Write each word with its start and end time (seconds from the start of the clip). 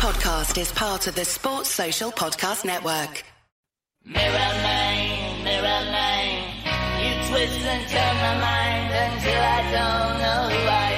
podcast 0.00 0.58
is 0.58 0.72
part 0.72 1.06
of 1.08 1.14
the 1.14 1.26
Sports 1.26 1.68
Social 1.68 2.10
Podcast 2.10 2.64
Network. 2.64 3.22
Mirror 4.02 4.54
man, 4.64 5.44
mirror 5.44 5.82
man, 5.92 6.36
you 7.02 7.12
twist 7.28 7.60
and 7.60 7.86
turn 7.86 8.16
my 8.24 8.34
mind 8.40 8.90
until 9.04 9.42
I 9.42 9.60
don't 9.76 10.14
know 10.22 10.42
who 10.52 10.62
I 10.68 10.90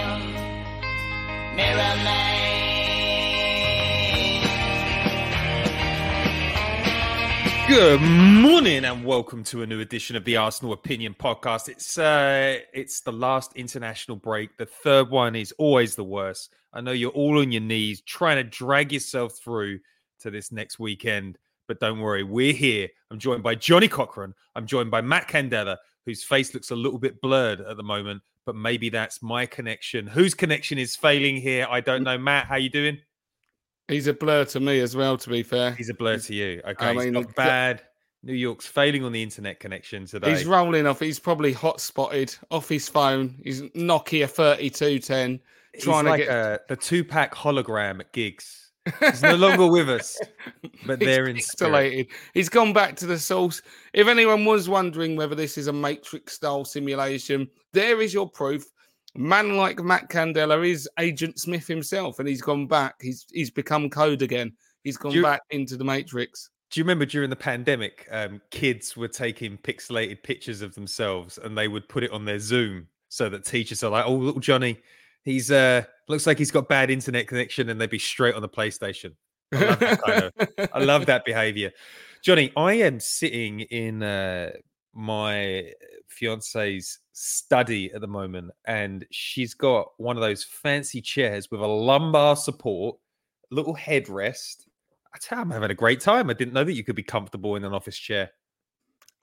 am. 0.00 1.56
Mirror 1.56 1.96
man. 2.04 2.25
Good 7.78 8.00
morning 8.00 8.86
and 8.86 9.04
welcome 9.04 9.44
to 9.44 9.60
a 9.60 9.66
new 9.66 9.80
edition 9.80 10.16
of 10.16 10.24
the 10.24 10.38
Arsenal 10.38 10.72
Opinion 10.72 11.14
Podcast. 11.14 11.68
It's 11.68 11.98
uh 11.98 12.60
it's 12.72 13.02
the 13.02 13.12
last 13.12 13.52
international 13.54 14.16
break. 14.16 14.56
The 14.56 14.64
third 14.64 15.10
one 15.10 15.36
is 15.36 15.52
always 15.58 15.94
the 15.94 16.02
worst. 16.02 16.54
I 16.72 16.80
know 16.80 16.92
you're 16.92 17.10
all 17.10 17.38
on 17.38 17.52
your 17.52 17.60
knees 17.60 18.00
trying 18.00 18.36
to 18.36 18.44
drag 18.44 18.94
yourself 18.94 19.34
through 19.36 19.80
to 20.20 20.30
this 20.30 20.50
next 20.50 20.78
weekend, 20.78 21.36
but 21.68 21.78
don't 21.78 22.00
worry, 22.00 22.22
we're 22.22 22.54
here. 22.54 22.88
I'm 23.10 23.18
joined 23.18 23.42
by 23.42 23.56
Johnny 23.56 23.88
Cochran. 23.88 24.32
I'm 24.54 24.64
joined 24.64 24.90
by 24.90 25.02
Matt 25.02 25.28
Candela, 25.28 25.76
whose 26.06 26.24
face 26.24 26.54
looks 26.54 26.70
a 26.70 26.76
little 26.76 26.98
bit 26.98 27.20
blurred 27.20 27.60
at 27.60 27.76
the 27.76 27.82
moment, 27.82 28.22
but 28.46 28.56
maybe 28.56 28.88
that's 28.88 29.22
my 29.22 29.44
connection. 29.44 30.06
Whose 30.06 30.32
connection 30.32 30.78
is 30.78 30.96
failing 30.96 31.36
here? 31.36 31.66
I 31.68 31.82
don't 31.82 32.04
know. 32.04 32.16
Matt, 32.16 32.46
how 32.46 32.54
are 32.54 32.58
you 32.58 32.70
doing? 32.70 33.00
He's 33.88 34.06
a 34.08 34.12
blur 34.12 34.44
to 34.46 34.60
me 34.60 34.80
as 34.80 34.96
well. 34.96 35.16
To 35.16 35.30
be 35.30 35.42
fair, 35.42 35.72
He's 35.72 35.88
a 35.90 35.94
blur 35.94 36.18
to 36.18 36.34
you. 36.34 36.60
Okay, 36.66 36.86
I 36.86 36.92
he's 36.94 37.04
mean, 37.04 37.12
the- 37.22 37.28
bad. 37.36 37.82
New 38.22 38.32
York's 38.34 38.66
failing 38.66 39.04
on 39.04 39.12
the 39.12 39.22
internet 39.22 39.60
connection 39.60 40.04
today. 40.06 40.30
he's 40.30 40.46
rolling 40.46 40.84
off. 40.86 40.98
He's 40.98 41.20
probably 41.20 41.52
hot 41.52 41.80
spotted 41.80 42.34
off 42.50 42.68
his 42.68 42.88
phone. 42.88 43.36
He's 43.44 43.62
Nokia 43.62 44.28
thirty 44.28 44.68
two 44.68 44.98
ten. 44.98 45.38
He's 45.72 45.84
trying 45.84 46.04
to 46.04 46.10
like 46.10 46.20
get- 46.22 46.28
uh, 46.30 46.58
the 46.68 46.74
Tupac 46.74 47.32
hologram 47.34 48.00
at 48.00 48.12
gigs. 48.12 48.62
He's 49.00 49.22
no 49.22 49.34
longer 49.36 49.66
with 49.68 49.88
us, 49.90 50.16
but 50.86 51.00
He's 51.00 51.06
they're 51.08 51.26
in 51.26 51.40
spirit. 51.40 51.72
pixelated. 52.08 52.08
He's 52.34 52.48
gone 52.48 52.72
back 52.72 52.94
to 52.96 53.06
the 53.06 53.18
source. 53.18 53.60
If 53.92 54.06
anyone 54.08 54.44
was 54.44 54.68
wondering 54.68 55.16
whether 55.16 55.34
this 55.34 55.58
is 55.58 55.66
a 55.66 55.72
Matrix 55.72 56.34
style 56.34 56.64
simulation, 56.64 57.48
there 57.72 58.00
is 58.00 58.14
your 58.14 58.28
proof. 58.30 58.64
Man 59.16 59.56
like 59.56 59.82
Matt 59.82 60.08
Candela 60.10 60.68
is 60.68 60.88
Agent 60.98 61.38
Smith 61.38 61.66
himself, 61.66 62.18
and 62.18 62.28
he's 62.28 62.42
gone 62.42 62.66
back. 62.66 62.96
He's 63.00 63.26
he's 63.32 63.50
become 63.50 63.88
code 63.90 64.22
again. 64.22 64.52
He's 64.84 64.96
gone 64.96 65.12
You- 65.12 65.22
back 65.22 65.42
into 65.50 65.76
the 65.76 65.84
Matrix. 65.84 66.50
Do 66.70 66.80
you 66.80 66.84
remember 66.84 67.06
during 67.06 67.30
the 67.30 67.36
pandemic, 67.36 68.08
um, 68.10 68.42
kids 68.50 68.96
were 68.96 69.06
taking 69.06 69.56
pixelated 69.56 70.24
pictures 70.24 70.62
of 70.62 70.74
themselves 70.74 71.38
and 71.38 71.56
they 71.56 71.68
would 71.68 71.88
put 71.88 72.02
it 72.02 72.10
on 72.10 72.24
their 72.24 72.40
Zoom 72.40 72.88
so 73.08 73.28
that 73.28 73.44
teachers 73.44 73.84
are 73.84 73.90
like, 73.90 74.04
"Oh, 74.04 74.14
little 74.16 74.40
Johnny, 74.40 74.78
he's 75.24 75.50
uh 75.52 75.84
looks 76.08 76.26
like 76.26 76.38
he's 76.38 76.50
got 76.50 76.68
bad 76.68 76.90
internet 76.90 77.28
connection," 77.28 77.68
and 77.68 77.80
they'd 77.80 77.88
be 77.88 78.00
straight 78.00 78.34
on 78.34 78.42
the 78.42 78.48
PlayStation. 78.48 79.14
I 79.52 79.64
love 79.64 79.78
that 79.78 80.02
kind 80.02 80.22
of 80.24 80.68
I 80.74 80.78
love 80.80 81.06
that 81.06 81.24
behavior. 81.24 81.70
Johnny, 82.22 82.52
I 82.56 82.72
am 82.74 82.98
sitting 82.98 83.60
in 83.60 84.02
uh, 84.02 84.50
my 84.92 85.70
fiance's 86.08 86.98
study 87.12 87.92
at 87.92 88.00
the 88.00 88.06
moment, 88.06 88.50
and 88.66 89.04
she's 89.10 89.54
got 89.54 89.88
one 89.98 90.16
of 90.16 90.22
those 90.22 90.44
fancy 90.44 91.00
chairs 91.00 91.50
with 91.50 91.60
a 91.60 91.66
lumbar 91.66 92.36
support, 92.36 92.96
little 93.50 93.74
headrest. 93.74 94.66
I 95.14 95.18
tell 95.20 95.38
you, 95.38 95.42
I'm 95.42 95.50
having 95.50 95.70
a 95.70 95.74
great 95.74 96.00
time. 96.00 96.28
I 96.30 96.34
didn't 96.34 96.54
know 96.54 96.64
that 96.64 96.72
you 96.74 96.84
could 96.84 96.96
be 96.96 97.02
comfortable 97.02 97.56
in 97.56 97.64
an 97.64 97.72
office 97.72 97.96
chair. 97.98 98.30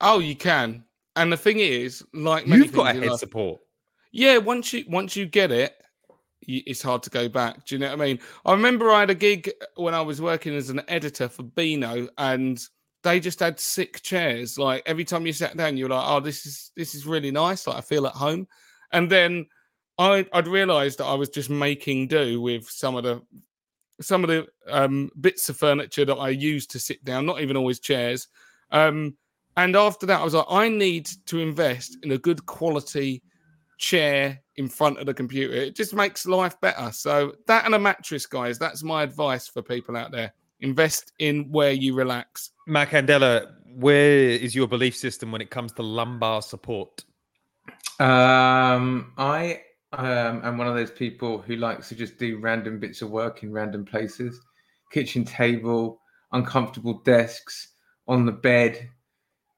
Oh, 0.00 0.18
you 0.18 0.34
can. 0.34 0.84
And 1.16 1.32
the 1.32 1.36
thing 1.36 1.60
is, 1.60 2.04
like 2.12 2.46
You've 2.46 2.72
got 2.72 2.96
a 2.96 3.00
head 3.00 3.10
life- 3.10 3.20
support. 3.20 3.60
Yeah, 4.12 4.38
once 4.38 4.72
you 4.72 4.84
once 4.88 5.16
you 5.16 5.26
get 5.26 5.50
it, 5.50 5.74
it's 6.46 6.82
hard 6.82 7.02
to 7.04 7.10
go 7.10 7.28
back. 7.28 7.64
Do 7.64 7.74
you 7.74 7.78
know 7.80 7.88
what 7.90 8.00
I 8.00 8.04
mean? 8.04 8.18
I 8.44 8.52
remember 8.52 8.90
I 8.90 9.00
had 9.00 9.10
a 9.10 9.14
gig 9.14 9.50
when 9.76 9.94
I 9.94 10.00
was 10.02 10.20
working 10.20 10.54
as 10.54 10.70
an 10.70 10.82
editor 10.88 11.28
for 11.28 11.42
Beano, 11.42 12.08
and 12.18 12.60
they 13.04 13.20
just 13.20 13.38
had 13.38 13.60
sick 13.60 14.02
chairs. 14.02 14.58
Like 14.58 14.82
every 14.86 15.04
time 15.04 15.26
you 15.26 15.32
sat 15.32 15.56
down, 15.56 15.76
you 15.76 15.84
were 15.84 15.94
like, 15.94 16.08
"Oh, 16.08 16.20
this 16.20 16.46
is 16.46 16.72
this 16.74 16.94
is 16.94 17.06
really 17.06 17.30
nice. 17.30 17.66
Like 17.66 17.76
I 17.76 17.80
feel 17.80 18.06
at 18.06 18.14
home." 18.14 18.48
And 18.92 19.08
then 19.08 19.46
I 19.98 20.26
I'd 20.32 20.48
realised 20.48 20.98
that 20.98 21.04
I 21.04 21.14
was 21.14 21.28
just 21.28 21.50
making 21.50 22.08
do 22.08 22.40
with 22.40 22.68
some 22.68 22.96
of 22.96 23.04
the 23.04 23.22
some 24.00 24.24
of 24.24 24.28
the 24.28 24.48
um, 24.68 25.10
bits 25.20 25.48
of 25.48 25.56
furniture 25.56 26.04
that 26.04 26.16
I 26.16 26.30
used 26.30 26.70
to 26.72 26.80
sit 26.80 27.04
down, 27.04 27.26
not 27.26 27.40
even 27.40 27.56
always 27.56 27.78
chairs. 27.78 28.26
Um, 28.72 29.16
and 29.56 29.76
after 29.76 30.06
that, 30.06 30.20
I 30.20 30.24
was 30.24 30.34
like, 30.34 30.46
I 30.48 30.68
need 30.68 31.08
to 31.26 31.38
invest 31.38 31.98
in 32.02 32.10
a 32.10 32.18
good 32.18 32.44
quality 32.46 33.22
chair 33.78 34.42
in 34.56 34.68
front 34.68 34.98
of 34.98 35.06
the 35.06 35.14
computer. 35.14 35.54
It 35.54 35.76
just 35.76 35.94
makes 35.94 36.26
life 36.26 36.60
better. 36.60 36.90
So 36.90 37.34
that 37.46 37.66
and 37.66 37.74
a 37.74 37.78
mattress, 37.78 38.26
guys. 38.26 38.58
That's 38.58 38.82
my 38.82 39.04
advice 39.04 39.46
for 39.46 39.62
people 39.62 39.96
out 39.96 40.10
there. 40.10 40.32
Invest 40.64 41.12
in 41.18 41.52
where 41.52 41.72
you 41.72 41.94
relax. 41.94 42.50
Matt 42.66 42.88
Candela, 42.88 43.52
where 43.76 44.30
is 44.30 44.54
your 44.54 44.66
belief 44.66 44.96
system 44.96 45.30
when 45.30 45.42
it 45.42 45.50
comes 45.50 45.72
to 45.74 45.82
lumbar 45.82 46.40
support? 46.40 47.04
Um, 48.00 49.12
I 49.18 49.60
um, 49.92 50.40
am 50.42 50.56
one 50.56 50.66
of 50.66 50.74
those 50.74 50.90
people 50.90 51.38
who 51.38 51.56
likes 51.56 51.90
to 51.90 51.94
just 51.94 52.16
do 52.16 52.38
random 52.38 52.80
bits 52.80 53.02
of 53.02 53.10
work 53.10 53.42
in 53.42 53.52
random 53.52 53.84
places. 53.84 54.40
Kitchen 54.90 55.26
table, 55.26 56.00
uncomfortable 56.32 57.02
desks, 57.04 57.68
on 58.08 58.24
the 58.24 58.32
bed, 58.32 58.88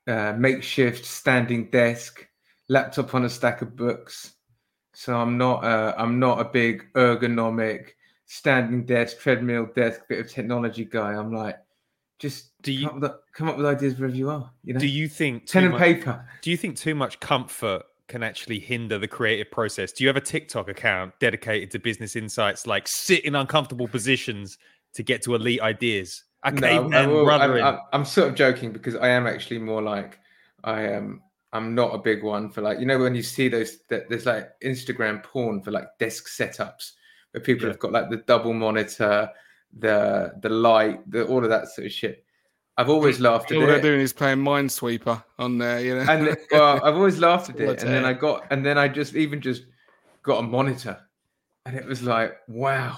uh, 0.08 0.32
makeshift 0.36 1.04
standing 1.04 1.70
desk, 1.70 2.26
laptop 2.68 3.14
on 3.14 3.24
a 3.24 3.28
stack 3.28 3.62
of 3.62 3.76
books. 3.76 4.32
So 4.92 5.16
I'm 5.16 5.38
not 5.38 5.62
uh, 5.62 5.94
I'm 5.96 6.18
not 6.18 6.40
a 6.40 6.44
big 6.44 6.84
ergonomic 6.94 7.90
standing 8.26 8.84
desk, 8.84 9.18
treadmill 9.20 9.68
desk, 9.74 10.02
bit 10.08 10.18
of 10.20 10.30
technology 10.30 10.84
guy. 10.84 11.14
I'm 11.14 11.32
like, 11.32 11.56
just 12.18 12.50
Do 12.62 12.72
you- 12.72 12.88
come, 12.88 12.96
up 12.96 13.02
with, 13.02 13.12
come 13.34 13.48
up 13.48 13.56
with 13.56 13.66
ideas 13.66 13.98
wherever 13.98 14.14
you 14.16 14.30
are. 14.30 14.50
You 14.64 14.74
know, 14.74 14.80
Do 14.80 14.88
you 14.88 15.08
think 15.08 15.50
pen 15.50 15.64
and 15.64 15.72
much- 15.72 15.80
paper. 15.82 16.28
Do 16.42 16.50
you 16.50 16.56
think 16.56 16.76
too 16.76 16.94
much 16.94 17.20
comfort 17.20 17.82
can 18.08 18.22
actually 18.22 18.58
hinder 18.58 18.98
the 18.98 19.08
creative 19.08 19.50
process? 19.50 19.92
Do 19.92 20.04
you 20.04 20.08
have 20.08 20.16
a 20.16 20.20
TikTok 20.20 20.68
account 20.68 21.12
dedicated 21.20 21.70
to 21.72 21.78
business 21.78 22.16
insights, 22.16 22.66
like 22.66 22.86
sit 22.88 23.24
in 23.24 23.34
uncomfortable 23.34 23.88
positions 23.88 24.58
to 24.94 25.02
get 25.02 25.22
to 25.22 25.34
elite 25.34 25.60
ideas? 25.60 26.24
A 26.44 26.52
No, 26.52 26.82
will- 27.08 27.30
I'm. 27.30 27.50
I'm, 27.52 27.78
I'm 27.92 28.04
sort 28.04 28.28
of 28.28 28.34
joking 28.34 28.72
because 28.72 28.94
I 28.96 29.08
am 29.08 29.26
actually 29.26 29.58
more 29.58 29.82
like 29.82 30.18
I 30.64 30.82
am. 30.82 31.22
I'm 31.52 31.74
not 31.74 31.94
a 31.94 31.98
big 31.98 32.22
one 32.22 32.50
for 32.50 32.60
like 32.60 32.80
you 32.80 32.86
know 32.86 32.98
when 32.98 33.14
you 33.14 33.22
see 33.22 33.48
those 33.48 33.78
that 33.88 34.08
there's 34.08 34.26
like 34.26 34.50
Instagram 34.62 35.22
porn 35.22 35.62
for 35.62 35.70
like 35.70 35.86
desk 35.98 36.28
setups 36.28 36.92
where 37.36 37.42
people 37.42 37.66
Yeah. 37.66 37.72
have 37.72 37.78
got 37.78 37.92
like 37.92 38.08
the 38.10 38.16
double 38.18 38.54
monitor, 38.54 39.30
the 39.78 40.32
the 40.40 40.48
light, 40.48 41.08
the 41.10 41.26
all 41.26 41.44
of 41.44 41.50
that 41.50 41.68
sort 41.68 41.86
of 41.86 41.92
shit. 41.92 42.24
I've 42.78 42.88
always 42.90 43.20
laughed 43.20 43.50
at 43.52 43.58
All 43.58 43.66
they're 43.66 43.80
doing 43.80 44.00
is 44.00 44.12
playing 44.12 44.38
Minesweeper 44.38 45.22
on 45.38 45.58
there, 45.58 45.80
you 45.80 45.94
know. 45.94 46.10
and 46.10 46.36
well, 46.50 46.80
I've 46.84 46.94
always 46.96 47.18
laughed 47.18 47.48
at 47.50 47.60
it, 47.60 47.82
and 47.82 47.90
then? 47.90 48.04
I 48.04 48.12
got, 48.12 48.46
and 48.50 48.64
then 48.66 48.76
I 48.76 48.88
just 48.88 49.14
even 49.14 49.40
just 49.40 49.64
got 50.22 50.40
a 50.40 50.42
monitor, 50.42 50.98
and 51.64 51.74
it 51.76 51.86
was 51.86 52.02
like, 52.02 52.36
wow, 52.48 52.96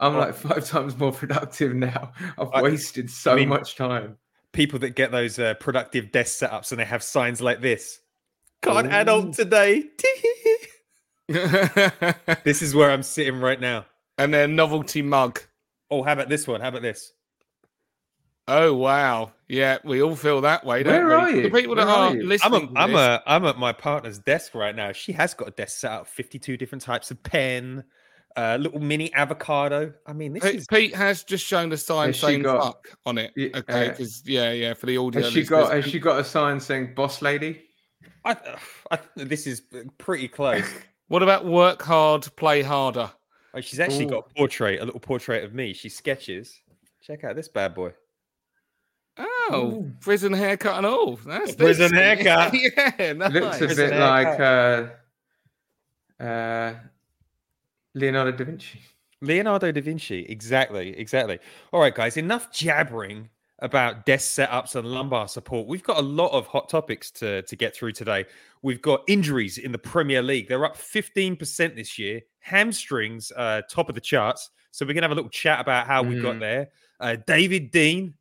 I'm 0.00 0.16
Oh. 0.16 0.18
like 0.18 0.34
five 0.34 0.66
times 0.66 0.96
more 0.98 1.12
productive 1.12 1.74
now. 1.74 2.12
I've 2.38 2.48
I- 2.54 2.62
wasted 2.62 3.10
so 3.10 3.36
mean- 3.36 3.48
much 3.48 3.76
time. 3.76 4.16
People 4.52 4.78
that 4.80 4.90
get 4.90 5.10
those 5.10 5.38
uh, 5.38 5.54
productive 5.54 6.12
desk 6.12 6.42
setups 6.42 6.72
and 6.72 6.78
they 6.80 6.84
have 6.84 7.02
signs 7.02 7.40
like 7.40 7.62
this. 7.62 8.00
Can't 8.60 8.86
Ooh. 8.86 8.90
adult 8.90 9.32
today. 9.34 9.84
this 12.44 12.62
is 12.62 12.74
where 12.74 12.90
I'm 12.90 13.02
sitting 13.02 13.40
right 13.40 13.60
now. 13.60 13.86
and 14.18 14.32
their 14.32 14.48
novelty 14.48 15.02
mug. 15.02 15.40
Oh, 15.90 16.02
how 16.02 16.12
about 16.12 16.28
this 16.28 16.46
one? 16.46 16.60
How 16.60 16.68
about 16.68 16.82
this? 16.82 17.12
Oh 18.48 18.74
wow, 18.74 19.32
yeah, 19.48 19.78
we 19.84 20.02
all 20.02 20.16
feel 20.16 20.40
that 20.40 20.66
way, 20.66 20.82
don't 20.82 20.92
Where 20.92 21.06
we? 21.06 21.14
are 21.14 21.30
you? 21.30 21.42
The 21.42 21.50
people 21.50 21.76
that 21.76 21.86
are 21.86 22.08
are 22.08 22.14
you? 22.14 22.22
I'm 22.22 22.28
listening. 22.28 22.72
I'm 22.74 22.94
a. 22.96 23.22
I'm 23.24 23.44
at 23.44 23.56
my 23.56 23.72
partner's 23.72 24.18
desk 24.18 24.54
right 24.56 24.74
now. 24.74 24.90
She 24.90 25.12
has 25.12 25.32
got 25.32 25.46
a 25.48 25.50
desk 25.52 25.78
set 25.78 25.92
up, 25.92 26.08
52 26.08 26.56
different 26.56 26.82
types 26.82 27.12
of 27.12 27.22
pen, 27.22 27.84
uh, 28.36 28.58
little 28.60 28.80
mini 28.80 29.14
avocado. 29.14 29.94
I 30.08 30.12
mean, 30.12 30.32
this 30.32 30.42
Pete, 30.42 30.54
is 30.56 30.66
Pete 30.66 30.94
has 30.96 31.22
just 31.22 31.46
shown 31.46 31.68
the 31.68 31.76
sign 31.76 32.08
Has 32.08 32.18
saying 32.18 32.42
got- 32.42 32.62
"fuck" 32.64 32.88
on 33.06 33.16
it. 33.18 33.32
Yeah, 33.36 33.50
Okay, 33.54 33.86
uh, 33.86 33.90
because 33.90 34.22
yeah, 34.26 34.50
yeah, 34.50 34.74
for 34.74 34.86
the 34.86 34.96
audio. 34.96 35.22
Has 35.22 35.32
she 35.32 35.44
got? 35.44 35.72
Has 35.72 35.84
she 35.84 36.00
got 36.00 36.18
a 36.18 36.24
sign 36.24 36.58
saying 36.58 36.94
"boss 36.96 37.22
lady"? 37.22 37.62
I, 38.24 38.36
I, 38.90 38.98
this 39.14 39.46
is 39.46 39.62
pretty 39.98 40.26
close. 40.26 40.64
What 41.12 41.22
about 41.22 41.44
work 41.44 41.82
hard, 41.82 42.26
play 42.36 42.62
harder? 42.62 43.10
Oh, 43.52 43.60
she's 43.60 43.80
actually 43.80 44.06
got 44.06 44.30
a 44.30 44.34
portrait, 44.34 44.80
a 44.80 44.84
little 44.86 44.98
portrait 44.98 45.44
of 45.44 45.52
me. 45.52 45.74
She 45.74 45.90
sketches. 45.90 46.62
Check 47.02 47.22
out 47.22 47.36
this 47.36 47.48
bad 47.48 47.74
boy. 47.74 47.92
Oh, 49.18 49.50
Ooh. 49.52 49.92
prison 50.00 50.32
haircut 50.32 50.78
and 50.78 50.86
all. 50.86 51.16
That's 51.16 51.54
Prison 51.54 51.90
decent. 51.90 52.24
haircut. 52.24 52.54
yeah, 52.98 53.12
nice. 53.12 53.30
Looks 53.30 53.56
a 53.56 53.66
Prison 53.66 53.90
bit 53.90 54.00
like 54.00 54.40
uh, 54.40 54.86
uh, 56.18 56.74
Leonardo 57.92 58.32
da 58.32 58.44
Vinci. 58.44 58.80
Leonardo 59.20 59.70
da 59.70 59.82
Vinci. 59.82 60.24
Exactly. 60.30 60.98
Exactly. 60.98 61.38
All 61.74 61.80
right, 61.82 61.94
guys, 61.94 62.16
enough 62.16 62.50
jabbering 62.50 63.28
about 63.58 64.06
desk 64.06 64.40
setups 64.40 64.76
and 64.76 64.88
lumbar 64.88 65.28
support. 65.28 65.68
We've 65.68 65.82
got 65.82 65.98
a 65.98 66.02
lot 66.02 66.32
of 66.32 66.46
hot 66.46 66.70
topics 66.70 67.10
to, 67.12 67.42
to 67.42 67.56
get 67.56 67.74
through 67.74 67.92
today. 67.92 68.24
We've 68.62 68.80
got 68.82 69.02
injuries 69.08 69.58
in 69.58 69.72
the 69.72 69.78
Premier 69.78 70.22
League. 70.22 70.48
They're 70.48 70.64
up 70.64 70.76
15% 70.76 71.74
this 71.76 71.98
year. 71.98 72.20
Hamstrings, 72.38 73.32
uh, 73.36 73.62
top 73.68 73.88
of 73.88 73.94
the 73.94 74.00
charts. 74.00 74.50
So 74.70 74.86
we're 74.86 74.94
gonna 74.94 75.04
have 75.04 75.12
a 75.12 75.16
little 75.16 75.30
chat 75.30 75.60
about 75.60 75.86
how 75.86 76.02
we 76.02 76.20
got 76.20 76.36
Mhm. 76.36 76.40
there. 76.40 76.68
Uh, 77.00 77.16
David 77.26 77.72
Dein, 77.72 78.14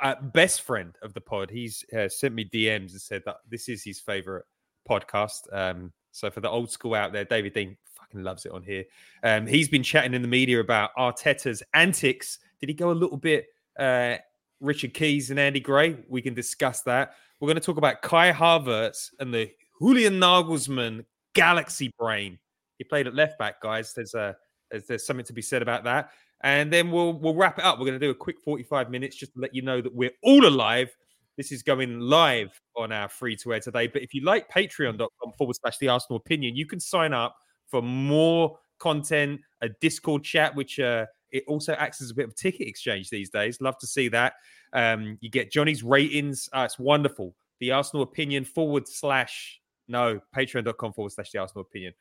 uh, 0.00 0.16
best 0.20 0.62
friend 0.62 0.96
of 1.02 1.14
the 1.14 1.20
pod, 1.20 1.50
he's 1.50 1.84
uh, 1.96 2.08
sent 2.08 2.34
me 2.34 2.44
DMs 2.44 2.92
and 2.92 3.00
said 3.00 3.22
that 3.26 3.36
this 3.48 3.68
is 3.68 3.82
his 3.84 4.00
favorite 4.00 4.44
podcast. 4.88 5.52
Um, 5.52 5.92
so 6.10 6.30
for 6.30 6.40
the 6.40 6.50
old 6.50 6.70
school 6.70 6.94
out 6.94 7.12
there, 7.12 7.24
David 7.24 7.54
Dein 7.54 7.76
fucking 7.94 8.22
loves 8.22 8.44
it 8.46 8.52
on 8.52 8.62
here. 8.62 8.84
Um, 9.22 9.46
he's 9.46 9.68
been 9.68 9.82
chatting 9.82 10.14
in 10.14 10.22
the 10.22 10.28
media 10.28 10.58
about 10.60 10.90
Arteta's 10.98 11.62
antics. 11.74 12.40
Did 12.60 12.68
he 12.68 12.74
go 12.74 12.90
a 12.90 12.92
little 12.92 13.16
bit 13.16 13.46
uh, 13.78 14.16
Richard 14.58 14.92
Keys 14.94 15.30
and 15.30 15.38
Andy 15.40 15.60
Gray? 15.60 15.96
We 16.08 16.20
can 16.22 16.34
discuss 16.34 16.82
that. 16.82 17.14
We're 17.40 17.46
going 17.46 17.56
to 17.56 17.62
talk 17.62 17.78
about 17.78 18.02
Kai 18.02 18.32
Havertz 18.32 19.10
and 19.18 19.32
the 19.32 19.50
Julian 19.80 20.20
Nagelsmann 20.20 21.06
galaxy 21.34 21.92
brain. 21.98 22.38
He 22.76 22.84
played 22.84 23.06
at 23.06 23.14
left 23.14 23.38
back, 23.38 23.62
guys. 23.62 23.94
There's 23.94 24.14
a 24.14 24.36
there's, 24.70 24.86
there's 24.86 25.06
something 25.06 25.24
to 25.24 25.32
be 25.32 25.42
said 25.42 25.62
about 25.62 25.84
that. 25.84 26.10
And 26.42 26.72
then 26.72 26.90
we'll 26.90 27.14
we'll 27.14 27.34
wrap 27.34 27.58
it 27.58 27.64
up. 27.64 27.78
We're 27.78 27.86
going 27.86 27.98
to 27.98 28.06
do 28.06 28.10
a 28.10 28.14
quick 28.14 28.40
45 28.40 28.90
minutes 28.90 29.16
just 29.16 29.32
to 29.34 29.40
let 29.40 29.54
you 29.54 29.62
know 29.62 29.80
that 29.80 29.94
we're 29.94 30.12
all 30.22 30.46
alive. 30.46 30.94
This 31.38 31.50
is 31.50 31.62
going 31.62 31.98
live 31.98 32.50
on 32.76 32.92
our 32.92 33.08
free 33.08 33.36
to 33.36 33.54
air 33.54 33.60
today. 33.60 33.86
But 33.86 34.02
if 34.02 34.12
you 34.12 34.22
like 34.22 34.50
patreon.com 34.50 35.32
forward 35.38 35.56
slash 35.56 35.78
the 35.78 35.88
Arsenal 35.88 36.18
opinion, 36.18 36.56
you 36.56 36.66
can 36.66 36.80
sign 36.80 37.14
up 37.14 37.34
for 37.68 37.80
more 37.80 38.58
content, 38.78 39.40
a 39.62 39.70
Discord 39.80 40.24
chat, 40.24 40.54
which 40.54 40.78
uh, 40.78 41.06
it 41.32 41.44
also 41.46 41.74
acts 41.74 42.00
as 42.00 42.10
a 42.10 42.14
bit 42.14 42.24
of 42.24 42.32
a 42.32 42.34
ticket 42.34 42.66
exchange 42.66 43.10
these 43.10 43.30
days. 43.30 43.60
Love 43.60 43.78
to 43.78 43.86
see 43.86 44.08
that. 44.08 44.34
Um, 44.72 45.18
you 45.20 45.30
get 45.30 45.50
Johnny's 45.50 45.82
ratings. 45.82 46.48
Uh, 46.52 46.62
it's 46.62 46.78
wonderful. 46.78 47.34
The 47.60 47.72
Arsenal 47.72 48.02
opinion 48.02 48.44
forward 48.44 48.88
slash 48.88 49.60
no 49.88 50.20
patreon.com 50.34 50.92
forward 50.92 51.12
slash 51.12 51.30
the 51.32 51.40
Arsenal 51.40 51.62
opinion. 51.62 51.92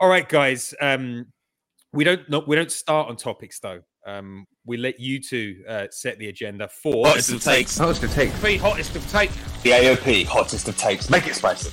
All 0.00 0.08
right, 0.08 0.28
guys. 0.28 0.74
Um, 0.80 1.26
we 1.92 2.04
don't 2.04 2.28
not 2.30 2.48
we 2.48 2.56
don't 2.56 2.72
start 2.72 3.08
on 3.08 3.16
topics 3.16 3.60
though. 3.60 3.82
Um, 4.06 4.46
we 4.64 4.76
let 4.76 4.98
you 4.98 5.20
two 5.20 5.62
uh, 5.68 5.86
set 5.90 6.18
the 6.18 6.28
agenda 6.28 6.68
for 6.68 7.06
Hottest 7.06 7.32
of 7.32 7.42
takes. 7.42 7.76
That 7.76 7.86
was 7.86 7.98
to 8.00 8.08
take. 8.08 8.30
Three 8.32 8.56
hottest 8.56 8.96
of 8.96 9.08
takes. 9.10 9.34
The 9.62 9.70
AOP, 9.70 10.26
hottest 10.26 10.68
of 10.68 10.76
takes. 10.76 11.10
Make 11.10 11.26
it 11.26 11.34
spicy. 11.34 11.70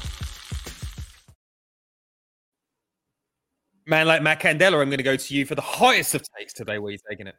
Man 3.89 4.07
like 4.07 4.21
Matt 4.21 4.39
Candela. 4.39 4.81
I'm 4.81 4.89
going 4.89 4.97
to 4.97 5.03
go 5.03 5.15
to 5.15 5.36
you 5.36 5.45
for 5.45 5.56
the 5.56 5.62
highest 5.62 6.15
of 6.15 6.24
takes 6.38 6.53
today. 6.53 6.80
Where 6.80 6.91
you 6.91 7.00
taking 7.09 7.27
it? 7.27 7.36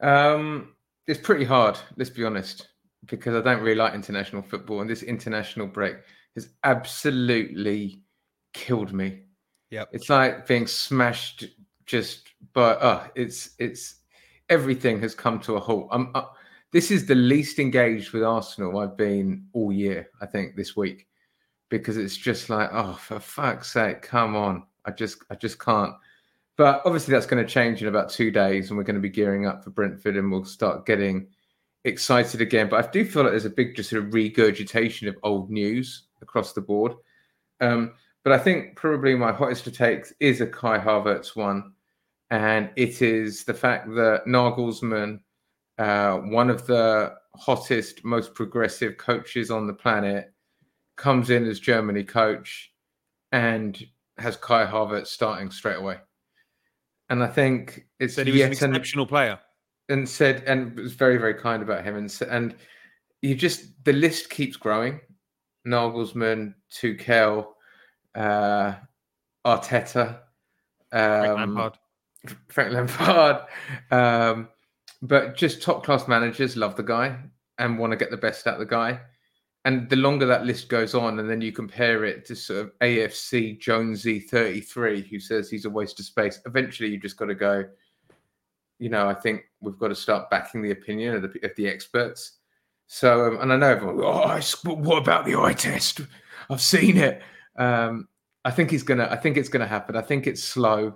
Um, 0.00 0.74
it's 1.06 1.20
pretty 1.20 1.44
hard. 1.44 1.78
Let's 1.96 2.10
be 2.10 2.24
honest, 2.24 2.68
because 3.06 3.34
I 3.34 3.40
don't 3.40 3.62
really 3.62 3.76
like 3.76 3.94
international 3.94 4.42
football, 4.42 4.80
and 4.80 4.90
this 4.90 5.02
international 5.02 5.66
break 5.66 5.96
has 6.34 6.50
absolutely 6.64 8.02
killed 8.52 8.92
me. 8.92 9.22
Yep. 9.70 9.88
It's 9.92 10.08
like 10.08 10.46
being 10.46 10.66
smashed 10.66 11.44
just 11.86 12.28
by 12.52 12.72
uh 12.72 13.06
it's 13.14 13.50
it's 13.58 13.96
everything 14.50 15.00
has 15.00 15.14
come 15.14 15.40
to 15.40 15.56
a 15.56 15.60
halt. 15.60 15.88
I'm 15.90 16.10
uh, 16.14 16.22
this 16.72 16.90
is 16.90 17.06
the 17.06 17.14
least 17.14 17.58
engaged 17.58 18.12
with 18.12 18.22
Arsenal 18.22 18.78
I've 18.78 18.96
been 18.96 19.46
all 19.52 19.72
year, 19.72 20.10
I 20.20 20.26
think, 20.26 20.54
this 20.54 20.76
week. 20.76 21.06
Because 21.70 21.98
it's 21.98 22.16
just 22.16 22.48
like, 22.48 22.70
oh, 22.72 22.94
for 22.94 23.20
fuck's 23.20 23.72
sake, 23.72 24.00
come 24.00 24.36
on. 24.36 24.64
I 24.88 24.90
just 24.90 25.18
I 25.30 25.34
just 25.34 25.58
can't. 25.58 25.94
But 26.56 26.82
obviously 26.84 27.12
that's 27.12 27.26
going 27.26 27.44
to 27.44 27.50
change 27.50 27.82
in 27.82 27.88
about 27.88 28.10
two 28.10 28.30
days, 28.30 28.68
and 28.68 28.76
we're 28.76 28.84
going 28.84 28.96
to 28.96 29.00
be 29.00 29.08
gearing 29.08 29.46
up 29.46 29.62
for 29.62 29.70
Brentford 29.70 30.16
and 30.16 30.30
we'll 30.30 30.44
start 30.44 30.86
getting 30.86 31.28
excited 31.84 32.40
again. 32.40 32.68
But 32.68 32.84
I 32.84 32.90
do 32.90 33.04
feel 33.04 33.22
like 33.22 33.32
there's 33.32 33.44
a 33.44 33.50
big 33.50 33.76
just 33.76 33.90
sort 33.90 34.02
of 34.02 34.12
regurgitation 34.12 35.08
of 35.08 35.16
old 35.22 35.50
news 35.50 36.04
across 36.20 36.52
the 36.52 36.60
board. 36.60 36.94
Um, 37.60 37.92
but 38.24 38.32
I 38.32 38.38
think 38.38 38.76
probably 38.76 39.14
my 39.14 39.32
hottest 39.32 39.64
to 39.64 39.70
take 39.70 40.06
is 40.20 40.40
a 40.40 40.46
Kai 40.46 40.78
Havertz 40.78 41.36
one, 41.36 41.72
and 42.30 42.70
it 42.76 43.02
is 43.02 43.44
the 43.44 43.54
fact 43.54 43.88
that 43.94 44.24
Nagelsmann, 44.26 45.20
uh, 45.78 46.16
one 46.16 46.50
of 46.50 46.66
the 46.66 47.14
hottest, 47.36 48.04
most 48.04 48.34
progressive 48.34 48.96
coaches 48.96 49.50
on 49.50 49.66
the 49.66 49.72
planet, 49.72 50.32
comes 50.96 51.30
in 51.30 51.46
as 51.46 51.60
Germany 51.60 52.02
coach 52.02 52.72
and 53.32 53.86
has 54.18 54.36
Kai 54.36 54.66
Havertz 54.66 55.08
starting 55.08 55.50
straight 55.50 55.76
away. 55.78 55.98
And 57.10 57.22
I 57.22 57.26
think 57.28 57.86
it's 58.00 58.14
Said 58.14 58.26
he 58.26 58.32
was 58.32 58.40
an 58.42 58.50
yet 58.52 58.62
an- 58.62 58.70
exceptional 58.74 59.06
player. 59.06 59.38
and 59.88 60.06
said 60.08 60.42
and 60.46 60.76
was 60.76 60.92
very 60.94 61.16
very 61.16 61.34
kind 61.34 61.62
about 61.62 61.82
him 61.84 61.96
and 61.96 62.22
and 62.30 62.54
you 63.22 63.34
just 63.34 63.62
the 63.84 63.92
list 63.92 64.28
keeps 64.30 64.56
growing 64.56 65.00
Nagelsmann 65.66 66.54
Tuchel 66.70 67.46
uh 68.14 68.74
Arteta 69.46 70.20
Frank 70.90 71.38
um, 71.38 71.54
Lampard. 71.54 71.78
Frank 72.48 72.72
Lampard 72.74 73.46
um 73.90 74.48
but 75.00 75.36
just 75.36 75.62
top 75.62 75.84
class 75.84 76.06
managers 76.08 76.56
love 76.56 76.76
the 76.76 76.82
guy 76.82 77.16
and 77.58 77.78
want 77.78 77.92
to 77.92 77.96
get 77.96 78.10
the 78.10 78.16
best 78.16 78.46
out 78.46 78.54
of 78.54 78.60
the 78.60 78.66
guy 78.66 79.00
and 79.68 79.88
the 79.90 79.96
longer 79.96 80.26
that 80.26 80.46
list 80.46 80.68
goes 80.68 80.94
on 80.94 81.18
and 81.18 81.28
then 81.28 81.40
you 81.40 81.52
compare 81.52 82.04
it 82.04 82.24
to 82.24 82.34
sort 82.34 82.60
of 82.60 82.78
AFC 82.80 83.60
Jonesy 83.60 84.18
33 84.18 85.02
who 85.02 85.20
says 85.20 85.50
he's 85.50 85.66
a 85.66 85.70
waste 85.70 86.00
of 86.00 86.06
space 86.06 86.40
eventually 86.46 86.88
you 86.88 86.98
just 86.98 87.16
got 87.16 87.26
to 87.26 87.34
go 87.34 87.64
you 88.78 88.88
know, 88.88 89.08
I 89.08 89.14
think 89.14 89.44
we've 89.60 89.78
got 89.78 89.88
to 89.88 89.94
start 89.94 90.30
backing 90.30 90.62
the 90.62 90.70
opinion 90.70 91.16
of 91.16 91.22
the 91.22 91.44
of 91.44 91.54
the 91.56 91.66
experts. 91.66 92.38
So, 92.86 93.26
um, 93.26 93.40
and 93.40 93.52
I 93.52 93.56
know 93.56 93.70
everyone. 93.70 94.00
Oh, 94.02 94.40
what 94.64 94.98
about 94.98 95.24
the 95.26 95.36
eye 95.36 95.52
test? 95.52 96.00
I've 96.50 96.60
seen 96.60 96.96
it. 96.96 97.22
Um, 97.58 98.08
I 98.44 98.50
think 98.50 98.70
he's 98.70 98.82
gonna. 98.82 99.08
I 99.10 99.16
think 99.16 99.36
it's 99.36 99.48
gonna 99.48 99.66
happen. 99.66 99.96
I 99.96 100.02
think 100.02 100.26
it's 100.26 100.42
slow. 100.42 100.94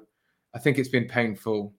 I 0.55 0.59
think 0.59 0.79
it's 0.79 0.89
been 0.89 1.09
painful. 1.09 1.75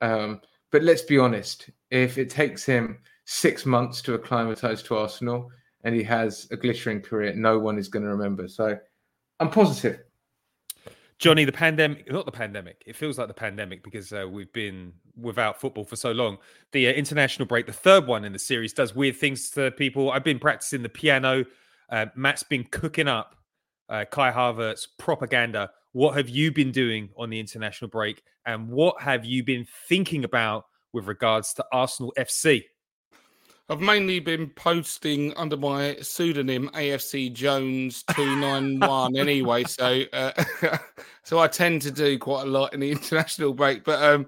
Um, 0.00 0.40
but 0.70 0.82
let's 0.82 1.02
be 1.02 1.18
honest. 1.18 1.70
If 1.90 2.18
it 2.18 2.28
takes 2.28 2.64
him 2.64 2.98
six 3.24 3.64
months 3.64 4.02
to 4.02 4.14
acclimatise 4.14 4.82
to 4.82 4.96
Arsenal 4.96 5.50
and 5.84 5.94
he 5.94 6.02
has 6.02 6.48
a 6.50 6.56
glittering 6.56 7.00
career, 7.00 7.34
no 7.34 7.58
one 7.58 7.78
is 7.78 7.88
going 7.88 8.04
to 8.04 8.10
remember. 8.10 8.48
So, 8.48 8.78
I'm 9.40 9.50
positive. 9.50 10.00
Johnny, 11.18 11.44
the 11.44 11.52
pandemic, 11.52 12.10
not 12.10 12.26
the 12.26 12.32
pandemic, 12.32 12.82
it 12.86 12.94
feels 12.94 13.18
like 13.18 13.26
the 13.26 13.34
pandemic 13.34 13.82
because 13.82 14.12
uh, 14.12 14.26
we've 14.30 14.52
been 14.52 14.92
without 15.16 15.60
football 15.60 15.84
for 15.84 15.96
so 15.96 16.12
long. 16.12 16.38
The 16.70 16.88
uh, 16.88 16.92
international 16.92 17.46
break, 17.46 17.66
the 17.66 17.72
third 17.72 18.06
one 18.06 18.24
in 18.24 18.32
the 18.32 18.38
series, 18.38 18.72
does 18.72 18.94
weird 18.94 19.16
things 19.16 19.50
to 19.50 19.72
people. 19.72 20.12
I've 20.12 20.22
been 20.22 20.38
practicing 20.38 20.82
the 20.82 20.88
piano. 20.88 21.44
Uh, 21.90 22.06
Matt's 22.14 22.44
been 22.44 22.64
cooking 22.64 23.08
up 23.08 23.34
uh, 23.88 24.04
Kai 24.10 24.30
Havertz 24.30 24.86
propaganda. 24.96 25.70
What 25.92 26.16
have 26.16 26.28
you 26.28 26.52
been 26.52 26.70
doing 26.70 27.08
on 27.16 27.30
the 27.30 27.40
international 27.40 27.88
break? 27.88 28.22
And 28.46 28.68
what 28.68 29.00
have 29.00 29.24
you 29.24 29.42
been 29.42 29.66
thinking 29.88 30.22
about 30.22 30.66
with 30.92 31.06
regards 31.06 31.52
to 31.54 31.64
Arsenal 31.72 32.12
FC? 32.16 32.64
I've 33.70 33.80
mainly 33.80 34.18
been 34.18 34.48
posting 34.48 35.34
under 35.36 35.56
my 35.56 35.96
pseudonym 36.00 36.70
AFC 36.72 37.30
Jones 37.30 38.02
two 38.14 38.36
nine 38.36 38.80
one 38.80 39.14
anyway, 39.18 39.64
so 39.64 40.04
uh, 40.14 40.32
so 41.22 41.38
I 41.38 41.48
tend 41.48 41.82
to 41.82 41.90
do 41.90 42.18
quite 42.18 42.46
a 42.46 42.50
lot 42.50 42.72
in 42.72 42.80
the 42.80 42.90
international 42.92 43.52
break. 43.52 43.84
But 43.84 44.02
um, 44.02 44.26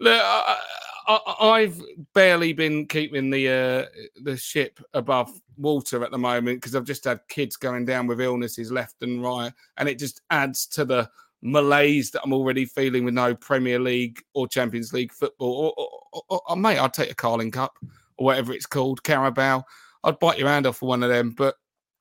look, 0.00 0.18
I, 0.18 0.58
I, 1.06 1.36
I've 1.40 1.78
barely 2.14 2.54
been 2.54 2.86
keeping 2.86 3.28
the 3.28 3.48
uh, 3.48 4.00
the 4.22 4.36
ship 4.38 4.80
above 4.94 5.30
water 5.58 6.02
at 6.02 6.10
the 6.10 6.18
moment 6.18 6.62
because 6.62 6.74
I've 6.74 6.86
just 6.86 7.04
had 7.04 7.20
kids 7.28 7.56
going 7.56 7.84
down 7.84 8.06
with 8.06 8.22
illnesses 8.22 8.72
left 8.72 9.02
and 9.02 9.22
right, 9.22 9.52
and 9.76 9.90
it 9.90 9.98
just 9.98 10.22
adds 10.30 10.66
to 10.68 10.86
the 10.86 11.10
malaise 11.42 12.10
that 12.12 12.22
I'm 12.24 12.32
already 12.32 12.64
feeling 12.64 13.04
with 13.04 13.12
no 13.12 13.34
Premier 13.34 13.78
League 13.78 14.22
or 14.32 14.48
Champions 14.48 14.94
League 14.94 15.12
football. 15.12 15.74
Or, 15.76 15.86
or, 16.14 16.22
or, 16.30 16.40
or 16.48 16.56
mate, 16.56 16.78
I'd 16.78 16.94
take 16.94 17.10
a 17.10 17.14
Carling 17.14 17.50
Cup 17.50 17.76
or 18.16 18.26
whatever 18.26 18.52
it's 18.52 18.66
called, 18.66 19.02
Carabao. 19.02 19.64
I'd 20.04 20.18
bite 20.18 20.38
your 20.38 20.48
hand 20.48 20.66
off 20.66 20.78
for 20.78 20.88
one 20.88 21.02
of 21.02 21.10
them, 21.10 21.30
but 21.30 21.56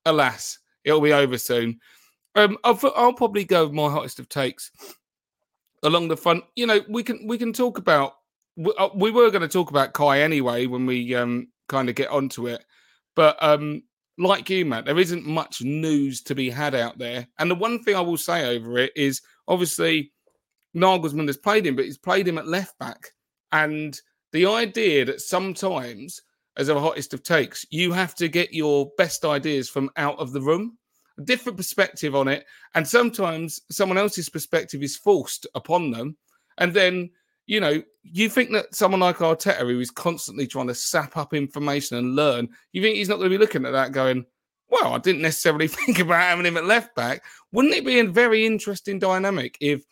alas, 0.05 0.59
it'll 0.83 1.01
be 1.01 1.13
over 1.13 1.37
soon. 1.37 1.79
Um, 2.35 2.57
I'll, 2.63 2.79
I'll 2.95 3.13
probably 3.13 3.45
go 3.45 3.65
with 3.65 3.73
my 3.73 3.89
hottest 3.89 4.19
of 4.19 4.27
takes 4.27 4.71
along 5.83 6.07
the 6.07 6.17
front. 6.17 6.43
You 6.55 6.67
know, 6.67 6.81
we 6.89 7.03
can 7.03 7.27
we 7.27 7.37
can 7.37 7.53
talk 7.53 7.77
about. 7.77 8.15
We, 8.55 8.73
uh, 8.77 8.89
we 8.95 9.11
were 9.11 9.31
going 9.31 9.41
to 9.41 9.47
talk 9.47 9.69
about 9.71 9.93
Kai 9.93 10.21
anyway 10.21 10.67
when 10.67 10.85
we 10.85 11.15
um 11.15 11.47
kind 11.67 11.89
of 11.89 11.95
get 11.95 12.09
onto 12.09 12.47
it, 12.47 12.63
but 13.15 13.41
um, 13.41 13.83
like 14.17 14.49
you, 14.49 14.65
Matt, 14.65 14.85
there 14.85 14.99
isn't 14.99 15.25
much 15.25 15.61
news 15.61 16.21
to 16.23 16.35
be 16.35 16.49
had 16.49 16.75
out 16.75 16.97
there. 16.97 17.27
And 17.39 17.49
the 17.49 17.55
one 17.55 17.83
thing 17.83 17.95
I 17.95 18.01
will 18.01 18.17
say 18.17 18.55
over 18.55 18.77
it 18.77 18.91
is 18.95 19.21
obviously 19.47 20.11
Nagelsmann 20.75 21.27
has 21.27 21.37
played 21.37 21.65
him, 21.65 21.75
but 21.75 21.85
he's 21.85 21.97
played 21.97 22.27
him 22.27 22.37
at 22.37 22.47
left 22.47 22.77
back, 22.79 23.13
and 23.51 23.99
the 24.33 24.47
idea 24.47 25.05
that 25.05 25.21
sometimes, 25.21 26.21
as 26.57 26.67
a 26.67 26.79
hottest 26.79 27.13
of 27.13 27.23
takes, 27.23 27.65
you 27.69 27.93
have 27.93 28.15
to 28.15 28.27
get 28.27 28.53
your 28.53 28.91
best 28.97 29.23
ideas 29.23 29.69
from 29.69 29.89
out 29.95 30.17
of 30.19 30.33
the 30.33 30.41
room, 30.41 30.77
a 31.17 31.21
different 31.21 31.57
perspective 31.57 32.15
on 32.15 32.27
it, 32.27 32.45
and 32.75 32.85
sometimes 32.85 33.61
someone 33.71 33.97
else's 33.97 34.29
perspective 34.29 34.83
is 34.83 34.97
forced 34.97 35.47
upon 35.55 35.91
them, 35.91 36.17
and 36.57 36.73
then 36.73 37.09
you 37.45 37.59
know 37.59 37.81
you 38.01 38.27
think 38.27 38.51
that 38.51 38.73
someone 38.73 38.99
like 38.99 39.17
Arteta, 39.17 39.59
who 39.59 39.79
is 39.79 39.91
constantly 39.91 40.47
trying 40.47 40.67
to 40.67 40.75
sap 40.75 41.15
up 41.15 41.33
information 41.33 41.97
and 41.97 42.15
learn, 42.15 42.49
you 42.71 42.81
think 42.81 42.95
he's 42.95 43.09
not 43.09 43.17
going 43.17 43.29
to 43.29 43.37
be 43.37 43.41
looking 43.41 43.65
at 43.65 43.71
that 43.71 43.91
going. 43.91 44.25
Well, 44.69 44.95
I 44.95 44.97
didn't 44.97 45.21
necessarily 45.21 45.67
think 45.69 45.99
about 45.99 46.21
having 46.21 46.47
him 46.47 46.57
at 46.57 46.65
left 46.65 46.95
back. 46.95 47.23
Wouldn't 47.51 47.75
it 47.75 47.85
be 47.85 47.99
a 47.99 48.05
very 48.05 48.47
interesting 48.47 48.97
dynamic 48.97 49.57
if 49.61 49.83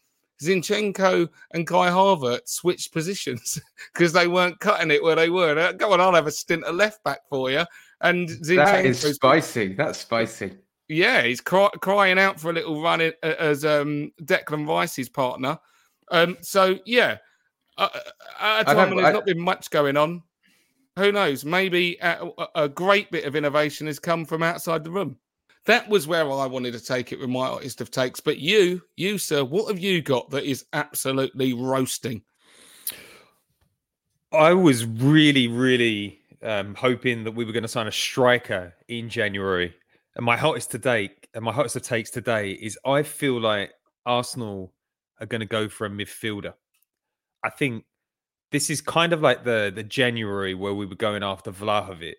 Zinchenko 0.41 1.29
and 1.53 1.67
Kai 1.67 1.89
Havertz 1.89 2.50
switched 2.50 2.91
positions 2.93 3.60
because 3.93 4.13
they 4.13 4.27
weren't 4.27 4.60
cutting 4.60 4.91
it 4.91 5.03
where 5.03 5.15
they 5.15 5.29
were. 5.29 5.74
Go 5.74 5.93
on, 5.93 6.01
I'll 6.01 6.13
have 6.13 6.27
a 6.27 6.31
stint 6.31 6.65
at 6.65 6.75
left 6.75 7.03
back 7.03 7.21
for 7.29 7.51
you. 7.51 7.63
And 8.01 8.29
That 8.29 8.86
is 8.86 9.15
spicy. 9.15 9.74
That's 9.74 10.00
spicy. 10.00 10.57
yeah, 10.89 11.21
he's 11.21 11.39
cry, 11.41 11.69
crying 11.81 12.17
out 12.19 12.39
for 12.39 12.50
a 12.50 12.53
little 12.53 12.81
run 12.81 13.01
in, 13.01 13.13
as 13.24 13.63
um, 13.63 14.12
Declan 14.24 14.67
Rice's 14.67 15.07
partner. 15.10 15.60
Um, 16.10 16.38
so 16.41 16.77
yeah, 16.86 17.17
uh, 17.77 17.88
uh, 17.93 18.00
at 18.39 18.62
a 18.62 18.65
time 18.65 18.77
when 18.89 18.98
there's 18.98 19.07
I- 19.10 19.12
not 19.13 19.25
been 19.25 19.39
much 19.39 19.69
going 19.69 19.95
on, 19.98 20.24
who 20.98 21.12
knows? 21.12 21.45
Maybe 21.45 21.98
a- 22.01 22.27
a 22.55 22.67
great 22.67 23.12
bit 23.12 23.24
of 23.25 23.36
innovation 23.36 23.88
has 23.88 24.00
come 24.00 24.25
from 24.25 24.43
outside 24.43 24.83
the 24.83 24.91
room. 24.91 25.17
That 25.65 25.88
was 25.89 26.08
where 26.08 26.24
I 26.24 26.46
wanted 26.48 26.74
to 26.74 26.84
take 26.84 27.12
it 27.12 27.20
with 27.20 27.30
my 27.30 27.48
artist 27.48 27.82
of 27.82 27.91
takes. 27.91 28.20
But 28.20 28.39
you, 28.39 28.82
you 28.96 29.18
sir, 29.18 29.44
what 29.44 29.68
have 29.68 29.80
you 29.80 30.01
got 30.01 30.30
that 30.32 30.44
is 30.44 30.65
absolutely 30.74 31.53
roasting? 31.53 32.24
I 34.32 34.53
was 34.53 34.86
really, 34.86 35.48
really 35.48 36.20
um, 36.41 36.74
hoping 36.74 37.24
that 37.25 37.34
we 37.34 37.46
were 37.46 37.51
going 37.51 37.63
to 37.63 37.70
sign 37.70 37.88
a 37.88 37.91
striker 37.91 38.74
in 38.88 39.10
January. 39.10 39.74
And 40.15 40.25
my 40.25 40.36
hottest 40.36 40.72
to 40.72 40.77
date, 40.77 41.27
and 41.34 41.44
my 41.44 41.51
hottest 41.51 41.75
of 41.75 41.84
takes 41.84 42.10
today 42.10 42.51
is 42.51 42.77
I 42.86 43.03
feel 43.03 43.39
like 43.39 43.72
Arsenal 44.06 44.74
are 45.20 45.25
going 45.25 45.41
to 45.41 45.46
go 45.46 45.70
for 45.70 45.86
a 45.86 45.89
midfielder. 45.89 46.53
I 47.44 47.50
think 47.50 47.86
this 48.51 48.70
is 48.70 48.82
kind 48.82 49.13
of 49.13 49.22
like 49.22 49.44
the 49.44 49.72
the 49.74 49.84
January 49.84 50.53
where 50.53 50.74
we 50.74 50.86
were 50.86 50.96
going 50.96 51.24
after 51.24 51.51
Vlahovic 51.51 52.15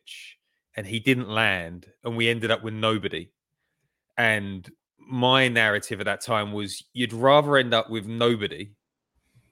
and 0.77 0.87
he 0.87 1.01
didn't 1.01 1.29
land, 1.29 1.87
and 2.05 2.17
we 2.17 2.29
ended 2.29 2.51
up 2.51 2.63
with 2.63 2.75
nobody. 2.75 3.31
And 4.17 4.71
my 4.99 5.49
narrative 5.49 6.01
at 6.01 6.07
that 6.07 6.23
time 6.23 6.53
was 6.53 6.83
you'd 6.93 7.13
rather 7.13 7.57
end 7.57 7.75
up 7.75 7.91
with 7.91 8.07
nobody 8.07 8.71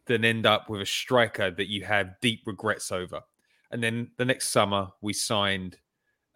than 0.06 0.24
end 0.24 0.46
up 0.46 0.68
with 0.68 0.80
a 0.80 0.86
striker 0.86 1.50
that 1.50 1.68
you 1.68 1.84
have 1.84 2.18
deep 2.20 2.42
regrets 2.46 2.90
over. 2.90 3.20
And 3.70 3.82
then 3.82 4.10
the 4.16 4.24
next 4.24 4.48
summer, 4.48 4.88
we 5.00 5.12
signed 5.12 5.76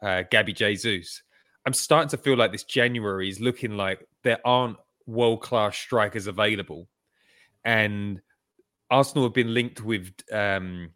uh, 0.03 0.23
Gabby 0.31 0.53
Jesus. 0.53 1.23
I'm 1.67 1.73
starting 1.73 2.11
to 2.11 2.17
feel 2.17 2.37
like 2.37 2.53
this 2.53 2.65
January 2.65 3.29
is 3.29 3.41
looking 3.41 3.77
like 3.77 4.07
there 4.23 4.39
aren't 4.45 4.77
world 5.07 5.43
class 5.43 5.77
strikers 5.77 6.27
available. 6.27 6.89
And 7.65 8.21
Arsenal 8.91 9.25
have 9.25 9.35
been 9.35 9.55
linked 9.55 9.83
with 9.83 10.13
um, 10.31 10.91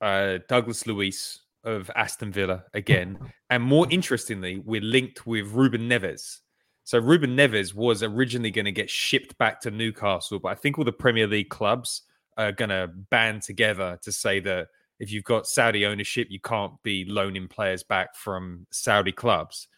uh, 0.00 0.38
Douglas 0.48 0.86
Luiz 0.86 1.40
of 1.68 1.90
Aston 1.94 2.32
Villa 2.32 2.64
again. 2.74 3.18
And 3.50 3.62
more 3.62 3.86
interestingly, 3.90 4.58
we're 4.64 4.80
linked 4.80 5.26
with 5.26 5.46
Ruben 5.52 5.88
Neves. 5.88 6.38
So 6.84 6.98
Ruben 6.98 7.36
Neves 7.36 7.74
was 7.74 8.02
originally 8.02 8.50
going 8.50 8.64
to 8.64 8.72
get 8.72 8.88
shipped 8.88 9.36
back 9.36 9.60
to 9.60 9.70
Newcastle, 9.70 10.38
but 10.38 10.48
I 10.48 10.54
think 10.54 10.78
all 10.78 10.84
the 10.84 10.92
Premier 10.92 11.26
League 11.26 11.50
clubs 11.50 12.02
are 12.38 12.52
going 12.52 12.70
to 12.70 12.88
band 13.10 13.42
together 13.42 13.98
to 14.02 14.10
say 14.10 14.40
that 14.40 14.68
if 14.98 15.12
you've 15.12 15.24
got 15.24 15.46
Saudi 15.46 15.84
ownership, 15.84 16.28
you 16.30 16.40
can't 16.40 16.72
be 16.82 17.04
loaning 17.04 17.46
players 17.46 17.82
back 17.82 18.16
from 18.16 18.66
Saudi 18.70 19.12
clubs. 19.12 19.68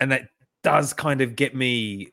And 0.00 0.10
that 0.12 0.28
does 0.62 0.92
kind 0.92 1.20
of 1.20 1.36
get 1.36 1.54
me 1.54 2.08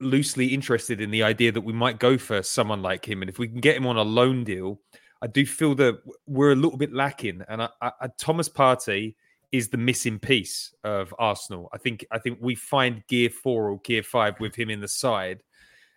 loosely 0.00 0.48
interested 0.48 1.00
in 1.00 1.10
the 1.10 1.22
idea 1.22 1.52
that 1.52 1.60
we 1.60 1.72
might 1.72 1.98
go 1.98 2.18
for 2.18 2.42
someone 2.42 2.82
like 2.82 3.08
him. 3.08 3.22
And 3.22 3.28
if 3.28 3.38
we 3.38 3.48
can 3.48 3.60
get 3.60 3.76
him 3.76 3.86
on 3.86 3.96
a 3.96 4.02
loan 4.02 4.44
deal, 4.44 4.80
I 5.20 5.26
do 5.26 5.44
feel 5.44 5.74
that 5.76 6.00
we're 6.26 6.52
a 6.52 6.56
little 6.56 6.78
bit 6.78 6.92
lacking. 6.92 7.42
And 7.48 7.62
I, 7.62 7.68
I, 7.80 8.08
Thomas 8.18 8.48
Partey 8.48 9.14
is 9.50 9.68
the 9.68 9.76
missing 9.78 10.18
piece 10.18 10.74
of 10.84 11.14
Arsenal. 11.18 11.68
I 11.72 11.78
think 11.78 12.06
I 12.10 12.18
think 12.18 12.38
we 12.40 12.54
find 12.54 13.06
gear 13.08 13.30
four 13.30 13.70
or 13.70 13.80
gear 13.80 14.02
five 14.02 14.38
with 14.40 14.54
him 14.54 14.70
in 14.70 14.80
the 14.80 14.88
side. 14.88 15.42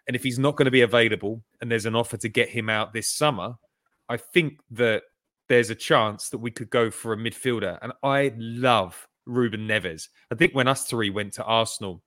And 0.07 0.15
if 0.15 0.23
he's 0.23 0.39
not 0.39 0.55
going 0.55 0.65
to 0.65 0.71
be 0.71 0.81
available 0.81 1.43
and 1.61 1.71
there's 1.71 1.85
an 1.85 1.95
offer 1.95 2.17
to 2.17 2.29
get 2.29 2.49
him 2.49 2.69
out 2.69 2.93
this 2.93 3.09
summer, 3.09 3.55
I 4.09 4.17
think 4.17 4.59
that 4.71 5.03
there's 5.47 5.69
a 5.69 5.75
chance 5.75 6.29
that 6.29 6.39
we 6.39 6.49
could 6.49 6.69
go 6.69 6.89
for 6.89 7.13
a 7.13 7.17
midfielder. 7.17 7.77
And 7.81 7.93
I 8.03 8.33
love 8.37 9.07
Ruben 9.25 9.67
Neves. 9.67 10.07
I 10.31 10.35
think 10.35 10.53
when 10.53 10.67
us 10.67 10.85
three 10.85 11.09
went 11.09 11.33
to 11.33 11.43
Arsenal, 11.43 12.01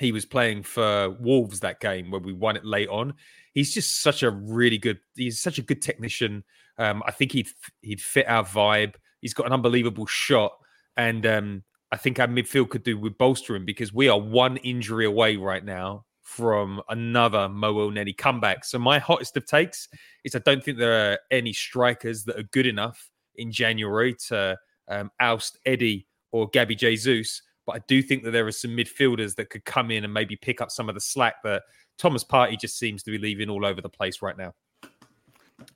he 0.00 0.12
was 0.12 0.24
playing 0.24 0.62
for 0.62 1.10
Wolves 1.20 1.60
that 1.60 1.80
game 1.80 2.10
where 2.10 2.20
we 2.20 2.32
won 2.32 2.56
it 2.56 2.64
late 2.64 2.88
on. 2.88 3.14
He's 3.58 3.74
just 3.74 4.02
such 4.02 4.22
a 4.22 4.30
really 4.30 4.78
good. 4.78 5.00
He's 5.16 5.40
such 5.40 5.58
a 5.58 5.62
good 5.62 5.82
technician. 5.82 6.44
Um, 6.78 7.02
I 7.04 7.10
think 7.10 7.32
he'd 7.32 7.48
he'd 7.82 8.00
fit 8.00 8.28
our 8.28 8.44
vibe. 8.44 8.94
He's 9.20 9.34
got 9.34 9.46
an 9.46 9.52
unbelievable 9.52 10.06
shot, 10.06 10.52
and 10.96 11.26
um, 11.26 11.64
I 11.90 11.96
think 11.96 12.20
our 12.20 12.28
midfield 12.28 12.68
could 12.68 12.84
do 12.84 12.96
with 12.96 13.18
bolstering 13.18 13.64
because 13.64 13.92
we 13.92 14.08
are 14.08 14.20
one 14.20 14.58
injury 14.58 15.06
away 15.06 15.34
right 15.34 15.64
now 15.64 16.04
from 16.22 16.80
another 16.88 17.48
Mo 17.48 17.74
Elneny 17.74 18.16
comeback. 18.16 18.64
So 18.64 18.78
my 18.78 19.00
hottest 19.00 19.36
of 19.36 19.44
takes 19.44 19.88
is 20.22 20.36
I 20.36 20.38
don't 20.38 20.62
think 20.62 20.78
there 20.78 21.10
are 21.10 21.18
any 21.32 21.52
strikers 21.52 22.22
that 22.26 22.38
are 22.38 22.44
good 22.52 22.66
enough 22.66 23.10
in 23.34 23.50
January 23.50 24.14
to 24.28 24.56
um, 24.86 25.10
oust 25.18 25.58
Eddie 25.66 26.06
or 26.30 26.48
Gabby 26.50 26.76
Jesus. 26.76 27.42
But 27.68 27.76
I 27.76 27.84
do 27.86 28.00
think 28.00 28.24
that 28.24 28.30
there 28.30 28.46
are 28.46 28.50
some 28.52 28.70
midfielders 28.70 29.34
that 29.36 29.50
could 29.50 29.62
come 29.66 29.90
in 29.90 30.02
and 30.02 30.14
maybe 30.14 30.36
pick 30.36 30.62
up 30.62 30.70
some 30.70 30.88
of 30.88 30.94
the 30.94 31.02
slack 31.02 31.42
that 31.44 31.64
Thomas 31.98 32.24
Partey 32.24 32.58
just 32.58 32.78
seems 32.78 33.02
to 33.02 33.10
be 33.10 33.18
leaving 33.18 33.50
all 33.50 33.66
over 33.66 33.82
the 33.82 33.90
place 33.90 34.22
right 34.22 34.38
now. 34.38 34.54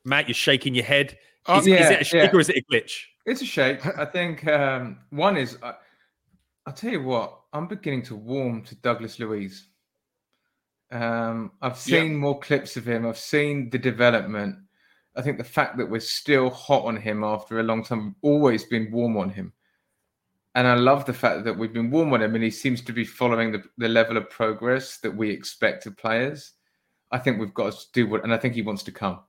Matt, 0.03 0.27
you're 0.27 0.35
shaking 0.35 0.75
your 0.75 0.87
head. 0.87 1.19
Uh, 1.45 1.59
Is, 1.61 1.67
is 1.67 1.91
it 1.91 2.01
a 2.01 2.05
shake 2.05 2.31
yeah. 2.33 2.37
or 2.37 2.41
is 2.41 2.49
it 2.49 2.57
a 2.57 2.73
glitch? 2.73 3.03
It's 3.27 3.43
a 3.43 3.45
shake. 3.45 3.85
I 3.99 4.07
think 4.07 4.47
um, 4.47 5.01
one 5.11 5.37
is. 5.37 5.59
I 5.63 5.75
I'll 6.65 6.73
tell 6.73 6.93
you 6.93 7.03
what. 7.03 7.41
I'm 7.53 7.69
beginning 7.69 8.05
to 8.05 8.17
warm 8.17 8.63
to 8.63 8.75
Douglas 8.77 9.19
Luiz. 9.19 9.67
Um, 10.91 11.53
I've 11.61 11.73
Yeah. 11.73 12.01
seen 12.01 12.17
more 12.17 12.41
clips 12.41 12.79
of 12.79 12.89
him. 12.89 13.07
I've 13.07 13.19
seen 13.19 13.69
the 13.69 13.77
development. 13.79 14.57
I 15.15 15.21
think 15.21 15.37
the 15.37 15.45
fact 15.45 15.77
that 15.77 15.91
we're 15.91 16.01
still 16.01 16.49
hot 16.49 16.87
on 16.87 16.97
him 16.97 17.23
after 17.23 17.61
a 17.61 17.63
long 17.63 17.85
time, 17.85 18.17
always 18.23 18.65
been 18.65 18.91
warm 18.91 19.19
on 19.19 19.29
him. 19.29 19.53
And 20.55 20.67
I 20.67 20.75
love 20.75 21.07
the 21.07 21.15
fact 21.15 21.45
that 21.45 21.57
we've 21.57 21.73
been 21.73 21.91
warm 21.91 22.13
on 22.13 22.23
him 22.23 22.35
and 22.35 22.45
he 22.45 22.51
seems 22.51 22.83
to 22.83 22.93
be 22.93 23.05
following 23.05 23.53
the, 23.53 23.63
the 23.79 23.89
level 23.89 24.17
of 24.17 24.29
progress 24.29 24.99
that 24.99 25.15
we 25.15 25.31
expect 25.31 25.87
of 25.87 25.97
players. 25.97 26.53
I 27.11 27.19
think 27.19 27.39
we've 27.39 27.55
got 27.55 27.73
to 27.73 27.87
do 27.93 28.07
what, 28.07 28.25
and 28.25 28.35
I 28.35 28.39
think 28.39 28.55
he 28.55 28.63
wants 28.63 28.83
to 28.85 28.93
come. 28.93 29.21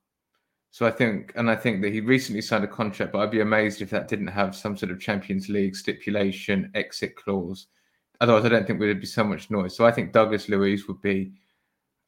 So 0.71 0.85
I 0.85 0.91
think, 0.91 1.31
and 1.35 1.49
I 1.49 1.55
think 1.55 1.81
that 1.81 1.93
he 1.93 2.01
recently 2.01 2.41
signed 2.41 2.63
a 2.63 2.67
contract, 2.67 3.13
but 3.13 3.19
I'd 3.19 3.31
be 3.31 3.41
amazed 3.41 3.81
if 3.81 3.91
that 3.91 4.07
didn't 4.07 4.27
have 4.27 4.55
some 4.55 4.75
sort 4.75 4.91
of 4.91 4.99
Champions 4.99 5.47
League 5.47 5.75
stipulation, 5.75 6.71
exit 6.73 7.15
clause. 7.15 7.67
Otherwise, 8.19 8.45
I 8.45 8.49
don't 8.49 8.65
think 8.65 8.79
there'd 8.79 8.99
be 8.99 9.05
so 9.05 9.23
much 9.23 9.51
noise. 9.51 9.75
So 9.75 9.85
I 9.85 9.91
think 9.91 10.13
Douglas 10.13 10.49
Luiz 10.49 10.87
would 10.87 11.01
be 11.01 11.33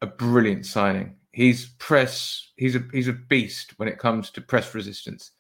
a 0.02 0.08
brilliant 0.08 0.66
signing. 0.66 1.16
He's 1.32 1.68
press, 1.78 2.52
he's 2.56 2.76
a 2.76 2.84
he's 2.92 3.08
a 3.08 3.14
beast 3.14 3.74
when 3.78 3.88
it 3.88 4.00
comes 4.00 4.30
to 4.32 4.42
press 4.42 4.74
resistance. 4.74 5.32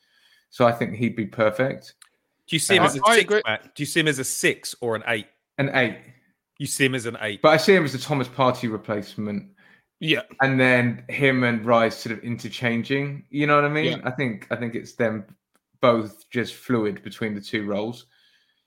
So 0.50 0.67
I 0.67 0.72
think 0.72 0.96
he'd 0.96 1.15
be 1.15 1.25
perfect. 1.25 1.96
Do 2.48 2.56
you 2.56 2.60
see 2.60 2.75
him 2.75 2.84
I- 2.84 2.86
as 2.86 2.96
a 2.96 3.02
I 3.06 3.16
six, 3.16 3.24
agree. 3.25 3.42
Matt? 3.46 3.75
Do 3.75 3.82
you 3.84 3.88
see 3.88 4.00
him 4.00 4.08
as 4.08 4.20
a 4.20 4.24
six 4.24 4.75
or 4.82 4.96
an 4.96 5.04
eight? 5.08 5.28
An 5.58 5.70
eight, 5.74 5.98
You 6.60 6.68
see 6.68 6.86
him 6.86 6.96
as 6.96 7.06
an 7.06 7.18
eight. 7.22 7.42
but 7.42 7.50
I 7.50 7.58
see 7.58 7.74
him 7.75 7.86
as 7.86 7.96
a 7.96 8.00
Thomas 8.00 8.28
Partey 8.28 8.72
replacement. 8.72 9.50
Yeah, 10.02 10.22
and 10.42 10.60
then 10.60 11.06
him 11.10 11.44
and 11.46 11.66
Rice 11.66 11.96
sort 11.98 12.18
of 12.18 12.24
interchanging. 12.24 13.24
You 13.30 13.48
know 13.48 13.56
what 13.56 13.64
I 13.64 13.70
mean? 13.70 14.00
Yeah. 14.00 14.02
I 14.04 14.12
think 14.12 14.48
I 14.52 14.58
think 14.58 14.75
it's 14.75 14.94
them 14.94 15.24
both 15.82 16.30
just 16.30 16.54
fluid 16.56 17.02
between 17.04 17.34
the 17.34 17.42
two 17.42 17.66
roles. 17.66 18.06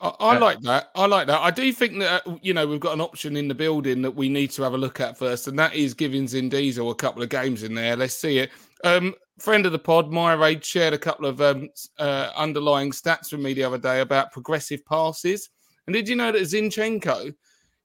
I, 0.01 0.09
I 0.21 0.37
Uh, 0.37 0.41
like 0.41 0.61
that. 0.63 0.91
I 0.95 1.07
like 1.07 1.27
that. 1.27 1.41
I 1.43 1.51
do 1.51 1.71
think 1.73 1.99
that 1.99 2.27
uh, 2.27 2.39
you 2.43 2.55
know 2.55 2.67
we've 2.67 2.81
got 2.81 2.95
an 2.95 3.01
option 3.03 3.37
in 3.37 3.47
the 3.49 3.55
building 3.55 4.01
that 4.03 4.13
we 4.13 4.29
need 4.31 4.51
to 4.53 4.63
have 4.63 4.73
a 4.73 4.79
look 4.79 5.01
at 5.01 5.19
first, 5.19 5.47
and 5.49 5.59
that 5.59 5.75
is 5.75 5.93
giving 5.93 6.25
Zindizo 6.25 6.91
a 6.91 6.95
couple 6.95 7.23
of 7.23 7.29
games 7.29 7.63
in 7.63 7.75
there. 7.75 7.95
Let's 7.95 8.15
see 8.15 8.39
it. 8.39 8.51
Um, 8.85 9.15
friend 9.39 9.67
of 9.67 9.73
the 9.73 9.79
pod, 9.79 10.11
Myraid, 10.11 10.65
shared 10.65 10.95
a 10.95 10.99
couple 10.99 11.27
of 11.27 11.41
um, 11.41 11.69
uh, 11.99 12.31
underlying 12.37 12.91
stats 12.91 13.33
with 13.33 13.41
me 13.41 13.55
the 13.55 13.65
other 13.65 13.79
day 13.79 14.01
about 14.01 14.33
progressive 14.33 14.85
passes. 14.85 15.51
And 15.87 15.95
did 15.95 16.09
you 16.09 16.17
know 16.17 16.33
that 16.33 16.43
Zinchenko 16.43 17.35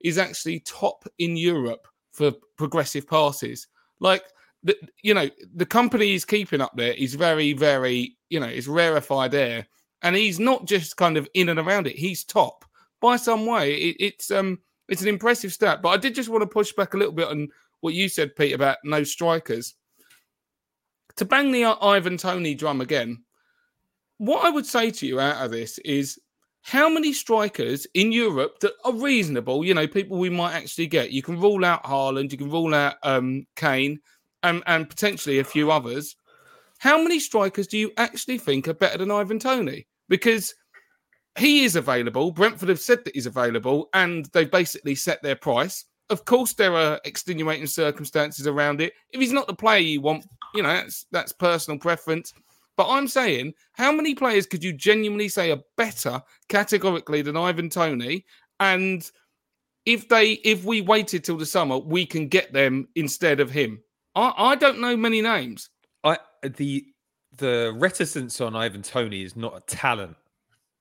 is 0.01 0.17
actually 0.17 0.59
top 0.61 1.07
in 1.19 1.37
Europe 1.37 1.87
for 2.11 2.31
progressive 2.57 3.07
passes? 3.07 3.67
Like, 3.99 4.25
the, 4.63 4.75
you 5.01 5.13
know, 5.13 5.29
the 5.55 5.65
company 5.65 6.07
he's 6.07 6.25
keeping 6.25 6.61
up 6.61 6.71
there 6.75 6.93
is 6.93 7.15
very, 7.15 7.53
very, 7.53 8.17
you 8.29 8.39
know, 8.39 8.47
it's 8.47 8.67
rarefied 8.67 9.33
air 9.33 9.67
and 10.01 10.15
he's 10.15 10.39
not 10.39 10.65
just 10.65 10.97
kind 10.97 11.17
of 11.17 11.27
in 11.33 11.49
and 11.49 11.59
around 11.59 11.87
it. 11.87 11.95
He's 11.95 12.23
top 12.23 12.65
by 13.03 13.17
some 13.17 13.45
way. 13.45 13.73
It, 13.73 13.97
it's 13.99 14.31
um, 14.31 14.57
it's 14.87 15.03
an 15.03 15.09
impressive 15.09 15.53
stat. 15.53 15.81
But 15.83 15.89
I 15.89 15.97
did 15.97 16.15
just 16.15 16.29
want 16.29 16.41
to 16.41 16.47
push 16.47 16.71
back 16.71 16.95
a 16.95 16.97
little 16.97 17.13
bit 17.13 17.27
on 17.27 17.49
what 17.81 17.93
you 17.93 18.09
said, 18.09 18.35
Pete, 18.35 18.53
about 18.53 18.77
no 18.83 19.03
strikers. 19.03 19.75
To 21.17 21.25
bang 21.25 21.51
the 21.51 21.65
Ivan 21.65 22.17
Toney 22.17 22.55
drum 22.55 22.81
again, 22.81 23.23
what 24.17 24.45
I 24.45 24.49
would 24.49 24.65
say 24.65 24.89
to 24.91 25.05
you 25.05 25.19
out 25.19 25.43
of 25.43 25.51
this 25.51 25.77
is 25.79 26.19
how 26.61 26.89
many 26.89 27.11
strikers 27.11 27.85
in 27.93 28.11
Europe 28.11 28.59
that 28.61 28.71
are 28.85 28.93
reasonable, 28.93 29.65
you 29.65 29.73
know, 29.73 29.87
people 29.87 30.17
we 30.17 30.29
might 30.29 30.53
actually 30.53 30.87
get. 30.87 31.11
You 31.11 31.21
can 31.21 31.39
rule 31.39 31.65
out 31.65 31.83
Haaland, 31.83 32.31
you 32.31 32.37
can 32.37 32.49
rule 32.49 32.73
out 32.73 32.95
um, 33.03 33.45
Kane, 33.55 33.99
and, 34.43 34.63
and 34.65 34.89
potentially 34.89 35.39
a 35.39 35.43
few 35.43 35.71
others. 35.71 36.15
How 36.79 37.01
many 37.01 37.19
strikers 37.19 37.67
do 37.67 37.77
you 37.77 37.91
actually 37.97 38.37
think 38.37 38.67
are 38.67 38.73
better 38.73 38.97
than 38.97 39.11
Ivan 39.11 39.39
Toney? 39.39 39.87
Because 40.09 40.53
he 41.37 41.63
is 41.65 41.75
available. 41.75 42.31
Brentford 42.31 42.69
have 42.69 42.79
said 42.79 43.03
that 43.05 43.15
he's 43.15 43.25
available, 43.25 43.89
and 43.93 44.25
they've 44.33 44.49
basically 44.49 44.95
set 44.95 45.21
their 45.21 45.35
price. 45.35 45.85
of 46.09 46.25
course 46.25 46.53
there 46.53 46.75
are 46.75 46.99
extenuating 47.05 47.67
circumstances 47.67 48.47
around 48.47 48.81
it. 48.81 48.93
If 49.11 49.19
he's 49.19 49.33
not 49.33 49.47
the 49.47 49.53
player 49.53 49.79
you 49.79 50.01
want, 50.01 50.25
you 50.53 50.63
know 50.63 50.69
that's 50.69 51.05
that's 51.11 51.31
personal 51.31 51.79
preference. 51.79 52.33
But 52.75 52.89
I'm 52.89 53.07
saying, 53.07 53.53
how 53.73 53.91
many 53.91 54.15
players 54.15 54.47
could 54.47 54.63
you 54.63 54.73
genuinely 54.73 55.29
say 55.29 55.51
are 55.51 55.61
better 55.77 56.21
categorically 56.49 57.21
than 57.21 57.37
Ivan 57.37 57.69
Toney? 57.69 58.25
And 58.59 59.09
if 59.85 60.09
they 60.09 60.33
if 60.43 60.63
we 60.63 60.81
waited 60.81 61.23
till 61.23 61.37
the 61.37 61.45
summer, 61.45 61.77
we 61.77 62.05
can 62.05 62.27
get 62.27 62.53
them 62.53 62.87
instead 62.95 63.39
of 63.39 63.51
him. 63.51 63.81
I, 64.15 64.33
I 64.37 64.55
don't 64.55 64.79
know 64.79 64.97
many 64.97 65.21
names. 65.21 65.69
I 66.03 66.17
the 66.43 66.85
the 67.37 67.73
reticence 67.77 68.41
on 68.41 68.55
Ivan 68.55 68.81
Toney 68.81 69.23
is 69.23 69.35
not 69.35 69.57
a 69.57 69.61
talent 69.61 70.15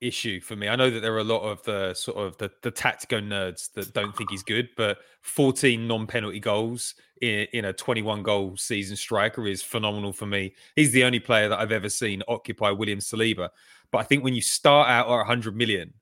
issue 0.02 0.40
for 0.40 0.56
me. 0.56 0.68
I 0.68 0.76
know 0.76 0.90
that 0.90 1.00
there 1.00 1.14
are 1.14 1.20
a 1.20 1.24
lot 1.24 1.42
of 1.42 1.62
the 1.62 1.94
sort 1.94 2.18
of 2.18 2.36
the, 2.38 2.50
the 2.62 2.70
tactical 2.70 3.20
nerds 3.20 3.72
that 3.72 3.94
don't 3.94 4.14
think 4.16 4.30
he's 4.30 4.42
good, 4.42 4.68
but 4.76 4.98
14 5.22 5.86
non-penalty 5.86 6.40
goals 6.40 6.94
in, 7.20 7.46
in 7.52 7.64
a 7.64 7.72
21 7.72 8.22
goal 8.22 8.56
season 8.56 8.96
striker 8.96 9.46
is 9.46 9.62
phenomenal 9.62 10.12
for 10.12 10.26
me. 10.26 10.54
He's 10.76 10.92
the 10.92 11.04
only 11.04 11.20
player 11.20 11.48
that 11.48 11.58
I've 11.58 11.72
ever 11.72 11.88
seen 11.88 12.22
occupy 12.28 12.70
William 12.70 12.98
Saliba. 12.98 13.50
But 13.90 13.98
I 13.98 14.02
think 14.02 14.24
when 14.24 14.34
you 14.34 14.42
start 14.42 14.88
out 14.88 15.06
at 15.06 15.16
100 15.18 15.56
million, 15.56 15.94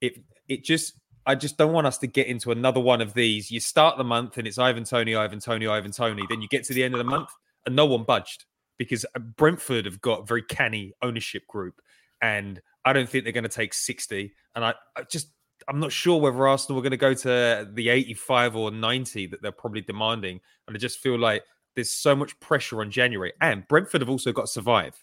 it 0.00 0.22
it 0.48 0.62
just 0.62 0.94
I 1.24 1.34
just 1.34 1.56
don't 1.56 1.72
want 1.72 1.86
us 1.86 1.98
to 1.98 2.06
get 2.06 2.28
into 2.28 2.52
another 2.52 2.80
one 2.80 3.00
of 3.00 3.14
these. 3.14 3.50
You 3.50 3.58
start 3.58 3.98
the 3.98 4.04
month 4.04 4.38
and 4.38 4.46
it's 4.46 4.58
Ivan 4.58 4.84
Toney, 4.84 5.16
Ivan 5.16 5.40
Toney, 5.40 5.66
Ivan 5.66 5.90
Toney. 5.90 6.22
Then 6.28 6.40
you 6.40 6.48
get 6.48 6.64
to 6.64 6.74
the 6.74 6.84
end 6.84 6.94
of 6.94 6.98
the 6.98 7.04
month 7.04 7.30
and 7.64 7.74
no 7.74 7.86
one 7.86 8.04
budged 8.04 8.44
because 8.78 9.04
Brentford 9.36 9.86
have 9.86 10.00
got 10.00 10.20
a 10.20 10.24
very 10.24 10.42
canny 10.42 10.92
ownership 11.02 11.46
group. 11.48 11.80
And 12.22 12.60
I 12.86 12.92
don't 12.92 13.08
think 13.08 13.24
they're 13.24 13.32
going 13.32 13.44
to 13.44 13.50
take 13.50 13.74
60. 13.74 14.32
And 14.54 14.64
I, 14.64 14.74
I 14.96 15.02
just, 15.02 15.28
I'm 15.68 15.80
not 15.80 15.92
sure 15.92 16.20
whether 16.20 16.46
Arsenal 16.46 16.78
are 16.78 16.82
going 16.82 16.92
to 16.92 16.96
go 16.96 17.12
to 17.12 17.68
the 17.72 17.88
85 17.88 18.56
or 18.56 18.70
90 18.70 19.26
that 19.26 19.42
they're 19.42 19.52
probably 19.52 19.80
demanding. 19.82 20.40
And 20.66 20.76
I 20.76 20.78
just 20.78 21.00
feel 21.00 21.18
like 21.18 21.42
there's 21.74 21.90
so 21.90 22.14
much 22.16 22.38
pressure 22.40 22.80
on 22.80 22.90
January. 22.90 23.32
And 23.40 23.66
Brentford 23.68 24.00
have 24.00 24.08
also 24.08 24.32
got 24.32 24.42
to 24.42 24.52
survive. 24.52 24.94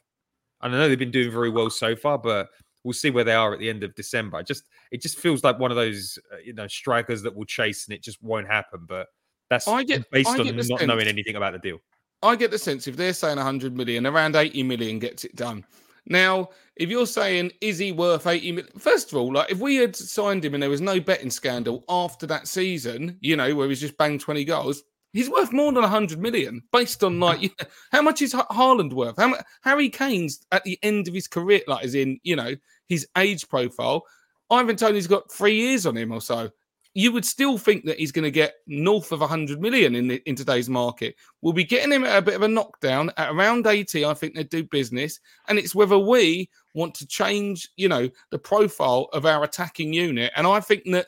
And 0.62 0.74
I 0.74 0.80
know 0.80 0.88
they've 0.88 0.98
been 0.98 1.12
doing 1.12 1.32
very 1.32 1.50
well 1.50 1.70
so 1.70 1.96
far, 1.96 2.18
but 2.18 2.48
we'll 2.84 2.94
see 2.94 3.10
where 3.10 3.26
they 3.26 3.34
are 3.34 3.54
at 3.54 3.60
the 3.60 3.70
end 3.70 3.84
of 3.84 3.94
December. 3.96 4.38
I 4.38 4.44
just 4.44 4.70
it 4.92 5.02
just 5.02 5.18
feels 5.18 5.44
like 5.44 5.60
one 5.60 5.72
of 5.72 5.78
those 5.78 6.18
uh, 6.32 6.38
you 6.38 6.54
know 6.54 6.68
strikers 6.68 7.22
that 7.24 7.36
will 7.36 7.46
chase 7.46 7.86
and 7.86 7.94
it 7.94 8.02
just 8.02 8.22
won't 8.24 8.48
happen. 8.48 8.86
But 8.88 9.08
that's 9.50 9.68
I 9.68 9.84
get, 9.84 10.10
based 10.10 10.30
I 10.30 10.40
on 10.40 10.56
not 10.56 10.66
sense- 10.66 10.84
knowing 10.84 11.08
anything 11.08 11.36
about 11.36 11.54
the 11.54 11.60
deal. 11.60 11.80
I 12.22 12.38
get 12.38 12.52
the 12.52 12.58
sense 12.58 12.88
if 12.88 12.96
they're 12.96 13.12
saying 13.12 13.36
100 13.36 13.76
million, 13.76 14.08
around 14.08 14.38
80 14.38 14.64
million 14.64 14.98
gets 14.98 15.26
it 15.26 15.36
done. 15.36 15.66
Now, 16.06 16.50
if 16.76 16.90
you're 16.90 17.08
saying 17.08 17.52
is 17.62 17.78
he 17.78 17.92
worth 17.92 18.28
80 18.28 18.52
million, 18.52 18.80
first 18.80 19.12
of 19.12 19.18
all, 19.18 19.34
like 19.34 19.52
if 19.52 19.60
we 19.60 19.78
had 19.78 19.96
signed 19.96 20.44
him 20.44 20.54
and 20.54 20.62
there 20.62 20.70
was 20.70 20.82
no 20.82 21.00
betting 21.00 21.30
scandal 21.30 21.84
after 21.88 22.26
that 22.28 22.48
season, 22.48 23.18
you 23.22 23.36
know, 23.36 23.56
where 23.56 23.70
he's 23.70 23.80
just 23.80 23.98
banged 23.98 24.20
20 24.20 24.44
goals, 24.44 24.84
he's 25.14 25.30
worth 25.30 25.54
more 25.54 25.72
than 25.72 25.84
100 25.84 26.20
million 26.20 26.62
based 26.72 27.04
on 27.04 27.20
like 27.20 27.52
how 27.92 28.02
much 28.02 28.22
is 28.22 28.34
Ha- 28.34 28.48
Haaland 28.52 28.94
worth? 28.94 29.18
How 29.18 29.30
much 29.30 29.44
Harry 29.62 29.90
Kane's 29.90 30.46
at 30.52 30.64
the 30.64 30.78
end 30.84 31.08
of 31.08 31.14
his 31.14 31.28
career, 31.28 31.62
like 31.68 31.86
is 31.86 31.96
in, 31.96 32.20
you 32.24 32.36
know, 32.36 32.56
his 32.90 33.08
age 33.18 33.48
profile. 33.48 34.04
Ivan 34.50 34.76
Toney's 34.76 35.08
got 35.08 35.32
three 35.32 35.56
years 35.56 35.86
on 35.86 35.96
him 35.96 36.12
or 36.12 36.22
so. 36.22 36.50
You 36.96 37.12
would 37.12 37.26
still 37.26 37.58
think 37.58 37.86
that 37.86 37.98
he's 37.98 38.12
going 38.12 38.24
to 38.24 38.32
get 38.32 38.56
north 38.68 39.12
of 39.12 39.20
100 39.20 39.60
million 39.60 39.96
in, 39.96 40.08
the, 40.08 40.22
in 40.28 40.36
today's 40.36 40.70
market. 40.70 41.16
We'll 41.42 41.54
be 41.54 41.64
getting 41.64 41.92
him 41.92 42.04
at 42.04 42.18
a 42.18 42.22
bit 42.22 42.36
of 42.36 42.44
a 42.44 42.48
knockdown 42.48 43.12
at 43.18 43.32
around 43.32 43.66
80. 43.66 44.06
I 44.06 44.14
think 44.14 44.36
they 44.36 44.44
do 44.44 44.64
business. 44.64 45.20
And 45.48 45.58
it's 45.58 45.74
whether 45.74 45.98
we 45.98 46.50
want 46.76 46.94
to 46.96 47.08
change, 47.08 47.70
you 47.78 47.90
know, 47.90 48.10
the 48.30 48.38
profile 48.38 49.10
of 49.14 49.26
our 49.26 49.44
attacking 49.44 49.92
unit. 49.94 50.32
And 50.36 50.46
I 50.46 50.60
think 50.60 50.84
that 50.92 51.08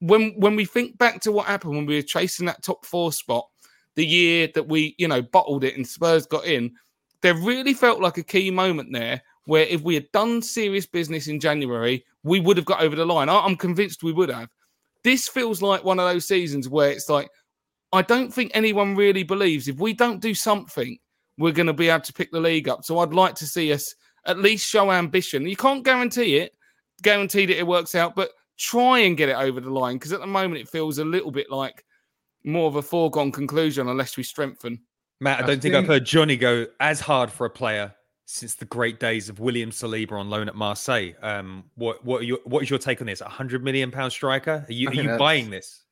when 0.00 0.32
when 0.38 0.56
we 0.56 0.64
think 0.64 0.96
back 0.96 1.20
to 1.22 1.32
what 1.32 1.46
happened 1.46 1.74
when 1.74 1.86
we 1.86 1.96
were 1.96 2.02
chasing 2.02 2.46
that 2.46 2.62
top 2.62 2.86
four 2.86 3.12
spot, 3.12 3.48
the 3.96 4.06
year 4.06 4.48
that 4.54 4.68
we, 4.68 4.94
you 4.98 5.08
know, 5.08 5.20
bottled 5.20 5.64
it 5.64 5.76
and 5.76 5.86
Spurs 5.86 6.26
got 6.26 6.44
in, 6.46 6.72
there 7.20 7.34
really 7.34 7.74
felt 7.74 8.00
like 8.00 8.16
a 8.16 8.22
key 8.22 8.50
moment 8.50 8.92
there 8.92 9.20
where 9.44 9.64
if 9.64 9.80
we 9.80 9.94
had 9.94 10.10
done 10.12 10.42
serious 10.42 10.86
business 10.86 11.26
in 11.26 11.40
January, 11.40 12.04
we 12.22 12.38
would 12.38 12.56
have 12.56 12.66
got 12.66 12.82
over 12.82 12.94
the 12.94 13.06
line. 13.06 13.28
I'm 13.28 13.56
convinced 13.56 14.02
we 14.02 14.12
would 14.12 14.28
have. 14.28 14.50
This 15.08 15.26
feels 15.26 15.62
like 15.62 15.84
one 15.84 15.98
of 15.98 16.06
those 16.06 16.28
seasons 16.28 16.68
where 16.68 16.90
it's 16.90 17.08
like, 17.08 17.30
I 17.94 18.02
don't 18.02 18.30
think 18.30 18.50
anyone 18.52 18.94
really 18.94 19.22
believes 19.22 19.66
if 19.66 19.78
we 19.78 19.94
don't 19.94 20.20
do 20.20 20.34
something, 20.34 20.98
we're 21.38 21.54
going 21.54 21.66
to 21.66 21.72
be 21.72 21.88
able 21.88 22.04
to 22.04 22.12
pick 22.12 22.30
the 22.30 22.40
league 22.40 22.68
up. 22.68 22.84
So 22.84 22.98
I'd 22.98 23.14
like 23.14 23.34
to 23.36 23.46
see 23.46 23.72
us 23.72 23.94
at 24.26 24.38
least 24.38 24.68
show 24.68 24.92
ambition. 24.92 25.48
You 25.48 25.56
can't 25.56 25.82
guarantee 25.82 26.36
it, 26.36 26.52
guarantee 27.00 27.46
that 27.46 27.56
it 27.56 27.66
works 27.66 27.94
out, 27.94 28.16
but 28.16 28.32
try 28.58 28.98
and 28.98 29.16
get 29.16 29.30
it 29.30 29.36
over 29.36 29.62
the 29.62 29.70
line 29.70 29.96
because 29.96 30.12
at 30.12 30.20
the 30.20 30.26
moment 30.26 30.60
it 30.60 30.68
feels 30.68 30.98
a 30.98 31.06
little 31.06 31.30
bit 31.30 31.50
like 31.50 31.86
more 32.44 32.68
of 32.68 32.76
a 32.76 32.82
foregone 32.82 33.32
conclusion 33.32 33.88
unless 33.88 34.18
we 34.18 34.22
strengthen. 34.22 34.78
Matt, 35.22 35.40
I 35.40 35.44
I 35.44 35.46
don't 35.46 35.62
think 35.62 35.74
I've 35.74 35.86
heard 35.86 36.04
Johnny 36.04 36.36
go 36.36 36.66
as 36.80 37.00
hard 37.00 37.32
for 37.32 37.46
a 37.46 37.50
player 37.50 37.94
since 38.30 38.54
the 38.54 38.66
great 38.66 39.00
days 39.00 39.30
of 39.30 39.40
William 39.40 39.70
Saliba 39.70 40.12
on 40.12 40.28
loan 40.28 40.48
at 40.48 40.54
Marseille. 40.54 41.12
Um, 41.22 41.64
what 41.76 42.04
what 42.04 42.20
are 42.20 42.24
your, 42.24 42.38
what 42.44 42.62
is 42.62 42.68
your 42.68 42.78
take 42.78 43.00
on 43.00 43.06
this? 43.06 43.22
A 43.22 43.28
hundred 43.28 43.64
million 43.64 43.90
pound 43.90 44.12
striker? 44.12 44.66
Are 44.68 44.72
you 44.72 44.88
are 44.88 44.94
you 44.94 45.16
buying 45.16 45.48
this? 45.48 45.84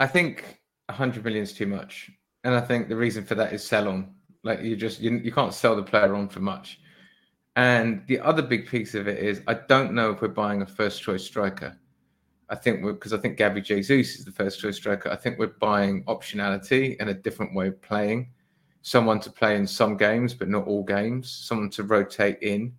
I 0.00 0.08
think 0.08 0.60
a 0.88 0.92
100 0.92 1.24
million 1.24 1.44
is 1.44 1.52
too 1.52 1.66
much, 1.66 2.10
and 2.42 2.54
I 2.54 2.60
think 2.60 2.88
the 2.88 2.96
reason 2.96 3.24
for 3.24 3.36
that 3.36 3.52
is 3.52 3.64
sell 3.64 3.86
on. 3.86 4.14
Like 4.42 4.62
you 4.62 4.74
just 4.74 5.00
you, 5.00 5.12
you 5.18 5.30
can't 5.30 5.54
sell 5.54 5.76
the 5.76 5.82
player 5.82 6.12
on 6.14 6.28
for 6.28 6.40
much. 6.40 6.80
And 7.54 8.02
the 8.08 8.18
other 8.18 8.42
big 8.42 8.66
piece 8.66 8.96
of 8.96 9.06
it 9.06 9.18
is 9.18 9.40
I 9.46 9.54
don't 9.54 9.92
know 9.92 10.10
if 10.10 10.20
we're 10.20 10.28
buying 10.28 10.62
a 10.62 10.66
first 10.66 11.02
choice 11.02 11.24
striker. 11.24 11.78
I 12.48 12.56
think 12.56 12.82
because 12.82 13.12
I 13.12 13.18
think 13.18 13.36
Gabby 13.36 13.60
Jesus 13.60 14.18
is 14.18 14.24
the 14.24 14.32
first 14.32 14.58
choice 14.58 14.76
striker. 14.76 15.08
I 15.08 15.16
think 15.16 15.38
we're 15.38 15.54
buying 15.60 16.02
optionality 16.04 16.96
and 16.98 17.10
a 17.10 17.14
different 17.14 17.54
way 17.54 17.68
of 17.68 17.80
playing. 17.80 18.32
Someone 18.82 19.20
to 19.20 19.30
play 19.30 19.56
in 19.56 19.66
some 19.66 19.96
games, 19.96 20.34
but 20.34 20.48
not 20.48 20.66
all 20.66 20.82
games. 20.82 21.30
Someone 21.30 21.70
to 21.70 21.82
rotate 21.82 22.38
in. 22.42 22.72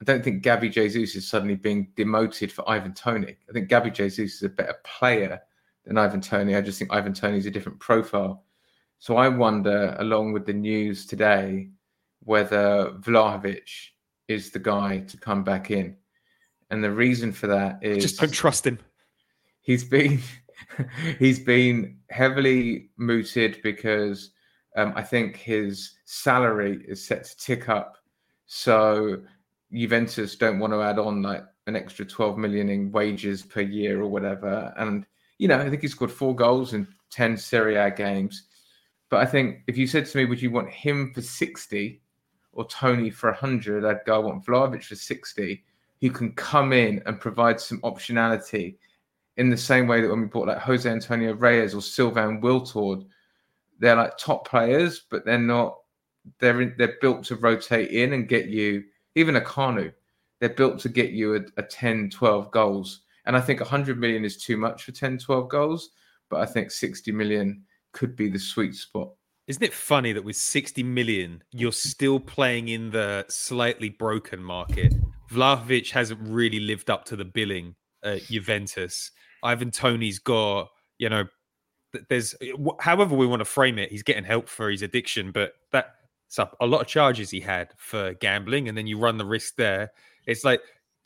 I 0.00 0.04
don't 0.04 0.24
think 0.24 0.42
Gabby 0.42 0.68
Jesus 0.68 1.14
is 1.14 1.28
suddenly 1.28 1.54
being 1.54 1.88
demoted 1.96 2.50
for 2.50 2.68
Ivan 2.68 2.92
Toney. 2.92 3.36
I 3.48 3.52
think 3.52 3.68
Gabby 3.68 3.90
Jesus 3.90 4.34
is 4.36 4.42
a 4.42 4.48
better 4.48 4.74
player 4.84 5.40
than 5.84 5.96
Ivan 5.96 6.20
Toney. 6.20 6.56
I 6.56 6.60
just 6.60 6.78
think 6.78 6.92
Ivan 6.92 7.12
Toney 7.14 7.38
is 7.38 7.46
a 7.46 7.50
different 7.50 7.78
profile. 7.78 8.44
So 8.98 9.16
I 9.16 9.28
wonder, 9.28 9.96
along 9.98 10.32
with 10.32 10.44
the 10.46 10.52
news 10.52 11.06
today, 11.06 11.70
whether 12.24 12.92
Vlahovic 13.00 13.68
is 14.28 14.50
the 14.50 14.58
guy 14.58 15.00
to 15.00 15.16
come 15.16 15.44
back 15.44 15.70
in. 15.70 15.96
And 16.70 16.82
the 16.82 16.90
reason 16.90 17.32
for 17.32 17.46
that 17.48 17.78
is 17.82 18.02
Just 18.02 18.20
don't 18.20 18.32
trust 18.32 18.66
him. 18.66 18.78
he's 19.60 19.84
been 19.84 20.20
he's 21.18 21.38
been 21.40 21.98
heavily 22.10 22.90
mooted 22.96 23.60
because 23.62 24.30
um, 24.76 24.92
I 24.96 25.02
think 25.02 25.36
his 25.36 25.94
salary 26.04 26.84
is 26.86 27.04
set 27.04 27.24
to 27.24 27.36
tick 27.36 27.68
up. 27.68 27.96
So 28.46 29.22
Juventus 29.72 30.36
don't 30.36 30.58
want 30.58 30.72
to 30.72 30.82
add 30.82 30.98
on 30.98 31.22
like 31.22 31.44
an 31.66 31.76
extra 31.76 32.04
12 32.04 32.38
million 32.38 32.68
in 32.68 32.92
wages 32.92 33.42
per 33.42 33.60
year 33.60 34.00
or 34.00 34.08
whatever. 34.08 34.72
And 34.76 35.06
you 35.38 35.48
know, 35.48 35.58
I 35.58 35.68
think 35.68 35.82
he 35.82 35.88
scored 35.88 36.12
four 36.12 36.34
goals 36.34 36.72
in 36.72 36.86
10 37.10 37.36
Serie 37.36 37.76
A 37.76 37.90
games. 37.90 38.44
But 39.08 39.20
I 39.20 39.26
think 39.26 39.62
if 39.66 39.76
you 39.76 39.86
said 39.86 40.06
to 40.06 40.18
me, 40.18 40.24
would 40.24 40.40
you 40.40 40.50
want 40.50 40.70
him 40.70 41.12
for 41.14 41.20
60 41.20 42.00
or 42.52 42.66
Toney 42.68 43.10
for 43.10 43.30
100, 43.30 43.84
I'd 43.84 44.04
go, 44.06 44.14
I 44.14 44.18
want 44.18 44.44
Vlahovic 44.44 44.84
for 44.84 44.94
60, 44.94 45.64
who 46.00 46.10
can 46.10 46.32
come 46.32 46.72
in 46.72 47.02
and 47.06 47.20
provide 47.20 47.60
some 47.60 47.80
optionality 47.80 48.76
in 49.36 49.50
the 49.50 49.56
same 49.56 49.86
way 49.86 50.00
that 50.00 50.08
when 50.08 50.20
we 50.20 50.26
bought 50.26 50.48
like 50.48 50.58
Jose 50.58 50.88
Antonio 50.88 51.34
Reyes 51.34 51.74
or 51.74 51.80
Sylvain 51.80 52.40
Wiltord, 52.40 53.06
they're 53.82 53.96
like 53.96 54.16
top 54.16 54.48
players, 54.48 55.02
but 55.10 55.26
they're 55.26 55.38
not. 55.38 55.76
They're 56.38 56.62
in, 56.62 56.74
they're 56.78 56.96
built 57.00 57.24
to 57.24 57.36
rotate 57.36 57.90
in 57.90 58.12
and 58.12 58.28
get 58.28 58.46
you 58.46 58.84
even 59.16 59.34
a 59.36 59.40
Kanu. 59.40 59.92
They're 60.40 60.50
built 60.50 60.78
to 60.80 60.88
get 60.88 61.10
you 61.10 61.34
a, 61.34 61.40
a 61.56 61.62
10, 61.64 62.10
12 62.10 62.50
goals. 62.52 63.00
And 63.26 63.36
I 63.36 63.40
think 63.40 63.60
100 63.60 63.98
million 63.98 64.24
is 64.24 64.36
too 64.36 64.56
much 64.56 64.84
for 64.84 64.92
10, 64.92 65.18
12 65.18 65.48
goals, 65.48 65.90
but 66.30 66.40
I 66.40 66.46
think 66.46 66.70
60 66.70 67.10
million 67.12 67.64
could 67.92 68.14
be 68.14 68.28
the 68.28 68.38
sweet 68.38 68.74
spot. 68.76 69.10
Isn't 69.48 69.62
it 69.64 69.74
funny 69.74 70.12
that 70.12 70.24
with 70.24 70.36
60 70.36 70.84
million, 70.84 71.42
you're 71.50 71.72
still 71.72 72.20
playing 72.20 72.68
in 72.68 72.90
the 72.90 73.26
slightly 73.28 73.88
broken 73.88 74.42
market? 74.42 74.94
Vlahovic 75.30 75.90
hasn't 75.90 76.20
really 76.22 76.60
lived 76.60 76.88
up 76.88 77.04
to 77.06 77.16
the 77.16 77.24
billing 77.24 77.74
at 78.04 78.22
Juventus. 78.24 79.10
Ivan 79.42 79.72
Toney's 79.72 80.20
got, 80.20 80.68
you 80.98 81.08
know, 81.08 81.24
there's 82.08 82.34
eh, 82.40 82.52
however 82.80 83.14
we 83.14 83.26
want 83.26 83.40
to 83.40 83.44
frame 83.44 83.78
it, 83.78 83.90
he's 83.90 84.02
getting 84.02 84.24
help 84.24 84.48
for 84.48 84.70
his 84.70 84.82
addiction, 84.82 85.30
but 85.32 85.54
that's 85.70 86.38
up 86.38 86.56
a 86.60 86.66
lot 86.66 86.80
of 86.80 86.86
charges 86.86 87.30
he 87.30 87.40
had 87.40 87.70
for 87.76 88.14
gambling, 88.14 88.68
and 88.68 88.76
then 88.76 88.86
you 88.86 88.98
run 88.98 89.18
the 89.18 89.24
risk 89.24 89.56
there. 89.56 89.92
It's 90.26 90.44
like 90.44 90.60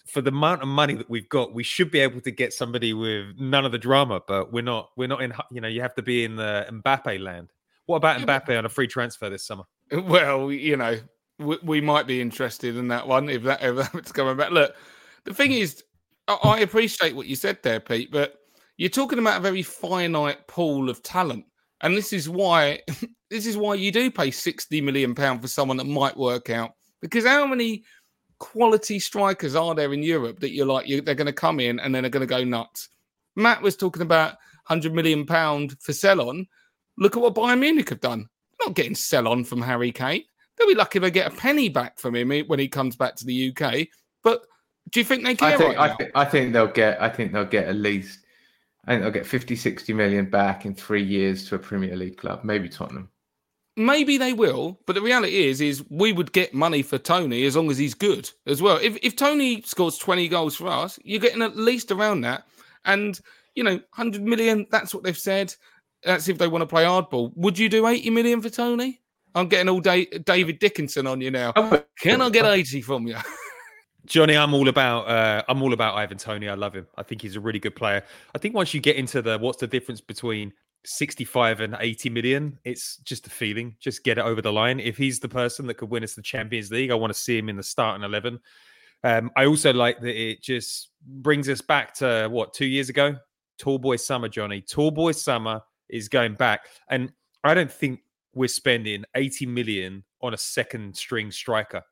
for 0.06 0.20
the 0.20 0.30
amount 0.30 0.62
of 0.62 0.68
money 0.68 0.94
that 0.94 1.10
we've 1.10 1.28
got, 1.28 1.52
we 1.52 1.62
should 1.62 1.90
be 1.90 1.98
able 1.98 2.20
to 2.20 2.30
get 2.30 2.52
somebody 2.52 2.94
with 2.94 3.34
none 3.38 3.64
of 3.64 3.72
the 3.72 3.78
drama, 3.78 4.20
but 4.26 4.52
we're 4.52 4.62
not. 4.62 4.90
We're 4.96 5.08
not 5.08 5.22
in. 5.22 5.32
You 5.50 5.60
know, 5.60 5.68
you 5.68 5.80
have 5.82 5.94
to 5.96 6.02
be 6.02 6.24
in 6.24 6.36
the 6.36 6.66
Mbappe 6.70 7.20
land. 7.20 7.52
What 7.86 7.96
about 7.96 8.20
Mbappe 8.20 8.56
on 8.56 8.64
a 8.64 8.68
free 8.68 8.86
transfer 8.86 9.30
this 9.30 9.44
summer? 9.44 9.64
Well, 9.92 10.50
you 10.50 10.76
know, 10.76 10.98
we, 11.38 11.58
we 11.62 11.80
might 11.80 12.08
be 12.08 12.20
interested 12.20 12.76
in 12.76 12.88
that 12.88 13.06
one 13.06 13.28
if 13.28 13.44
that 13.44 13.60
ever 13.60 13.88
that's 13.94 14.10
coming 14.10 14.36
back. 14.36 14.50
Look, 14.50 14.74
the 15.22 15.32
thing 15.32 15.52
hmm. 15.52 15.58
is, 15.58 15.84
I, 16.26 16.34
I 16.42 16.58
appreciate 16.60 17.14
what 17.14 17.26
you 17.26 17.36
said 17.36 17.62
there, 17.62 17.78
Pete, 17.78 18.10
but 18.10 18.40
you're 18.76 18.90
talking 18.90 19.18
about 19.18 19.38
a 19.38 19.42
very 19.42 19.62
finite 19.62 20.46
pool 20.48 20.90
of 20.90 21.02
talent. 21.02 21.44
And 21.80 21.96
this 21.96 22.12
is 22.12 22.28
why 22.28 22.80
this 23.30 23.46
is 23.46 23.56
why 23.56 23.74
you 23.74 23.92
do 23.92 24.10
pay 24.10 24.30
60 24.30 24.80
million 24.80 25.14
pound 25.14 25.42
for 25.42 25.48
someone 25.48 25.76
that 25.78 25.86
might 25.86 26.16
work 26.16 26.50
out. 26.50 26.72
Because 27.00 27.26
how 27.26 27.46
many 27.46 27.84
quality 28.38 28.98
strikers 28.98 29.54
are 29.54 29.74
there 29.74 29.92
in 29.92 30.02
Europe 30.02 30.40
that 30.40 30.52
you're 30.52 30.66
like 30.66 30.86
you, 30.86 31.00
they're 31.00 31.14
going 31.14 31.26
to 31.26 31.32
come 31.32 31.60
in 31.60 31.78
and 31.80 31.94
then 31.94 32.02
they're 32.02 32.10
going 32.10 32.26
to 32.26 32.34
go 32.34 32.44
nuts? 32.44 32.88
Matt 33.34 33.62
was 33.62 33.76
talking 33.76 34.02
about 34.02 34.30
100 34.66 34.94
million 34.94 35.26
pound 35.26 35.76
for 35.80 35.92
sell-on. 35.92 36.46
Look 36.96 37.16
at 37.16 37.22
what 37.22 37.34
Bayern 37.34 37.60
Munich 37.60 37.90
have 37.90 38.00
done. 38.00 38.28
Not 38.64 38.74
getting 38.74 38.94
sell-on 38.94 39.44
from 39.44 39.60
Harry 39.60 39.92
Kane. 39.92 40.22
They'll 40.56 40.68
be 40.68 40.74
lucky 40.74 40.98
if 40.98 41.02
they 41.02 41.10
get 41.10 41.30
a 41.30 41.36
penny 41.36 41.68
back 41.68 41.98
from 41.98 42.16
him 42.16 42.30
when 42.46 42.58
he 42.58 42.68
comes 42.68 42.96
back 42.96 43.14
to 43.16 43.26
the 43.26 43.54
UK. 43.54 43.88
But 44.24 44.42
do 44.90 45.00
you 45.00 45.04
think 45.04 45.24
they 45.24 45.34
care? 45.34 45.48
I 45.48 45.56
think, 45.56 45.76
right 45.76 45.90
I, 45.90 45.94
think, 45.96 46.10
I 46.14 46.24
think 46.24 46.52
they'll 46.54 46.66
get. 46.66 47.00
I 47.00 47.10
think 47.10 47.32
they'll 47.32 47.44
get 47.44 47.68
at 47.68 47.76
least. 47.76 48.20
I 48.86 48.92
think 48.92 49.02
they'll 49.02 49.10
get 49.10 49.26
50, 49.26 49.56
60 49.56 49.92
million 49.92 50.30
back 50.30 50.64
in 50.64 50.74
three 50.74 51.02
years 51.02 51.48
to 51.48 51.56
a 51.56 51.58
Premier 51.58 51.96
League 51.96 52.16
club, 52.16 52.44
maybe 52.44 52.68
Tottenham. 52.68 53.10
Maybe 53.78 54.16
they 54.16 54.32
will, 54.32 54.80
but 54.86 54.94
the 54.94 55.02
reality 55.02 55.48
is, 55.48 55.60
is 55.60 55.84
we 55.90 56.12
would 56.12 56.32
get 56.32 56.54
money 56.54 56.82
for 56.82 56.96
Toney 56.96 57.44
as 57.44 57.56
long 57.56 57.70
as 57.70 57.76
he's 57.76 57.92
good 57.92 58.30
as 58.46 58.62
well. 58.62 58.78
If 58.80 58.96
if 59.02 59.16
Toney 59.16 59.60
scores 59.62 59.98
twenty 59.98 60.28
goals 60.28 60.56
for 60.56 60.68
us, 60.68 60.98
you're 61.04 61.20
getting 61.20 61.42
at 61.42 61.58
least 61.58 61.90
around 61.90 62.22
that. 62.22 62.46
And 62.86 63.20
you 63.54 63.62
know, 63.62 63.78
hundred 63.92 64.22
million. 64.22 64.66
That's 64.70 64.94
what 64.94 65.02
they've 65.02 65.18
said. 65.18 65.54
That's 66.04 66.26
if 66.28 66.38
they 66.38 66.48
want 66.48 66.62
to 66.62 66.66
play 66.66 66.84
hardball. 66.84 67.32
Would 67.36 67.58
you 67.58 67.68
do 67.68 67.86
eighty 67.86 68.08
million 68.08 68.40
for 68.40 68.48
Toney? 68.48 69.02
I'm 69.34 69.48
getting 69.48 69.68
all 69.68 69.80
day 69.80 70.06
David 70.06 70.58
Dickinson 70.58 71.06
on 71.06 71.20
you 71.20 71.30
now. 71.30 71.52
Can 72.00 72.22
I 72.22 72.30
get 72.30 72.46
eighty 72.46 72.80
from 72.80 73.06
you? 73.06 73.16
Johnny, 74.06 74.36
I'm 74.36 74.54
all 74.54 74.68
about 74.68 75.08
uh, 75.08 75.42
I'm 75.48 75.62
all 75.62 75.72
about 75.72 75.96
Ivan 75.96 76.16
Toney. 76.18 76.48
I 76.48 76.54
love 76.54 76.74
him. 76.74 76.86
I 76.96 77.02
think 77.02 77.22
he's 77.22 77.36
a 77.36 77.40
really 77.40 77.58
good 77.58 77.74
player. 77.74 78.02
I 78.34 78.38
think 78.38 78.54
once 78.54 78.72
you 78.72 78.80
get 78.80 78.96
into 78.96 79.20
the 79.20 79.38
what's 79.38 79.58
the 79.58 79.66
difference 79.66 80.00
between 80.00 80.52
65 80.84 81.60
and 81.60 81.76
80 81.78 82.10
million, 82.10 82.58
it's 82.64 82.98
just 82.98 83.26
a 83.26 83.30
feeling. 83.30 83.76
Just 83.80 84.04
get 84.04 84.18
it 84.18 84.24
over 84.24 84.40
the 84.40 84.52
line. 84.52 84.78
If 84.78 84.96
he's 84.96 85.18
the 85.18 85.28
person 85.28 85.66
that 85.66 85.74
could 85.74 85.90
win 85.90 86.04
us 86.04 86.14
the 86.14 86.22
Champions 86.22 86.70
League, 86.70 86.90
I 86.90 86.94
want 86.94 87.12
to 87.12 87.18
see 87.18 87.36
him 87.36 87.48
in 87.48 87.56
the 87.56 87.62
starting 87.62 88.04
11. 88.04 88.38
Um, 89.02 89.30
I 89.36 89.46
also 89.46 89.72
like 89.72 90.00
that 90.00 90.16
it 90.16 90.42
just 90.42 90.90
brings 91.06 91.48
us 91.48 91.60
back 91.60 91.92
to 91.94 92.28
what 92.30 92.54
two 92.54 92.66
years 92.66 92.88
ago, 92.88 93.16
Tall 93.58 93.78
Boy 93.78 93.96
Summer, 93.96 94.28
Johnny. 94.28 94.60
Tall 94.62 94.90
Boy 94.90 95.12
Summer 95.12 95.60
is 95.88 96.08
going 96.08 96.34
back, 96.34 96.66
and 96.90 97.12
I 97.44 97.54
don't 97.54 97.70
think 97.70 98.00
we're 98.34 98.48
spending 98.48 99.04
80 99.14 99.46
million 99.46 100.04
on 100.22 100.34
a 100.34 100.38
second 100.38 100.96
string 100.96 101.30
striker. 101.30 101.82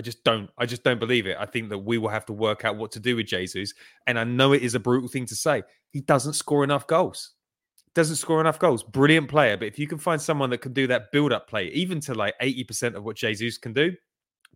I 0.00 0.02
just 0.02 0.24
don't. 0.24 0.48
I 0.56 0.64
just 0.64 0.82
don't 0.82 0.98
believe 0.98 1.26
it. 1.26 1.36
I 1.38 1.44
think 1.44 1.68
that 1.68 1.76
we 1.76 1.98
will 1.98 2.08
have 2.08 2.24
to 2.24 2.32
work 2.32 2.64
out 2.64 2.78
what 2.78 2.90
to 2.92 3.00
do 3.00 3.16
with 3.16 3.26
Jesus. 3.26 3.74
And 4.06 4.18
I 4.18 4.24
know 4.24 4.54
it 4.54 4.62
is 4.62 4.74
a 4.74 4.80
brutal 4.80 5.10
thing 5.10 5.26
to 5.26 5.34
say. 5.34 5.62
He 5.90 6.00
doesn't 6.00 6.32
score 6.32 6.64
enough 6.64 6.86
goals. 6.86 7.32
Doesn't 7.94 8.16
score 8.16 8.40
enough 8.40 8.58
goals. 8.58 8.82
Brilliant 8.82 9.28
player, 9.28 9.58
but 9.58 9.68
if 9.68 9.78
you 9.78 9.86
can 9.86 9.98
find 9.98 10.18
someone 10.18 10.48
that 10.50 10.62
can 10.62 10.72
do 10.72 10.86
that 10.86 11.12
build-up 11.12 11.46
play, 11.50 11.66
even 11.72 12.00
to 12.00 12.14
like 12.14 12.32
eighty 12.40 12.64
percent 12.64 12.96
of 12.96 13.04
what 13.04 13.14
Jesus 13.14 13.58
can 13.58 13.74
do, 13.74 13.92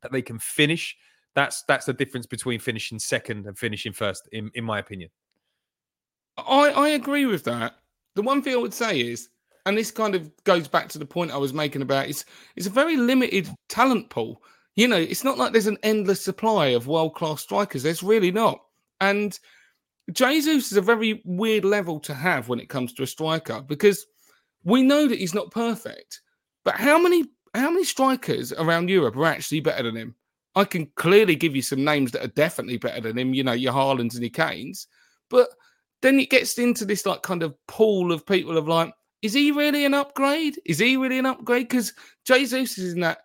that 0.00 0.12
they 0.12 0.22
can 0.22 0.38
finish. 0.38 0.96
That's 1.34 1.62
that's 1.64 1.84
the 1.84 1.92
difference 1.92 2.24
between 2.24 2.58
finishing 2.58 2.98
second 2.98 3.46
and 3.46 3.58
finishing 3.58 3.92
first, 3.92 4.26
in 4.32 4.50
in 4.54 4.64
my 4.64 4.78
opinion. 4.78 5.10
I 6.38 6.70
I 6.70 6.88
agree 7.00 7.26
with 7.26 7.44
that. 7.44 7.74
The 8.14 8.22
one 8.22 8.40
thing 8.40 8.54
I 8.54 8.56
would 8.56 8.72
say 8.72 8.98
is, 8.98 9.28
and 9.66 9.76
this 9.76 9.90
kind 9.90 10.14
of 10.14 10.32
goes 10.44 10.68
back 10.68 10.88
to 10.88 10.98
the 10.98 11.04
point 11.04 11.32
I 11.32 11.36
was 11.36 11.52
making 11.52 11.82
about 11.82 12.08
it's 12.08 12.24
it's 12.56 12.66
a 12.66 12.70
very 12.70 12.96
limited 12.96 13.46
talent 13.68 14.08
pool. 14.08 14.42
You 14.76 14.88
know, 14.88 14.96
it's 14.96 15.24
not 15.24 15.38
like 15.38 15.52
there's 15.52 15.68
an 15.68 15.78
endless 15.82 16.24
supply 16.24 16.68
of 16.68 16.88
world 16.88 17.14
class 17.14 17.42
strikers. 17.42 17.82
There's 17.82 18.02
really 18.02 18.32
not. 18.32 18.60
And 19.00 19.38
Jesus 20.12 20.70
is 20.70 20.76
a 20.76 20.82
very 20.82 21.22
weird 21.24 21.64
level 21.64 22.00
to 22.00 22.14
have 22.14 22.48
when 22.48 22.60
it 22.60 22.68
comes 22.68 22.92
to 22.94 23.02
a 23.02 23.06
striker 23.06 23.60
because 23.62 24.04
we 24.64 24.82
know 24.82 25.06
that 25.06 25.18
he's 25.18 25.34
not 25.34 25.50
perfect. 25.50 26.20
But 26.64 26.76
how 26.76 26.98
many 26.98 27.24
how 27.54 27.70
many 27.70 27.84
strikers 27.84 28.52
around 28.52 28.90
Europe 28.90 29.16
are 29.16 29.26
actually 29.26 29.60
better 29.60 29.84
than 29.84 29.96
him? 29.96 30.14
I 30.56 30.64
can 30.64 30.86
clearly 30.96 31.36
give 31.36 31.54
you 31.54 31.62
some 31.62 31.84
names 31.84 32.10
that 32.12 32.24
are 32.24 32.28
definitely 32.28 32.78
better 32.78 33.00
than 33.00 33.18
him. 33.18 33.34
You 33.34 33.44
know, 33.44 33.52
your 33.52 33.72
Haalands 33.72 34.14
and 34.14 34.22
your 34.22 34.30
Kanes. 34.30 34.86
But 35.30 35.48
then 36.02 36.18
it 36.18 36.30
gets 36.30 36.58
into 36.58 36.84
this 36.84 37.06
like 37.06 37.22
kind 37.22 37.42
of 37.42 37.54
pool 37.66 38.12
of 38.12 38.26
people 38.26 38.58
of 38.58 38.68
like, 38.68 38.92
is 39.22 39.32
he 39.32 39.52
really 39.52 39.84
an 39.84 39.94
upgrade? 39.94 40.60
Is 40.66 40.78
he 40.78 40.96
really 40.96 41.18
an 41.18 41.26
upgrade? 41.26 41.68
Because 41.68 41.92
Jesus 42.26 42.76
is 42.76 42.92
in 42.92 43.00
that 43.00 43.18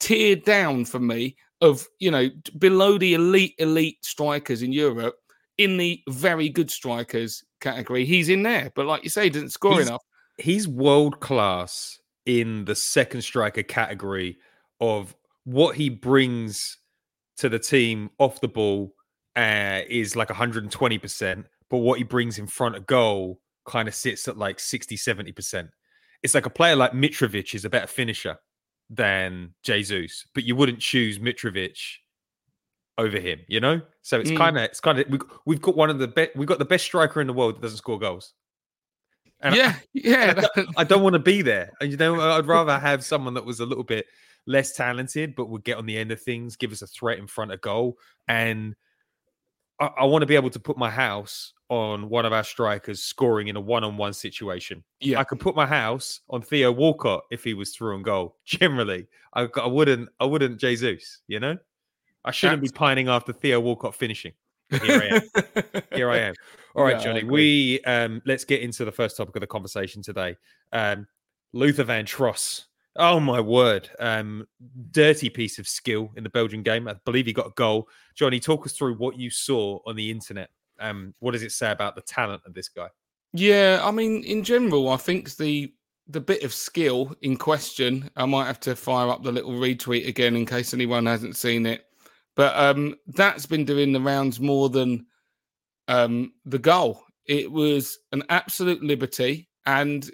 tiered 0.00 0.44
down 0.44 0.84
for 0.84 0.98
me 0.98 1.36
of 1.62 1.86
you 1.98 2.10
know 2.10 2.28
below 2.58 2.98
the 2.98 3.14
elite 3.14 3.54
elite 3.58 4.04
strikers 4.04 4.62
in 4.62 4.72
Europe 4.72 5.16
in 5.58 5.78
the 5.78 6.02
very 6.08 6.48
good 6.48 6.70
strikers 6.70 7.42
category. 7.60 8.04
He's 8.04 8.28
in 8.28 8.42
there, 8.42 8.70
but 8.74 8.86
like 8.86 9.02
you 9.04 9.10
say, 9.10 9.24
he 9.24 9.30
doesn't 9.30 9.50
score 9.50 9.72
He's- 9.74 9.88
enough. 9.88 10.02
He's 10.38 10.68
world 10.68 11.20
class 11.20 11.98
in 12.26 12.66
the 12.66 12.74
second 12.74 13.22
striker 13.22 13.62
category 13.62 14.36
of 14.80 15.16
what 15.44 15.76
he 15.76 15.88
brings 15.88 16.76
to 17.38 17.48
the 17.48 17.58
team 17.58 18.10
off 18.18 18.40
the 18.42 18.48
ball 18.48 18.92
uh, 19.36 19.80
is 19.88 20.14
like 20.14 20.28
120%, 20.28 21.44
but 21.70 21.78
what 21.78 21.96
he 21.98 22.04
brings 22.04 22.38
in 22.38 22.46
front 22.46 22.76
of 22.76 22.84
goal 22.86 23.40
kind 23.64 23.88
of 23.88 23.94
sits 23.94 24.28
at 24.28 24.36
like 24.36 24.60
60, 24.60 24.96
70%. 24.96 25.70
It's 26.22 26.34
like 26.34 26.46
a 26.46 26.50
player 26.50 26.76
like 26.76 26.92
Mitrovic 26.92 27.54
is 27.54 27.64
a 27.64 27.70
better 27.70 27.86
finisher 27.86 28.36
than 28.90 29.52
Jesus, 29.62 30.24
but 30.34 30.44
you 30.44 30.54
wouldn't 30.56 30.78
choose 30.80 31.18
Mitrovic 31.18 31.78
over 32.98 33.18
him, 33.18 33.40
you 33.48 33.60
know? 33.60 33.80
So 34.02 34.20
it's 34.20 34.30
Mm. 34.30 34.36
kind 34.38 34.56
of, 34.56 34.62
it's 34.64 34.80
kind 34.80 34.98
of, 34.98 35.08
we, 35.08 35.18
we've 35.44 35.60
got 35.60 35.76
one 35.76 35.90
of 35.90 35.98
the 35.98 36.08
best, 36.08 36.30
we've 36.36 36.48
got 36.48 36.58
the 36.58 36.64
best 36.64 36.84
striker 36.84 37.20
in 37.20 37.26
the 37.26 37.32
world 37.32 37.56
that 37.56 37.62
doesn't 37.62 37.78
score 37.78 37.98
goals. 37.98 38.32
And 39.40 39.54
I- 39.54 39.58
yeah, 39.58 39.74
yeah. 39.92 40.32
don't- 40.54 40.68
I 40.78 40.84
don't 40.84 41.02
want 41.02 41.12
to 41.14 41.18
be 41.18 41.42
there. 41.42 41.72
And, 41.80 41.90
You 41.90 41.96
know, 41.96 42.20
I'd 42.20 42.46
rather 42.46 42.78
have 42.78 43.04
someone 43.04 43.34
that 43.34 43.44
was 43.44 43.60
a 43.60 43.66
little 43.66 43.84
bit 43.84 44.06
less 44.46 44.72
talented, 44.74 45.34
but 45.34 45.50
would 45.50 45.64
get 45.64 45.76
on 45.76 45.86
the 45.86 45.98
end 45.98 46.12
of 46.12 46.22
things, 46.22 46.56
give 46.56 46.72
us 46.72 46.80
a 46.82 46.86
threat 46.86 47.18
in 47.18 47.26
front 47.26 47.52
of 47.52 47.60
goal. 47.60 47.98
And 48.28 48.74
I, 49.80 49.86
I 49.98 50.04
want 50.04 50.22
to 50.22 50.26
be 50.26 50.36
able 50.36 50.50
to 50.50 50.60
put 50.60 50.76
my 50.76 50.90
house 50.90 51.52
on 51.68 52.08
one 52.08 52.24
of 52.24 52.32
our 52.32 52.44
strikers 52.44 53.02
scoring 53.02 53.48
in 53.48 53.56
a 53.56 53.60
one-on-one 53.60 54.12
situation. 54.12 54.84
Yeah. 55.00 55.18
I 55.18 55.24
could 55.24 55.40
put 55.40 55.56
my 55.56 55.66
house 55.66 56.20
on 56.30 56.42
Theo 56.42 56.70
Walcott 56.70 57.24
if 57.30 57.42
he 57.42 57.54
was 57.54 57.74
through 57.74 57.96
and 57.96 58.04
goal. 58.04 58.36
Generally, 58.44 59.06
I, 59.34 59.48
I 59.56 59.66
wouldn't. 59.66 60.08
I 60.20 60.24
wouldn't 60.24 60.60
Jesus. 60.60 61.22
You 61.26 61.40
know, 61.40 61.58
I 62.24 62.30
shouldn't 62.30 62.62
be 62.62 62.68
pining 62.68 63.08
after 63.08 63.32
Theo 63.32 63.60
Walcott 63.60 63.94
finishing. 63.94 64.32
Here 64.70 65.00
I 65.00 65.16
am. 65.16 65.82
Here 65.92 66.10
I 66.10 66.18
am. 66.18 66.34
All 66.74 66.84
right, 66.84 66.96
Yeah, 66.96 67.04
Johnny. 67.04 67.24
We 67.24 67.80
um 67.82 68.20
let's 68.26 68.44
get 68.44 68.60
into 68.60 68.84
the 68.84 68.92
first 68.92 69.16
topic 69.16 69.36
of 69.36 69.40
the 69.40 69.46
conversation 69.46 70.02
today. 70.02 70.36
Um 70.72 71.06
Luther 71.52 71.84
Van 71.84 72.04
Tross. 72.04 72.66
Oh 72.98 73.20
my 73.20 73.40
word. 73.40 73.88
Um 73.98 74.46
dirty 74.90 75.28
piece 75.28 75.58
of 75.58 75.68
skill 75.68 76.12
in 76.16 76.24
the 76.24 76.30
Belgian 76.30 76.62
game. 76.62 76.88
I 76.88 76.94
believe 77.04 77.26
he 77.26 77.32
got 77.32 77.48
a 77.48 77.54
goal. 77.56 77.88
Johnny, 78.14 78.40
talk 78.40 78.66
us 78.66 78.72
through 78.72 78.94
what 78.94 79.18
you 79.18 79.30
saw 79.30 79.78
on 79.86 79.96
the 79.96 80.10
internet. 80.10 80.50
Um 80.80 81.14
what 81.20 81.32
does 81.32 81.42
it 81.42 81.52
say 81.52 81.70
about 81.70 81.94
the 81.94 82.02
talent 82.02 82.42
of 82.46 82.54
this 82.54 82.68
guy? 82.68 82.88
Yeah, 83.32 83.80
I 83.82 83.90
mean, 83.90 84.24
in 84.24 84.42
general, 84.42 84.88
I 84.88 84.96
think 84.96 85.36
the 85.36 85.72
the 86.08 86.20
bit 86.20 86.42
of 86.44 86.54
skill 86.54 87.14
in 87.22 87.36
question, 87.36 88.08
I 88.16 88.26
might 88.26 88.46
have 88.46 88.60
to 88.60 88.76
fire 88.76 89.10
up 89.10 89.22
the 89.22 89.32
little 89.32 89.52
retweet 89.52 90.06
again 90.06 90.36
in 90.36 90.46
case 90.46 90.72
anyone 90.72 91.06
hasn't 91.06 91.36
seen 91.36 91.66
it. 91.66 91.84
But 92.36 92.56
um, 92.56 92.94
that's 93.08 93.46
been 93.46 93.64
doing 93.64 93.92
the 93.92 94.00
rounds 94.00 94.38
more 94.38 94.68
than 94.68 95.06
um, 95.88 96.32
the 96.44 96.58
goal. 96.58 97.02
It 97.24 97.50
was 97.50 97.98
an 98.12 98.22
absolute 98.28 98.82
liberty, 98.82 99.48
and 99.64 100.08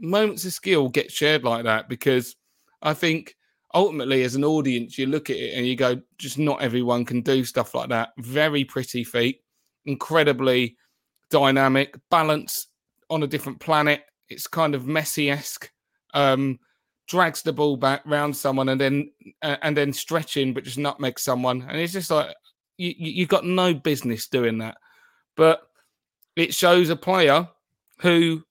moments 0.00 0.44
of 0.44 0.52
skill 0.52 0.88
get 0.88 1.10
shared 1.10 1.44
like 1.44 1.64
that 1.64 1.88
because 1.88 2.36
I 2.82 2.94
think 2.94 3.36
ultimately, 3.74 4.22
as 4.22 4.34
an 4.34 4.44
audience, 4.44 4.98
you 4.98 5.06
look 5.06 5.30
at 5.30 5.36
it 5.36 5.54
and 5.54 5.66
you 5.66 5.76
go, 5.76 6.00
just 6.18 6.38
not 6.38 6.62
everyone 6.62 7.04
can 7.04 7.20
do 7.20 7.44
stuff 7.44 7.74
like 7.74 7.88
that. 7.90 8.10
Very 8.18 8.64
pretty 8.64 9.04
feet, 9.04 9.42
incredibly 9.86 10.76
dynamic, 11.30 11.96
balance 12.10 12.68
on 13.08 13.22
a 13.22 13.26
different 13.26 13.60
planet. 13.60 14.02
It's 14.28 14.46
kind 14.46 14.74
of 14.74 14.84
Messi 14.84 15.30
esque. 15.32 15.70
Um, 16.14 16.58
drags 17.10 17.42
the 17.42 17.52
ball 17.52 17.76
back 17.76 18.02
round 18.04 18.36
someone 18.36 18.68
and 18.68 18.80
then 18.80 19.10
uh, 19.42 19.56
and 19.62 19.76
then 19.76 19.92
stretching, 19.92 20.54
but 20.54 20.64
just 20.64 20.78
nutmeg 20.78 21.18
someone, 21.18 21.66
and 21.68 21.78
it's 21.78 21.92
just 21.92 22.10
like 22.10 22.34
you, 22.78 22.94
you 22.96 23.12
you've 23.12 23.28
got 23.28 23.44
no 23.44 23.74
business 23.74 24.28
doing 24.28 24.58
that. 24.58 24.76
But 25.36 25.62
it 26.36 26.54
shows 26.54 26.88
a 26.88 26.96
player 26.96 27.48
who, 28.00 28.42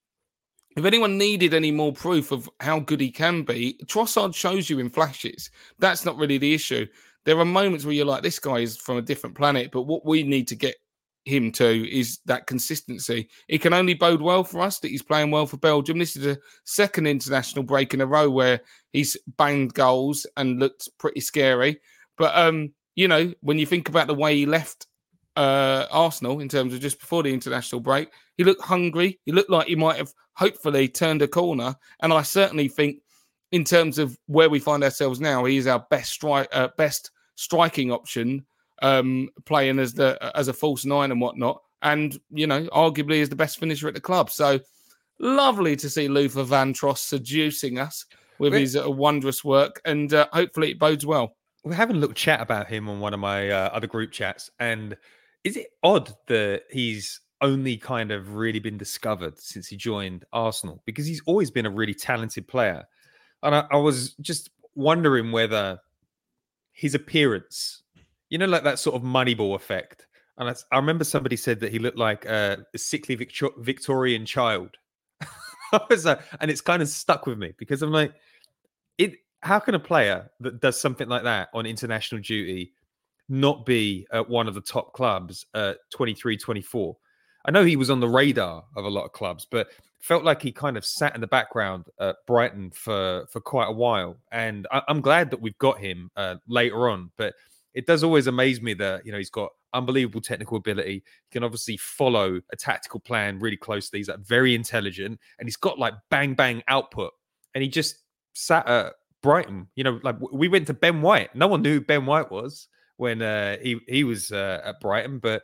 if 0.75 0.85
anyone 0.85 1.17
needed 1.17 1.53
any 1.53 1.71
more 1.71 1.91
proof 1.91 2.31
of 2.31 2.49
how 2.59 2.79
good 2.79 3.01
he 3.01 3.11
can 3.11 3.43
be, 3.43 3.79
Trossard 3.85 4.35
shows 4.35 4.69
you 4.69 4.79
in 4.79 4.89
flashes. 4.89 5.49
That's 5.79 6.05
not 6.05 6.17
really 6.17 6.37
the 6.37 6.53
issue. 6.53 6.85
There 7.25 7.39
are 7.39 7.45
moments 7.45 7.85
where 7.85 7.93
you're 7.93 8.05
like, 8.05 8.23
this 8.23 8.39
guy 8.39 8.59
is 8.59 8.77
from 8.77 8.97
a 8.97 9.01
different 9.01 9.35
planet, 9.35 9.71
but 9.71 9.83
what 9.83 10.05
we 10.05 10.23
need 10.23 10.47
to 10.49 10.55
get 10.55 10.75
him 11.25 11.51
to 11.51 11.89
is 11.89 12.19
that 12.25 12.47
consistency. 12.47 13.29
It 13.47 13.59
can 13.59 13.73
only 13.73 13.93
bode 13.93 14.21
well 14.21 14.43
for 14.43 14.61
us 14.61 14.79
that 14.79 14.89
he's 14.89 15.01
playing 15.01 15.31
well 15.31 15.45
for 15.45 15.57
Belgium. 15.57 15.99
This 15.99 16.15
is 16.15 16.25
a 16.25 16.37
second 16.63 17.07
international 17.07 17.63
break 17.63 17.93
in 17.93 18.01
a 18.01 18.05
row 18.05 18.29
where 18.29 18.61
he's 18.93 19.17
banged 19.37 19.73
goals 19.73 20.25
and 20.37 20.59
looked 20.59 20.89
pretty 20.97 21.19
scary. 21.19 21.79
But 22.17 22.35
um, 22.37 22.73
you 22.95 23.07
know, 23.07 23.33
when 23.41 23.59
you 23.59 23.65
think 23.65 23.89
about 23.89 24.07
the 24.07 24.15
way 24.15 24.35
he 24.35 24.45
left 24.45 24.87
uh, 25.39 25.87
Arsenal 25.89 26.41
in 26.41 26.49
terms 26.49 26.73
of 26.73 26.81
just 26.81 26.99
before 26.99 27.23
the 27.23 27.33
international 27.33 27.79
break. 27.79 28.11
He 28.35 28.43
looked 28.43 28.61
hungry. 28.61 29.19
He 29.25 29.31
looked 29.31 29.49
like 29.49 29.67
he 29.67 29.75
might 29.75 29.95
have 29.95 30.13
hopefully 30.33 30.89
turned 30.89 31.21
a 31.21 31.29
corner. 31.29 31.75
And 32.01 32.11
I 32.11 32.23
certainly 32.23 32.67
think, 32.67 33.01
in 33.53 33.63
terms 33.63 33.97
of 33.99 34.17
where 34.27 34.49
we 34.49 34.59
find 34.59 34.83
ourselves 34.83 35.21
now, 35.21 35.45
he 35.45 35.55
is 35.55 35.65
our 35.65 35.85
best 35.89 36.11
strike, 36.11 36.49
uh, 36.51 36.67
best 36.77 37.11
striking 37.35 37.89
option, 37.89 38.45
um, 38.81 39.29
playing 39.45 39.79
as 39.79 39.93
the 39.93 40.19
as 40.35 40.49
a 40.49 40.53
false 40.53 40.83
nine 40.83 41.11
and 41.11 41.21
whatnot. 41.21 41.61
And 41.81 42.19
you 42.31 42.45
know, 42.45 42.67
arguably 42.73 43.19
is 43.19 43.29
the 43.29 43.37
best 43.37 43.59
finisher 43.59 43.87
at 43.87 43.93
the 43.93 44.01
club. 44.01 44.29
So 44.29 44.59
lovely 45.19 45.77
to 45.77 45.89
see 45.89 46.09
Luther 46.09 46.43
Van 46.43 46.73
Trost 46.73 47.07
seducing 47.07 47.79
us 47.79 48.05
with 48.39 48.53
his 48.53 48.75
uh, 48.75 48.89
wondrous 48.91 49.43
work, 49.43 49.81
and 49.85 50.13
uh, 50.13 50.27
hopefully 50.33 50.71
it 50.71 50.79
bodes 50.79 51.05
well. 51.05 51.37
We're 51.63 51.73
having 51.75 51.95
a 51.95 51.99
little 51.99 52.13
chat 52.13 52.41
about 52.41 52.67
him 52.67 52.89
on 52.89 52.99
one 52.99 53.13
of 53.13 53.19
my 53.21 53.49
uh, 53.49 53.69
other 53.73 53.87
group 53.87 54.11
chats, 54.11 54.51
and 54.59 54.97
is 55.43 55.57
it 55.57 55.67
odd 55.83 56.13
that 56.27 56.63
he's 56.69 57.21
only 57.41 57.77
kind 57.77 58.11
of 58.11 58.35
really 58.35 58.59
been 58.59 58.77
discovered 58.77 59.39
since 59.39 59.67
he 59.67 59.77
joined 59.77 60.25
Arsenal? 60.33 60.81
Because 60.85 61.05
he's 61.05 61.21
always 61.25 61.51
been 61.51 61.65
a 61.65 61.69
really 61.69 61.93
talented 61.93 62.47
player, 62.47 62.85
and 63.43 63.55
I, 63.55 63.65
I 63.71 63.77
was 63.77 64.13
just 64.15 64.49
wondering 64.75 65.31
whether 65.31 65.79
his 66.79 66.95
appearance, 66.95 67.83
you 68.29 68.37
know, 68.37 68.45
like 68.45 68.63
that 68.63 68.79
sort 68.79 68.95
of 68.95 69.01
Moneyball 69.01 69.55
effect. 69.55 70.07
And 70.37 70.49
I, 70.49 70.55
I 70.71 70.77
remember 70.77 71.03
somebody 71.03 71.35
said 71.35 71.59
that 71.59 71.71
he 71.71 71.79
looked 71.79 71.97
like 71.97 72.25
a, 72.25 72.65
a 72.73 72.77
sickly 72.77 73.15
Victor- 73.15 73.51
Victorian 73.57 74.25
child. 74.25 74.77
And 75.71 76.49
it's 76.49 76.61
kind 76.61 76.81
of 76.81 76.87
stuck 76.87 77.27
with 77.27 77.37
me 77.37 77.53
because 77.59 77.83
I'm 77.83 77.91
like, 77.91 78.13
it. 78.97 79.17
How 79.41 79.59
can 79.59 79.75
a 79.75 79.79
player 79.79 80.31
that 80.39 80.59
does 80.59 80.81
something 80.81 81.07
like 81.07 81.23
that 81.23 81.49
on 81.53 81.67
international 81.67 82.21
duty 82.21 82.73
not 83.29 83.65
be 83.65 84.07
at 84.11 84.27
one 84.27 84.47
of 84.47 84.55
the 84.55 84.61
top 84.61 84.93
clubs 84.93 85.45
at 85.53 85.77
23, 85.91 86.37
24? 86.37 86.97
I 87.45 87.51
know 87.51 87.63
he 87.63 87.75
was 87.75 87.89
on 87.89 87.99
the 87.99 88.09
radar 88.09 88.63
of 88.75 88.85
a 88.85 88.89
lot 88.89 89.05
of 89.05 89.13
clubs, 89.13 89.47
but 89.49 89.69
felt 89.99 90.23
like 90.23 90.41
he 90.41 90.51
kind 90.51 90.77
of 90.77 90.85
sat 90.85 91.15
in 91.15 91.21
the 91.21 91.27
background 91.27 91.85
at 91.99 92.17
Brighton 92.25 92.71
for 92.71 93.25
for 93.29 93.41
quite 93.41 93.67
a 93.67 93.73
while. 93.73 94.17
And 94.31 94.67
I, 94.71 94.81
I'm 94.87 95.01
glad 95.01 95.29
that 95.31 95.41
we've 95.41 95.57
got 95.57 95.79
him 95.79 96.09
uh, 96.15 96.35
later 96.47 96.89
on. 96.89 97.11
But 97.17 97.33
it 97.73 97.85
does 97.85 98.03
always 98.03 98.27
amaze 98.27 98.61
me 98.61 98.73
that 98.75 99.05
you 99.05 99.11
know 99.11 99.17
he's 99.17 99.29
got 99.29 99.51
unbelievable 99.73 100.21
technical 100.21 100.57
ability. 100.57 100.91
He 100.93 101.31
can 101.31 101.43
obviously 101.43 101.77
follow 101.77 102.41
a 102.51 102.55
tactical 102.55 102.99
plan 102.99 103.39
really 103.39 103.57
closely. 103.57 103.99
He's 103.99 104.09
like 104.09 104.19
very 104.19 104.55
intelligent, 104.55 105.19
and 105.39 105.47
he's 105.47 105.57
got 105.57 105.79
like 105.79 105.93
bang 106.09 106.33
bang 106.33 106.63
output. 106.67 107.11
And 107.55 107.63
he 107.63 107.69
just 107.69 107.95
sat 108.33 108.67
at 108.67 108.93
Brighton. 109.21 109.67
You 109.75 109.83
know, 109.83 109.99
like 110.03 110.15
we 110.31 110.47
went 110.47 110.67
to 110.67 110.73
Ben 110.73 111.01
White. 111.01 111.35
No 111.35 111.47
one 111.47 111.61
knew 111.61 111.81
Ben 111.81 112.05
White 112.05 112.31
was 112.31 112.67
when 112.99 113.21
uh, 113.21 113.55
he 113.61 113.79
he 113.87 114.03
was 114.03 114.31
uh, 114.31 114.61
at 114.63 114.81
Brighton, 114.81 115.19
but 115.19 115.43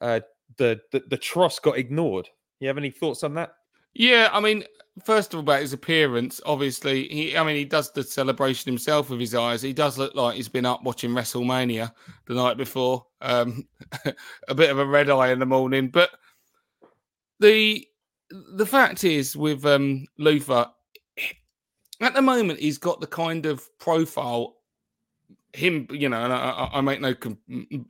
uh, 0.00 0.20
the, 0.56 0.80
the 0.92 1.02
the 1.08 1.58
got 1.62 1.76
ignored. 1.76 2.28
You 2.60 2.68
have 2.68 2.78
any 2.78 2.90
thoughts 2.90 3.24
on 3.24 3.34
that? 3.34 3.54
Yeah, 3.92 4.30
I 4.32 4.40
mean, 4.40 4.62
first 5.04 5.34
of 5.34 5.38
all, 5.38 5.40
about 5.42 5.62
his 5.62 5.72
appearance, 5.72 6.40
obviously, 6.46 7.08
he, 7.08 7.36
I 7.36 7.42
mean, 7.42 7.56
he 7.56 7.64
does 7.64 7.90
the 7.90 8.04
celebration 8.04 8.70
himself 8.70 9.10
with 9.10 9.18
his 9.18 9.34
eyes. 9.34 9.62
He 9.62 9.72
does 9.72 9.98
look 9.98 10.14
like 10.14 10.36
he's 10.36 10.48
been 10.48 10.64
up 10.64 10.84
watching 10.84 11.10
WrestleMania 11.10 11.92
the 12.26 12.34
night 12.34 12.56
before. 12.56 13.04
Um, 13.20 13.66
a 14.48 14.54
bit 14.54 14.70
of 14.70 14.78
a 14.78 14.86
red 14.86 15.10
eye 15.10 15.32
in 15.32 15.40
the 15.40 15.46
morning, 15.46 15.88
but 15.88 16.10
the 17.40 17.86
the 18.54 18.66
fact 18.66 19.02
is 19.02 19.36
with 19.36 19.66
um, 19.66 20.06
Luther, 20.18 20.66
at 22.00 22.14
the 22.14 22.22
moment, 22.22 22.60
he's 22.60 22.78
got 22.78 23.00
the 23.00 23.06
kind 23.08 23.44
of 23.44 23.68
profile. 23.78 24.54
Him, 25.54 25.86
you 25.90 26.08
know, 26.08 26.24
and 26.24 26.32
I, 26.32 26.68
I- 26.72 26.80
make 26.80 27.00
no 27.00 27.14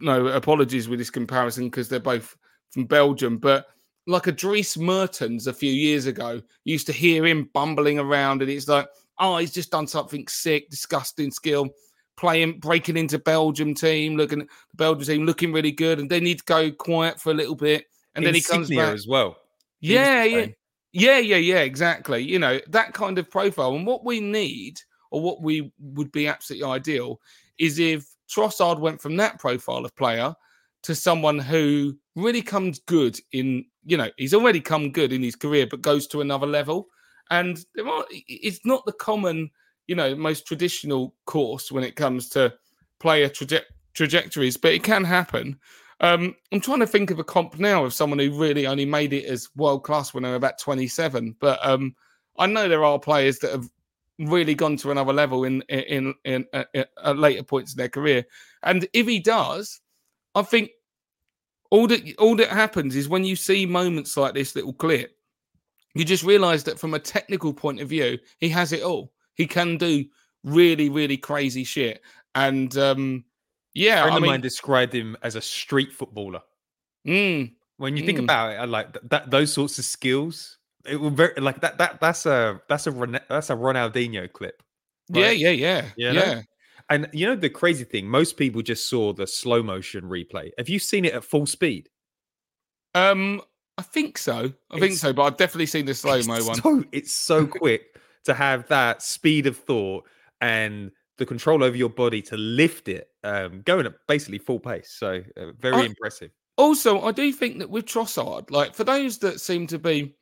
no 0.00 0.26
apologies 0.28 0.88
with 0.88 0.98
this 0.98 1.10
comparison 1.10 1.66
because 1.66 1.88
they're 1.88 2.00
both 2.00 2.36
from 2.70 2.86
Belgium, 2.86 3.38
but 3.38 3.66
like 4.06 4.26
a 4.26 4.32
Dries 4.32 4.76
Mertens 4.76 5.46
a 5.46 5.52
few 5.52 5.72
years 5.72 6.06
ago. 6.06 6.42
Used 6.64 6.86
to 6.88 6.92
hear 6.92 7.24
him 7.24 7.48
bumbling 7.54 7.98
around, 7.98 8.42
and 8.42 8.50
it's 8.50 8.66
like, 8.68 8.88
oh, 9.18 9.36
he's 9.36 9.52
just 9.52 9.70
done 9.70 9.86
something 9.86 10.26
sick, 10.26 10.70
disgusting 10.70 11.30
skill, 11.30 11.68
playing, 12.16 12.58
breaking 12.58 12.96
into 12.96 13.18
Belgium 13.18 13.74
team, 13.74 14.16
looking 14.16 14.40
the 14.40 14.46
Belgium 14.76 15.06
team 15.06 15.26
looking 15.26 15.52
really 15.52 15.70
good, 15.72 16.00
and 16.00 16.10
then 16.10 16.26
he'd 16.26 16.44
go 16.46 16.70
quiet 16.72 17.20
for 17.20 17.30
a 17.30 17.34
little 17.34 17.54
bit, 17.54 17.86
and 18.14 18.26
then 18.26 18.34
he 18.34 18.40
comes 18.40 18.68
back. 18.70 18.92
as 18.92 19.06
well. 19.06 19.36
He 19.80 19.94
Yeah, 19.94 20.24
yeah, 20.24 20.46
yeah, 20.92 21.18
yeah, 21.18 21.36
yeah, 21.36 21.60
exactly. 21.60 22.22
You 22.22 22.38
know 22.40 22.58
that 22.70 22.92
kind 22.92 23.18
of 23.18 23.30
profile, 23.30 23.74
and 23.76 23.86
what 23.86 24.04
we 24.04 24.20
need, 24.20 24.80
or 25.10 25.20
what 25.22 25.42
we 25.42 25.72
would 25.78 26.10
be 26.10 26.26
absolutely 26.26 26.68
ideal, 26.68 27.20
is 27.58 27.78
if 27.78 28.06
Trossard 28.28 28.80
went 28.80 29.00
from 29.00 29.16
that 29.16 29.38
profile 29.38 29.84
of 29.84 29.94
player 29.96 30.34
to 30.82 30.94
someone 30.94 31.38
who 31.38 31.96
really 32.16 32.42
comes 32.42 32.78
good 32.80 33.18
in, 33.32 33.64
you 33.84 33.96
know, 33.96 34.10
he's 34.16 34.34
already 34.34 34.60
come 34.60 34.90
good 34.90 35.12
in 35.12 35.22
his 35.22 35.36
career, 35.36 35.66
but 35.70 35.82
goes 35.82 36.06
to 36.08 36.20
another 36.20 36.46
level. 36.46 36.88
And 37.30 37.64
are, 37.78 38.04
it's 38.10 38.60
not 38.64 38.84
the 38.84 38.92
common, 38.92 39.50
you 39.86 39.94
know, 39.94 40.14
most 40.14 40.46
traditional 40.46 41.14
course 41.26 41.70
when 41.70 41.84
it 41.84 41.96
comes 41.96 42.28
to 42.30 42.52
player 42.98 43.28
traje- 43.28 43.64
trajectories, 43.94 44.56
but 44.56 44.72
it 44.72 44.82
can 44.82 45.04
happen. 45.04 45.58
Um, 46.00 46.34
I'm 46.50 46.60
trying 46.60 46.80
to 46.80 46.86
think 46.86 47.10
of 47.10 47.20
a 47.20 47.24
comp 47.24 47.58
now 47.60 47.84
of 47.84 47.94
someone 47.94 48.18
who 48.18 48.36
really 48.36 48.66
only 48.66 48.84
made 48.84 49.12
it 49.12 49.24
as 49.26 49.48
world 49.54 49.84
class 49.84 50.12
when 50.12 50.24
they 50.24 50.30
were 50.30 50.34
about 50.34 50.58
27. 50.58 51.36
But 51.38 51.64
um, 51.64 51.94
I 52.38 52.46
know 52.46 52.68
there 52.68 52.84
are 52.84 52.98
players 52.98 53.38
that 53.38 53.52
have 53.52 53.70
really 54.28 54.54
gone 54.54 54.76
to 54.78 54.90
another 54.90 55.12
level 55.12 55.44
in 55.44 55.62
in 55.68 56.14
in, 56.24 56.46
in 56.52 56.64
uh, 56.74 56.84
at 57.04 57.18
later 57.18 57.42
points 57.42 57.72
in 57.72 57.78
their 57.78 57.88
career. 57.88 58.24
And 58.62 58.86
if 58.92 59.06
he 59.06 59.18
does, 59.20 59.80
I 60.34 60.42
think 60.42 60.70
all 61.70 61.86
that 61.88 62.14
all 62.18 62.36
that 62.36 62.48
happens 62.50 62.96
is 62.96 63.08
when 63.08 63.24
you 63.24 63.36
see 63.36 63.66
moments 63.66 64.16
like 64.16 64.34
this 64.34 64.54
little 64.54 64.72
clip, 64.74 65.16
you 65.94 66.04
just 66.04 66.22
realise 66.24 66.62
that 66.64 66.78
from 66.78 66.94
a 66.94 66.98
technical 66.98 67.52
point 67.52 67.80
of 67.80 67.88
view, 67.88 68.18
he 68.38 68.48
has 68.50 68.72
it 68.72 68.82
all. 68.82 69.12
He 69.34 69.46
can 69.46 69.76
do 69.78 70.04
really 70.44 70.88
really 70.88 71.16
crazy 71.16 71.64
shit. 71.64 72.02
And 72.34 72.76
um, 72.78 73.24
yeah, 73.74 74.00
A 74.00 74.02
friend 74.02 74.14
I 74.14 74.16
of 74.16 74.22
mean, 74.22 74.30
mine 74.32 74.40
described 74.40 74.94
him 74.94 75.16
as 75.22 75.34
a 75.36 75.40
street 75.40 75.92
footballer. 75.92 76.40
mm, 77.06 77.52
When 77.76 77.96
you 77.96 78.04
think 78.04 78.18
Mm. 78.18 78.24
about 78.24 78.52
it, 78.52 78.56
I 78.56 78.64
like 78.64 78.92
th- 78.92 79.04
that 79.10 79.30
those 79.30 79.52
sorts 79.52 79.78
of 79.78 79.84
skills. 79.84 80.58
It 80.86 80.96
will 80.96 81.10
very 81.10 81.34
like 81.40 81.60
that. 81.60 81.78
That 81.78 82.00
that's 82.00 82.26
a 82.26 82.60
that's 82.68 82.86
a 82.86 83.20
that's 83.28 83.50
a 83.50 83.54
Ronaldinho 83.54 84.32
clip. 84.32 84.62
yeah, 85.08 85.26
right? 85.26 85.38
yeah, 85.38 85.50
yeah, 85.50 85.84
You 85.96 86.12
know? 86.12 86.22
yeah. 86.24 86.42
And 86.90 87.08
you 87.12 87.26
know 87.26 87.36
the 87.36 87.48
crazy 87.48 87.84
thing, 87.84 88.08
most 88.08 88.36
people 88.36 88.60
just 88.62 88.88
saw 88.90 89.12
the 89.12 89.26
slow 89.26 89.62
motion 89.62 90.04
replay. 90.04 90.50
Have 90.58 90.68
you 90.68 90.78
seen 90.78 91.04
it 91.04 91.14
at 91.14 91.24
full 91.24 91.46
speed? 91.46 91.88
Um, 92.94 93.40
I 93.78 93.82
think 93.82 94.18
so. 94.18 94.52
I 94.70 94.78
think 94.80 94.94
so, 94.94 95.12
but 95.12 95.22
I've 95.22 95.36
definitely 95.36 95.66
seen 95.66 95.86
the 95.86 95.94
slow 95.94 96.20
mo 96.24 96.44
one. 96.44 96.56
So 96.56 96.84
it's 96.92 97.12
so 97.12 97.46
quick 97.46 97.96
to 98.24 98.34
have 98.34 98.68
that 98.68 99.02
speed 99.02 99.46
of 99.46 99.56
thought 99.56 100.04
and 100.40 100.90
the 101.18 101.26
control 101.26 101.62
over 101.62 101.76
your 101.76 101.88
body 101.88 102.20
to 102.22 102.36
lift 102.36 102.88
it, 102.88 103.08
um, 103.24 103.62
going 103.64 103.86
at 103.86 103.94
basically 104.08 104.38
full 104.38 104.58
pace. 104.60 104.90
So 104.90 105.22
uh, 105.36 105.52
very 105.58 105.76
I- 105.76 105.84
impressive. 105.84 106.30
Also, 106.58 107.00
I 107.00 107.12
do 107.12 107.32
think 107.32 107.58
that 107.60 107.70
with 107.70 107.86
Trossard, 107.86 108.50
like 108.50 108.74
for 108.74 108.84
those 108.84 109.16
that 109.18 109.40
seem 109.40 109.66
to 109.68 109.78
be, 109.78 110.14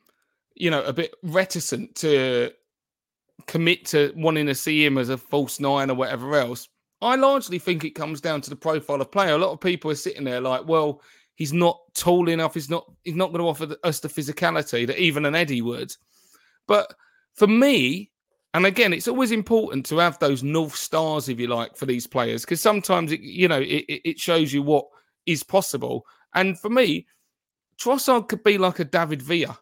you 0.55 0.71
know, 0.71 0.83
a 0.85 0.93
bit 0.93 1.15
reticent 1.23 1.95
to 1.97 2.51
commit 3.47 3.85
to 3.87 4.13
wanting 4.17 4.47
to 4.47 4.55
see 4.55 4.85
him 4.85 4.99
as 4.99 5.09
a 5.09 5.19
false 5.19 5.61
nine 5.61 5.91
or 5.91 5.95
whatever 5.95 6.37
else, 6.37 6.69
I 7.03 7.17
largely 7.17 7.59
think 7.59 7.85
it 7.85 7.95
comes 7.95 8.21
down 8.21 8.41
to 8.43 8.51
the 8.51 8.57
profile 8.57 9.01
of 9.01 9.11
player. 9.11 9.35
A 9.35 9.39
lot 9.39 9.53
of 9.53 9.61
people 9.61 9.91
are 9.91 9.97
sitting 9.97 10.25
there 10.25 10.41
like, 10.41 10.67
well, 10.67 11.03
he's 11.37 11.53
not 11.53 11.81
tall 11.95 12.29
enough. 12.29 12.55
He's 12.55 12.69
not. 12.69 12.91
He's 13.05 13.15
not 13.15 13.33
going 13.33 13.41
to 13.41 13.49
offer 13.49 13.75
us 13.85 14.01
the 14.01 14.09
physicality 14.09 14.87
that 14.87 15.01
even 15.01 15.25
an 15.25 15.35
Eddie 15.35 15.63
would. 15.63 15.95
But 16.67 16.95
for 17.35 17.47
me, 17.47 18.11
and 18.53 18.67
again, 18.67 18.93
it's 18.93 19.09
always 19.09 19.33
important 19.33 19.87
to 19.87 19.99
have 19.99 20.19
those 20.19 20.43
north 20.43 20.77
stars, 20.77 21.29
if 21.29 21.41
you 21.41 21.47
like, 21.47 21.77
for 21.77 21.87
these 21.87 22.07
players, 22.07 22.45
because 22.45 22.61
sometimes 22.61 23.13
it, 23.13 23.21
you 23.21 23.49
know, 23.49 23.61
it, 23.61 23.85
it 24.05 24.19
shows 24.19 24.53
you 24.53 24.63
what 24.63 24.87
is 25.25 25.43
possible. 25.43 26.05
And 26.35 26.59
for 26.59 26.69
me, 26.69 27.07
Trossard 27.79 28.29
could 28.29 28.45
be 28.45 28.59
like 28.59 28.79
a 28.79 28.85
David 28.85 29.23
Villa. 29.23 29.59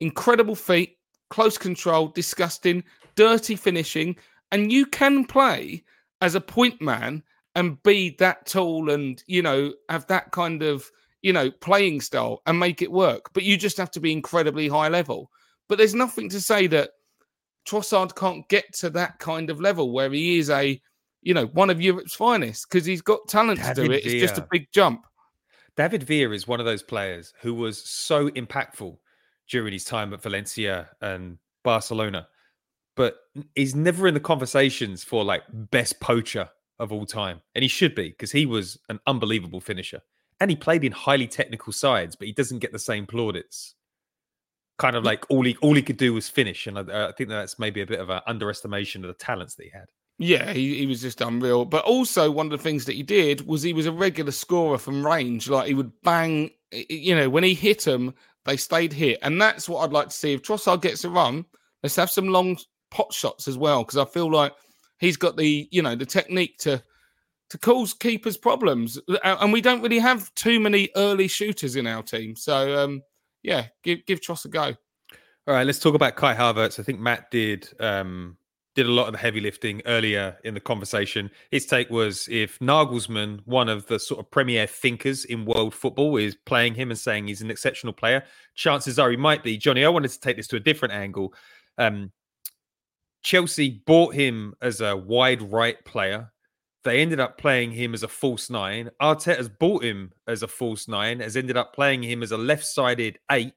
Incredible 0.00 0.54
feet, 0.54 0.96
close 1.30 1.58
control, 1.58 2.08
disgusting, 2.08 2.84
dirty 3.16 3.56
finishing, 3.56 4.16
and 4.52 4.72
you 4.72 4.86
can 4.86 5.24
play 5.24 5.84
as 6.20 6.34
a 6.34 6.40
point 6.40 6.80
man 6.80 7.22
and 7.54 7.82
be 7.82 8.14
that 8.18 8.46
tall 8.46 8.90
and 8.90 9.22
you 9.26 9.42
know 9.42 9.72
have 9.88 10.06
that 10.06 10.30
kind 10.30 10.62
of 10.62 10.90
you 11.22 11.32
know 11.32 11.50
playing 11.50 12.00
style 12.00 12.42
and 12.46 12.58
make 12.58 12.82
it 12.82 12.92
work. 12.92 13.30
But 13.32 13.42
you 13.42 13.56
just 13.56 13.76
have 13.76 13.90
to 13.92 14.00
be 14.00 14.12
incredibly 14.12 14.68
high 14.68 14.88
level. 14.88 15.30
But 15.68 15.78
there's 15.78 15.94
nothing 15.94 16.28
to 16.30 16.40
say 16.40 16.66
that 16.68 16.90
Trossard 17.68 18.14
can't 18.14 18.48
get 18.48 18.72
to 18.76 18.90
that 18.90 19.18
kind 19.18 19.50
of 19.50 19.60
level 19.60 19.92
where 19.92 20.10
he 20.10 20.38
is 20.38 20.50
a 20.50 20.80
you 21.22 21.34
know 21.34 21.46
one 21.46 21.70
of 21.70 21.80
Europe's 21.80 22.14
finest 22.14 22.68
because 22.68 22.86
he's 22.86 23.02
got 23.02 23.26
talent 23.28 23.60
to 23.60 23.74
do 23.74 23.82
David 23.82 23.96
it. 23.98 24.06
It's 24.06 24.20
just 24.20 24.38
a 24.38 24.46
big 24.50 24.68
jump. 24.72 25.04
David 25.76 26.02
Villa 26.02 26.32
is 26.34 26.48
one 26.48 26.60
of 26.60 26.66
those 26.66 26.82
players 26.82 27.32
who 27.40 27.54
was 27.54 27.82
so 27.88 28.30
impactful 28.30 28.96
during 29.48 29.72
his 29.72 29.84
time 29.84 30.12
at 30.14 30.22
Valencia 30.22 30.88
and 31.00 31.38
Barcelona, 31.64 32.28
but 32.96 33.16
he's 33.54 33.74
never 33.74 34.06
in 34.08 34.14
the 34.14 34.20
conversations 34.20 35.04
for 35.04 35.24
like 35.24 35.42
best 35.52 36.00
poacher 36.00 36.48
of 36.78 36.92
all 36.92 37.06
time. 37.06 37.40
And 37.54 37.62
he 37.62 37.68
should 37.68 37.94
be 37.94 38.10
because 38.10 38.32
he 38.32 38.46
was 38.46 38.78
an 38.88 39.00
unbelievable 39.06 39.60
finisher. 39.60 40.02
and 40.40 40.50
he 40.50 40.56
played 40.56 40.84
in 40.84 40.92
highly 40.92 41.26
technical 41.26 41.72
sides, 41.72 42.16
but 42.16 42.26
he 42.26 42.32
doesn't 42.32 42.60
get 42.60 42.72
the 42.72 42.78
same 42.78 43.06
plaudits. 43.06 43.74
Kind 44.78 44.94
of 44.94 45.02
like 45.02 45.24
all 45.28 45.44
he 45.44 45.56
all 45.60 45.74
he 45.74 45.82
could 45.82 45.96
do 45.96 46.14
was 46.14 46.28
finish, 46.28 46.68
and 46.68 46.78
I, 46.78 46.82
uh, 46.82 47.08
I 47.08 47.12
think 47.12 47.30
that's 47.30 47.58
maybe 47.58 47.80
a 47.80 47.86
bit 47.86 47.98
of 47.98 48.10
an 48.10 48.20
underestimation 48.28 49.04
of 49.04 49.08
the 49.08 49.14
talents 49.14 49.56
that 49.56 49.64
he 49.64 49.70
had. 49.70 49.86
Yeah, 50.20 50.52
he, 50.52 50.78
he 50.78 50.86
was 50.86 51.00
just 51.00 51.20
unreal. 51.20 51.64
But 51.64 51.84
also, 51.84 52.30
one 52.30 52.46
of 52.46 52.52
the 52.52 52.58
things 52.58 52.84
that 52.84 52.94
he 52.94 53.02
did 53.02 53.46
was 53.46 53.62
he 53.62 53.72
was 53.72 53.86
a 53.86 53.92
regular 53.92 54.30
scorer 54.30 54.78
from 54.78 55.04
range. 55.04 55.48
Like 55.48 55.66
he 55.66 55.74
would 55.74 55.90
bang, 56.02 56.50
you 56.70 57.16
know, 57.16 57.28
when 57.28 57.42
he 57.44 57.54
hit 57.54 57.84
them, 57.84 58.14
they 58.44 58.56
stayed 58.56 58.92
here. 58.92 59.16
And 59.22 59.40
that's 59.40 59.68
what 59.68 59.80
I'd 59.80 59.92
like 59.92 60.08
to 60.08 60.14
see. 60.16 60.32
If 60.32 60.42
Trossard 60.42 60.80
gets 60.80 61.04
a 61.04 61.10
run, 61.10 61.44
let's 61.82 61.96
have 61.96 62.10
some 62.10 62.28
long 62.28 62.56
pot 62.90 63.12
shots 63.12 63.46
as 63.48 63.58
well, 63.58 63.84
because 63.84 63.98
I 63.98 64.06
feel 64.06 64.32
like 64.32 64.52
he's 64.98 65.18
got 65.18 65.36
the, 65.36 65.68
you 65.70 65.82
know, 65.82 65.94
the 65.94 66.06
technique 66.06 66.56
to 66.60 66.82
to 67.50 67.58
cause 67.58 67.94
keepers 67.94 68.36
problems. 68.36 68.98
And 69.22 69.52
we 69.52 69.60
don't 69.60 69.82
really 69.82 69.98
have 69.98 70.34
too 70.34 70.60
many 70.60 70.88
early 70.96 71.28
shooters 71.28 71.76
in 71.76 71.86
our 71.86 72.02
team. 72.02 72.36
So 72.36 72.82
um, 72.82 73.02
yeah, 73.42 73.66
give 73.82 74.06
give 74.06 74.20
Tross 74.20 74.46
a 74.46 74.48
go. 74.48 74.74
All 75.46 75.54
right, 75.54 75.66
let's 75.66 75.78
talk 75.78 75.94
about 75.94 76.16
Kai 76.16 76.34
Havertz. 76.34 76.80
I 76.80 76.82
think 76.82 77.00
Matt 77.00 77.30
did 77.30 77.68
um, 77.80 78.37
did 78.78 78.86
a 78.86 78.92
lot 78.92 79.08
of 79.08 79.12
the 79.12 79.18
heavy 79.18 79.40
lifting 79.40 79.82
earlier 79.86 80.38
in 80.44 80.54
the 80.54 80.60
conversation. 80.60 81.28
His 81.50 81.66
take 81.66 81.90
was 81.90 82.28
if 82.30 82.60
Nagelsmann, 82.60 83.40
one 83.44 83.68
of 83.68 83.86
the 83.86 83.98
sort 83.98 84.20
of 84.20 84.30
premier 84.30 84.68
thinkers 84.68 85.24
in 85.24 85.44
world 85.44 85.74
football, 85.74 86.16
is 86.16 86.36
playing 86.36 86.76
him 86.76 86.90
and 86.90 86.98
saying 86.98 87.26
he's 87.26 87.42
an 87.42 87.50
exceptional 87.50 87.92
player, 87.92 88.22
chances 88.54 88.96
are 88.96 89.10
he 89.10 89.16
might 89.16 89.42
be. 89.42 89.58
Johnny, 89.58 89.84
I 89.84 89.88
wanted 89.88 90.12
to 90.12 90.20
take 90.20 90.36
this 90.36 90.46
to 90.48 90.56
a 90.56 90.60
different 90.60 90.94
angle. 90.94 91.34
Um, 91.76 92.12
Chelsea 93.24 93.82
bought 93.84 94.14
him 94.14 94.54
as 94.62 94.80
a 94.80 94.96
wide 94.96 95.42
right 95.42 95.84
player. 95.84 96.30
They 96.84 97.00
ended 97.00 97.18
up 97.18 97.36
playing 97.36 97.72
him 97.72 97.94
as 97.94 98.04
a 98.04 98.08
false 98.08 98.48
nine. 98.48 98.90
Arteta's 99.02 99.48
bought 99.48 99.82
him 99.82 100.12
as 100.28 100.44
a 100.44 100.48
false 100.48 100.86
nine, 100.86 101.18
has 101.18 101.36
ended 101.36 101.56
up 101.56 101.74
playing 101.74 102.04
him 102.04 102.22
as 102.22 102.30
a 102.30 102.38
left 102.38 102.64
sided 102.64 103.18
eight 103.32 103.54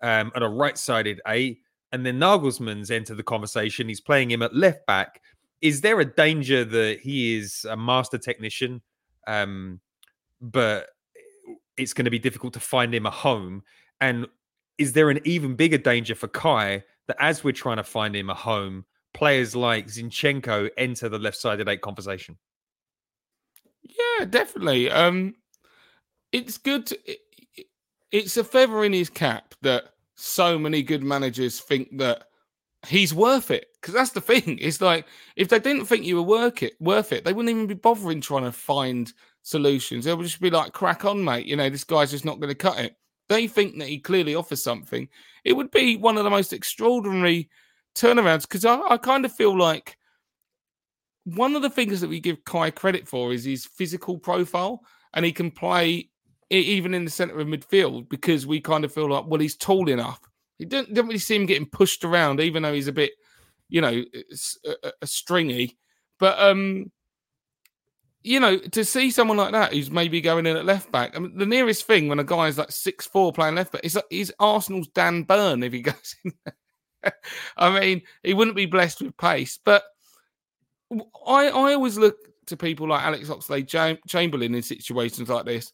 um, 0.00 0.32
and 0.34 0.42
a 0.42 0.48
right 0.48 0.78
sided 0.78 1.20
eight 1.26 1.58
and 1.94 2.04
then 2.04 2.18
Nagelsmann's 2.18 2.90
entered 2.90 3.18
the 3.18 3.22
conversation. 3.22 3.88
He's 3.88 4.00
playing 4.00 4.32
him 4.32 4.42
at 4.42 4.52
left 4.52 4.84
back. 4.84 5.22
Is 5.62 5.80
there 5.80 6.00
a 6.00 6.04
danger 6.04 6.64
that 6.64 6.98
he 6.98 7.36
is 7.36 7.64
a 7.70 7.76
master 7.76 8.18
technician, 8.18 8.82
um, 9.28 9.80
but 10.40 10.88
it's 11.76 11.92
going 11.92 12.06
to 12.06 12.10
be 12.10 12.18
difficult 12.18 12.52
to 12.54 12.60
find 12.60 12.92
him 12.92 13.06
a 13.06 13.12
home? 13.12 13.62
And 14.00 14.26
is 14.76 14.92
there 14.92 15.08
an 15.08 15.20
even 15.24 15.54
bigger 15.54 15.78
danger 15.78 16.16
for 16.16 16.26
Kai 16.26 16.82
that 17.06 17.16
as 17.20 17.44
we're 17.44 17.52
trying 17.52 17.76
to 17.76 17.84
find 17.84 18.16
him 18.16 18.28
a 18.28 18.34
home, 18.34 18.84
players 19.12 19.54
like 19.54 19.86
Zinchenko 19.86 20.70
enter 20.76 21.08
the 21.08 21.20
left 21.20 21.36
sided 21.36 21.68
eight 21.68 21.80
conversation? 21.80 22.36
Yeah, 23.82 24.24
definitely. 24.24 24.90
Um, 24.90 25.36
it's 26.32 26.58
good. 26.58 26.86
To, 26.86 26.98
it, 27.08 27.20
it's 28.10 28.36
a 28.36 28.42
feather 28.42 28.82
in 28.82 28.92
his 28.92 29.10
cap 29.10 29.54
that 29.62 29.93
so 30.16 30.58
many 30.58 30.82
good 30.82 31.02
managers 31.02 31.60
think 31.60 31.98
that 31.98 32.24
he's 32.86 33.14
worth 33.14 33.50
it 33.50 33.66
because 33.80 33.94
that's 33.94 34.10
the 34.10 34.20
thing. 34.20 34.58
It's 34.60 34.80
like 34.80 35.06
if 35.36 35.48
they 35.48 35.58
didn't 35.58 35.86
think 35.86 36.04
you 36.04 36.16
were 36.16 36.22
worth 36.22 36.62
it, 36.62 36.74
worth 36.80 37.12
it, 37.12 37.24
they 37.24 37.32
wouldn't 37.32 37.54
even 37.54 37.66
be 37.66 37.74
bothering 37.74 38.20
trying 38.20 38.44
to 38.44 38.52
find 38.52 39.12
solutions. 39.42 40.04
They 40.04 40.14
would 40.14 40.26
just 40.26 40.40
be 40.40 40.50
like, 40.50 40.72
"Crack 40.72 41.04
on, 41.04 41.22
mate. 41.24 41.46
You 41.46 41.56
know, 41.56 41.68
this 41.68 41.84
guy's 41.84 42.10
just 42.10 42.24
not 42.24 42.40
going 42.40 42.50
to 42.50 42.54
cut 42.54 42.78
it." 42.78 42.96
They 43.28 43.46
think 43.46 43.78
that 43.78 43.88
he 43.88 43.98
clearly 43.98 44.34
offers 44.34 44.62
something. 44.62 45.08
It 45.44 45.54
would 45.54 45.70
be 45.70 45.96
one 45.96 46.18
of 46.18 46.24
the 46.24 46.30
most 46.30 46.52
extraordinary 46.52 47.48
turnarounds 47.94 48.42
because 48.42 48.64
I, 48.64 48.80
I 48.80 48.96
kind 48.98 49.24
of 49.24 49.32
feel 49.32 49.56
like 49.56 49.96
one 51.24 51.56
of 51.56 51.62
the 51.62 51.70
things 51.70 52.00
that 52.00 52.10
we 52.10 52.20
give 52.20 52.44
Kai 52.44 52.70
credit 52.70 53.08
for 53.08 53.32
is 53.32 53.44
his 53.44 53.64
physical 53.64 54.18
profile, 54.18 54.82
and 55.14 55.24
he 55.24 55.32
can 55.32 55.50
play 55.50 56.10
even 56.58 56.94
in 56.94 57.04
the 57.04 57.10
centre 57.10 57.38
of 57.38 57.46
midfield 57.46 58.08
because 58.08 58.46
we 58.46 58.60
kind 58.60 58.84
of 58.84 58.92
feel 58.92 59.10
like, 59.10 59.26
well, 59.26 59.40
he's 59.40 59.56
tall 59.56 59.88
enough. 59.88 60.20
He 60.58 60.64
don't, 60.64 60.92
don't 60.92 61.06
really 61.06 61.18
see 61.18 61.36
him 61.36 61.46
getting 61.46 61.66
pushed 61.66 62.04
around, 62.04 62.40
even 62.40 62.62
though 62.62 62.72
he's 62.72 62.88
a 62.88 62.92
bit, 62.92 63.12
you 63.68 63.80
know, 63.80 64.04
a, 64.66 64.92
a 65.02 65.06
stringy. 65.06 65.76
But 66.18 66.38
um, 66.38 66.92
you 68.22 68.40
know, 68.40 68.58
to 68.58 68.84
see 68.84 69.10
someone 69.10 69.36
like 69.36 69.52
that 69.52 69.72
who's 69.72 69.90
maybe 69.90 70.20
going 70.20 70.46
in 70.46 70.56
at 70.56 70.64
left 70.64 70.90
back, 70.90 71.16
I 71.16 71.18
mean, 71.18 71.36
the 71.36 71.46
nearest 71.46 71.86
thing 71.86 72.08
when 72.08 72.20
a 72.20 72.24
guy 72.24 72.48
is 72.48 72.58
like 72.58 72.72
six 72.72 73.06
four 73.06 73.32
playing 73.32 73.56
left 73.56 73.72
back 73.72 73.84
is 73.84 73.98
he's 74.10 74.32
Arsenal's 74.38 74.88
Dan 74.88 75.24
Burn 75.24 75.62
if 75.62 75.72
he 75.72 75.80
goes 75.82 76.16
in. 76.24 76.32
I 77.56 77.80
mean, 77.80 78.02
he 78.22 78.32
wouldn't 78.32 78.56
be 78.56 78.66
blessed 78.66 79.02
with 79.02 79.16
pace, 79.16 79.58
but 79.64 79.82
I 81.26 81.48
I 81.48 81.74
always 81.74 81.98
look 81.98 82.16
to 82.46 82.56
people 82.56 82.88
like 82.88 83.02
Alex 83.02 83.28
Oxlade 83.28 83.98
Chamberlain 84.06 84.54
in 84.54 84.62
situations 84.62 85.28
like 85.28 85.44
this 85.44 85.72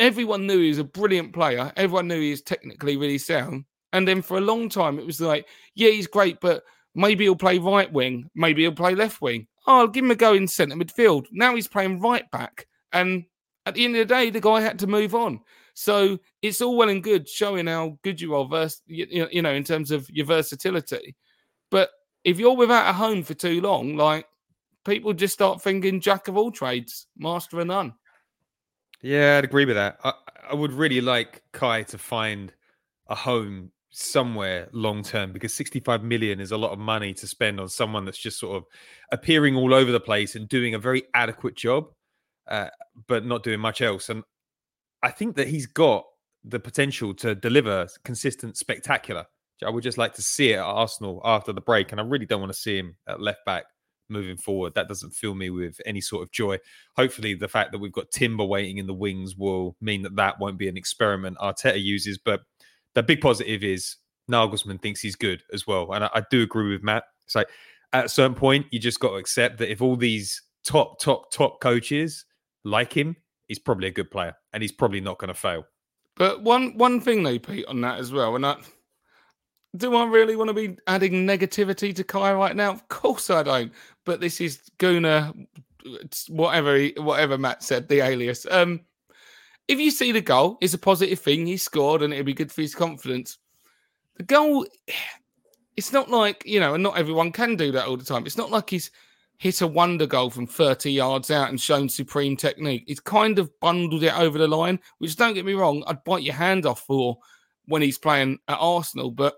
everyone 0.00 0.46
knew 0.46 0.60
he 0.60 0.68
was 0.68 0.78
a 0.78 0.84
brilliant 0.84 1.32
player. 1.32 1.72
Everyone 1.76 2.08
knew 2.08 2.20
he 2.20 2.30
was 2.30 2.42
technically 2.42 2.96
really 2.96 3.18
sound. 3.18 3.64
And 3.92 4.06
then 4.08 4.22
for 4.22 4.38
a 4.38 4.42
long 4.42 4.68
time, 4.68 4.98
it 4.98 5.06
was 5.06 5.20
like, 5.20 5.46
yeah, 5.74 5.90
he's 5.90 6.06
great, 6.06 6.40
but 6.40 6.64
maybe 6.94 7.24
he'll 7.24 7.36
play 7.36 7.58
right 7.58 7.92
wing, 7.92 8.28
maybe 8.34 8.62
he'll 8.62 8.72
play 8.72 8.94
left 8.94 9.20
wing. 9.20 9.46
Oh, 9.66 9.80
I'll 9.80 9.88
give 9.88 10.04
him 10.04 10.10
a 10.10 10.16
go 10.16 10.34
in 10.34 10.48
centre 10.48 10.76
midfield. 10.76 11.26
Now 11.30 11.54
he's 11.54 11.68
playing 11.68 12.00
right 12.00 12.28
back. 12.30 12.66
And 12.92 13.24
at 13.66 13.74
the 13.74 13.84
end 13.84 13.96
of 13.96 14.06
the 14.06 14.14
day, 14.14 14.30
the 14.30 14.40
guy 14.40 14.60
had 14.60 14.78
to 14.80 14.86
move 14.86 15.14
on. 15.14 15.40
So 15.74 16.18
it's 16.42 16.60
all 16.60 16.76
well 16.76 16.88
and 16.88 17.02
good 17.02 17.28
showing 17.28 17.66
how 17.66 17.98
good 18.02 18.20
you 18.20 18.34
are, 18.34 18.46
vers- 18.46 18.82
you, 18.86 19.28
you 19.30 19.42
know, 19.42 19.52
in 19.52 19.64
terms 19.64 19.90
of 19.90 20.08
your 20.10 20.26
versatility. 20.26 21.16
But 21.70 21.90
if 22.24 22.38
you're 22.38 22.56
without 22.56 22.90
a 22.90 22.92
home 22.92 23.22
for 23.22 23.34
too 23.34 23.60
long, 23.60 23.96
like 23.96 24.26
people 24.84 25.12
just 25.12 25.34
start 25.34 25.62
thinking 25.62 26.00
jack 26.00 26.28
of 26.28 26.36
all 26.36 26.50
trades, 26.50 27.06
master 27.16 27.60
of 27.60 27.66
none. 27.66 27.94
Yeah, 29.04 29.36
I'd 29.36 29.44
agree 29.44 29.66
with 29.66 29.76
that. 29.76 29.98
I, 30.02 30.14
I 30.52 30.54
would 30.54 30.72
really 30.72 31.02
like 31.02 31.42
Kai 31.52 31.82
to 31.82 31.98
find 31.98 32.50
a 33.08 33.14
home 33.14 33.70
somewhere 33.90 34.70
long 34.72 35.02
term 35.02 35.30
because 35.30 35.52
65 35.52 36.02
million 36.02 36.40
is 36.40 36.52
a 36.52 36.56
lot 36.56 36.72
of 36.72 36.78
money 36.78 37.12
to 37.12 37.26
spend 37.26 37.60
on 37.60 37.68
someone 37.68 38.06
that's 38.06 38.16
just 38.16 38.38
sort 38.40 38.56
of 38.56 38.64
appearing 39.12 39.56
all 39.56 39.74
over 39.74 39.92
the 39.92 40.00
place 40.00 40.36
and 40.36 40.48
doing 40.48 40.74
a 40.74 40.78
very 40.78 41.02
adequate 41.12 41.54
job, 41.54 41.88
uh, 42.48 42.68
but 43.06 43.26
not 43.26 43.42
doing 43.42 43.60
much 43.60 43.82
else. 43.82 44.08
And 44.08 44.22
I 45.02 45.10
think 45.10 45.36
that 45.36 45.48
he's 45.48 45.66
got 45.66 46.06
the 46.42 46.58
potential 46.58 47.12
to 47.16 47.34
deliver 47.34 47.86
consistent 48.04 48.56
spectacular. 48.56 49.26
I 49.62 49.68
would 49.68 49.84
just 49.84 49.98
like 49.98 50.14
to 50.14 50.22
see 50.22 50.52
it 50.52 50.56
at 50.56 50.64
Arsenal 50.64 51.20
after 51.26 51.52
the 51.52 51.60
break, 51.60 51.92
and 51.92 52.00
I 52.00 52.04
really 52.04 52.26
don't 52.26 52.40
want 52.40 52.52
to 52.54 52.58
see 52.58 52.78
him 52.78 52.96
at 53.06 53.20
left 53.20 53.44
back 53.44 53.64
moving 54.08 54.36
forward. 54.36 54.74
That 54.74 54.88
doesn't 54.88 55.14
fill 55.14 55.34
me 55.34 55.50
with 55.50 55.80
any 55.86 56.00
sort 56.00 56.22
of 56.22 56.32
joy. 56.32 56.58
Hopefully, 56.96 57.34
the 57.34 57.48
fact 57.48 57.72
that 57.72 57.78
we've 57.78 57.92
got 57.92 58.10
Timber 58.10 58.44
waiting 58.44 58.78
in 58.78 58.86
the 58.86 58.94
wings 58.94 59.36
will 59.36 59.76
mean 59.80 60.02
that 60.02 60.16
that 60.16 60.38
won't 60.38 60.58
be 60.58 60.68
an 60.68 60.76
experiment 60.76 61.38
Arteta 61.38 61.82
uses. 61.82 62.18
But 62.18 62.42
the 62.94 63.02
big 63.02 63.20
positive 63.20 63.64
is 63.64 63.96
Nagelsmann 64.30 64.80
thinks 64.80 65.00
he's 65.00 65.16
good 65.16 65.42
as 65.52 65.66
well. 65.66 65.92
And 65.92 66.04
I, 66.04 66.10
I 66.14 66.22
do 66.30 66.42
agree 66.42 66.72
with 66.72 66.82
Matt. 66.82 67.04
It's 67.24 67.34
like 67.34 67.48
at 67.92 68.06
a 68.06 68.08
certain 68.08 68.34
point, 68.34 68.66
you 68.70 68.78
just 68.78 69.00
got 69.00 69.10
to 69.10 69.16
accept 69.16 69.58
that 69.58 69.70
if 69.70 69.80
all 69.80 69.96
these 69.96 70.42
top, 70.64 71.00
top, 71.00 71.30
top 71.30 71.60
coaches 71.60 72.24
like 72.64 72.92
him, 72.92 73.16
he's 73.46 73.58
probably 73.58 73.88
a 73.88 73.92
good 73.92 74.10
player 74.10 74.34
and 74.52 74.62
he's 74.62 74.72
probably 74.72 75.00
not 75.00 75.18
going 75.18 75.28
to 75.28 75.34
fail. 75.34 75.64
But 76.16 76.42
one 76.42 76.76
one 76.78 77.00
thing 77.00 77.22
though, 77.22 77.38
Pete, 77.38 77.66
on 77.66 77.80
that 77.80 77.98
as 77.98 78.12
well, 78.12 78.36
and 78.36 78.46
I 78.46 78.56
do 79.76 79.96
I 79.96 80.04
really 80.06 80.36
want 80.36 80.48
to 80.48 80.54
be 80.54 80.76
adding 80.86 81.26
negativity 81.26 81.94
to 81.94 82.04
Kai 82.04 82.32
right 82.32 82.54
now? 82.54 82.70
Of 82.70 82.88
course 82.88 83.30
I 83.30 83.42
don't. 83.42 83.72
But 84.04 84.20
this 84.20 84.40
is 84.40 84.60
Guna, 84.78 85.34
whatever 86.28 86.76
he, 86.76 86.94
whatever 86.96 87.38
Matt 87.38 87.62
said, 87.62 87.88
the 87.88 88.00
alias. 88.00 88.46
Um, 88.50 88.80
if 89.66 89.80
you 89.80 89.90
see 89.90 90.12
the 90.12 90.20
goal, 90.20 90.58
it's 90.60 90.74
a 90.74 90.78
positive 90.78 91.18
thing. 91.18 91.46
He 91.46 91.56
scored, 91.56 92.02
and 92.02 92.12
it'll 92.12 92.24
be 92.24 92.34
good 92.34 92.52
for 92.52 92.60
his 92.60 92.74
confidence. 92.74 93.38
The 94.16 94.24
goal, 94.24 94.66
it's 95.76 95.92
not 95.92 96.10
like 96.10 96.44
you 96.46 96.60
know, 96.60 96.74
and 96.74 96.82
not 96.82 96.98
everyone 96.98 97.32
can 97.32 97.56
do 97.56 97.72
that 97.72 97.86
all 97.86 97.96
the 97.96 98.04
time. 98.04 98.26
It's 98.26 98.38
not 98.38 98.50
like 98.50 98.70
he's 98.70 98.90
hit 99.38 99.60
a 99.60 99.66
wonder 99.66 100.06
goal 100.06 100.30
from 100.30 100.46
30 100.46 100.92
yards 100.92 101.30
out 101.30 101.48
and 101.48 101.60
shown 101.60 101.88
supreme 101.88 102.36
technique. 102.36 102.84
He's 102.86 103.00
kind 103.00 103.40
of 103.40 103.50
bundled 103.58 104.04
it 104.04 104.16
over 104.16 104.38
the 104.38 104.46
line, 104.46 104.78
which 104.98 105.16
don't 105.16 105.34
get 105.34 105.44
me 105.44 105.54
wrong, 105.54 105.82
I'd 105.88 106.04
bite 106.04 106.22
your 106.22 106.34
hand 106.34 106.66
off 106.66 106.86
for 106.86 107.18
when 107.66 107.82
he's 107.82 107.98
playing 107.98 108.38
at 108.46 108.58
Arsenal, 108.60 109.10
but 109.10 109.34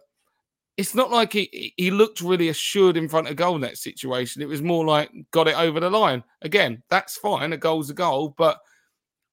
it's 0.77 0.95
not 0.95 1.11
like 1.11 1.33
he 1.33 1.73
he 1.77 1.91
looked 1.91 2.21
really 2.21 2.49
assured 2.49 2.97
in 2.97 3.09
front 3.09 3.29
of 3.29 3.37
goal 3.37 3.55
in 3.55 3.63
that 3.63 3.79
situation. 3.79 4.43
It 4.43 4.49
was 4.49 4.63
more 4.63 4.85
like 4.85 5.11
got 5.31 5.49
it 5.49 5.59
over 5.59 5.81
the 5.81 5.91
line. 5.91 6.23
Again, 6.43 6.83
that's 6.91 7.17
fine. 7.17 7.53
A 7.53 7.57
goal's 7.57 7.91
a 7.91 7.95
goal, 7.95 8.35
but 8.37 8.59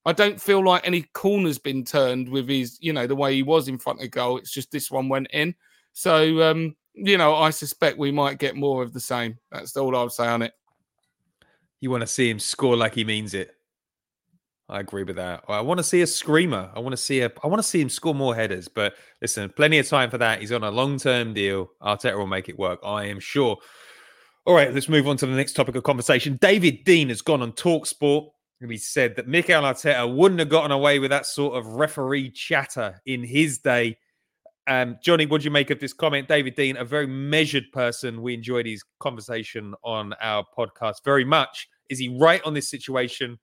I 0.05 0.13
don't 0.13 0.41
feel 0.41 0.63
like 0.63 0.85
any 0.85 1.03
corner's 1.13 1.57
been 1.57 1.83
turned 1.83 2.27
with 2.27 2.49
his, 2.49 2.77
you 2.81 2.93
know, 2.93 3.07
the 3.07 3.15
way 3.15 3.33
he 3.33 3.43
was 3.43 3.67
in 3.67 3.77
front 3.77 4.01
of 4.01 4.11
goal. 4.11 4.37
It's 4.37 4.51
just 4.51 4.71
this 4.71 4.91
one 4.91 5.09
went 5.09 5.27
in. 5.31 5.55
So 5.93 6.41
um, 6.49 6.75
you 6.93 7.17
know, 7.17 7.35
I 7.35 7.49
suspect 7.49 7.97
we 7.97 8.11
might 8.11 8.39
get 8.39 8.55
more 8.55 8.81
of 8.81 8.93
the 8.93 8.99
same. 8.99 9.37
That's 9.51 9.75
all 9.75 9.95
I'll 9.95 10.09
say 10.09 10.27
on 10.27 10.41
it. 10.43 10.53
You 11.81 11.91
want 11.91 12.01
to 12.01 12.07
see 12.07 12.29
him 12.29 12.39
score 12.39 12.77
like 12.77 12.95
he 12.95 13.03
means 13.03 13.33
it. 13.33 13.55
I 14.73 14.79
agree 14.79 15.03
with 15.03 15.17
that. 15.17 15.43
I 15.47 15.61
want 15.61 15.77
to 15.77 15.83
see 15.83 16.01
a 16.01 16.07
screamer. 16.07 16.71
I 16.75 16.79
want 16.79 16.93
to 16.93 16.97
see 16.97 17.21
a. 17.21 17.31
I 17.43 17.47
want 17.47 17.59
to 17.59 17.67
see 17.67 17.79
him 17.79 17.89
score 17.89 18.15
more 18.15 18.33
headers. 18.33 18.67
But 18.67 18.95
listen, 19.21 19.51
plenty 19.51 19.77
of 19.77 19.87
time 19.87 20.09
for 20.09 20.17
that. 20.17 20.41
He's 20.41 20.51
on 20.51 20.63
a 20.63 20.71
long-term 20.71 21.35
deal. 21.35 21.69
Arteta 21.79 22.17
will 22.17 22.25
make 22.25 22.49
it 22.49 22.57
work. 22.57 22.79
I 22.83 23.05
am 23.05 23.19
sure. 23.19 23.57
All 24.45 24.55
right, 24.55 24.73
let's 24.73 24.89
move 24.89 25.07
on 25.07 25.15
to 25.17 25.27
the 25.27 25.35
next 25.35 25.53
topic 25.53 25.75
of 25.75 25.83
conversation. 25.83 26.39
David 26.41 26.85
Dein 26.85 27.09
has 27.09 27.21
gone 27.21 27.43
on 27.43 27.53
Talk 27.53 27.85
Sport 27.85 28.33
And 28.61 28.71
he 28.71 28.77
said 28.77 29.15
that 29.15 29.27
Mikel 29.27 29.61
Arteta 29.61 30.11
wouldn't 30.11 30.39
have 30.39 30.49
gotten 30.49 30.71
away 30.71 30.97
with 30.97 31.11
that 31.11 31.27
sort 31.27 31.55
of 31.55 31.65
referee 31.67 32.31
chatter 32.31 32.99
in 33.05 33.23
his 33.23 33.59
day. 33.59 33.97
Um, 34.65 34.97
Johnny, 35.03 35.27
what 35.27 35.41
do 35.41 35.45
you 35.45 35.51
make 35.51 35.69
of 35.69 35.79
this 35.79 35.93
comment? 35.93 36.27
David 36.27 36.55
Dein, 36.55 36.79
a 36.79 36.83
very 36.83 37.05
measured 37.05 37.65
person. 37.71 38.23
We 38.23 38.33
enjoyed 38.33 38.65
his 38.65 38.83
conversation 38.99 39.75
on 39.83 40.13
our 40.19 40.43
podcast 40.57 41.05
very 41.05 41.25
much. 41.25 41.67
Is 41.89 41.99
he 41.99 42.17
right 42.19 42.41
on 42.43 42.53
this 42.53 42.69
situation, 42.69 43.37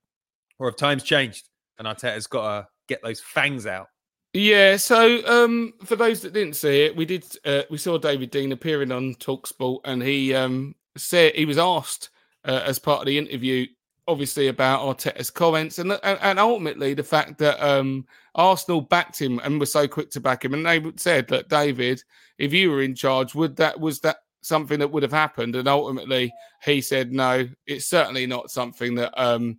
or 0.61 0.68
have 0.68 0.76
times 0.76 1.02
changed 1.02 1.48
and 1.78 1.88
Arteta's 1.88 2.28
got 2.28 2.42
to 2.42 2.68
get 2.86 3.02
those 3.02 3.20
fangs 3.20 3.66
out? 3.66 3.88
Yeah, 4.32 4.76
so 4.76 5.26
um, 5.26 5.72
for 5.84 5.96
those 5.96 6.20
that 6.20 6.34
didn't 6.34 6.54
see 6.54 6.82
it, 6.82 6.94
we 6.94 7.04
did 7.04 7.24
uh, 7.44 7.62
we 7.68 7.78
saw 7.78 7.98
David 7.98 8.30
Dein 8.30 8.52
appearing 8.52 8.92
on 8.92 9.16
Talksport, 9.16 9.80
and 9.84 10.00
he 10.00 10.32
um, 10.32 10.76
said 10.96 11.34
he 11.34 11.46
was 11.46 11.58
asked 11.58 12.11
uh, 12.44 12.62
as 12.64 12.78
part 12.78 13.00
of 13.00 13.06
the 13.06 13.18
interview, 13.18 13.66
obviously 14.06 14.46
about 14.46 14.82
Arteta's 14.82 15.30
comments, 15.30 15.80
and 15.80 15.98
and, 16.04 16.38
ultimately 16.38 16.94
the 16.94 17.02
fact 17.02 17.38
that 17.38 17.61
um, 17.61 18.06
Arsenal 18.36 18.82
backed 18.82 19.20
him 19.20 19.40
and 19.42 19.58
were 19.58 19.66
so 19.66 19.88
quick 19.88 20.11
to 20.11 20.20
back 20.20 20.44
him, 20.44 20.54
and 20.54 20.64
they 20.64 20.80
said 20.94 21.26
that 21.26 21.48
David, 21.48 22.00
if 22.38 22.52
you 22.52 22.70
were 22.70 22.82
in 22.82 22.94
charge, 22.94 23.34
would 23.34 23.56
that 23.56 23.80
was 23.80 23.98
that 24.00 24.18
something 24.42 24.78
that 24.78 24.92
would 24.92 25.02
have 25.02 25.11
happened? 25.11 25.56
And 25.56 25.66
ultimately, 25.66 26.32
he 26.62 26.80
said 26.82 27.11
no, 27.11 27.48
it's 27.66 27.86
certainly 27.88 28.26
not 28.26 28.52
something 28.52 28.94
that 28.94 29.20
um, 29.20 29.58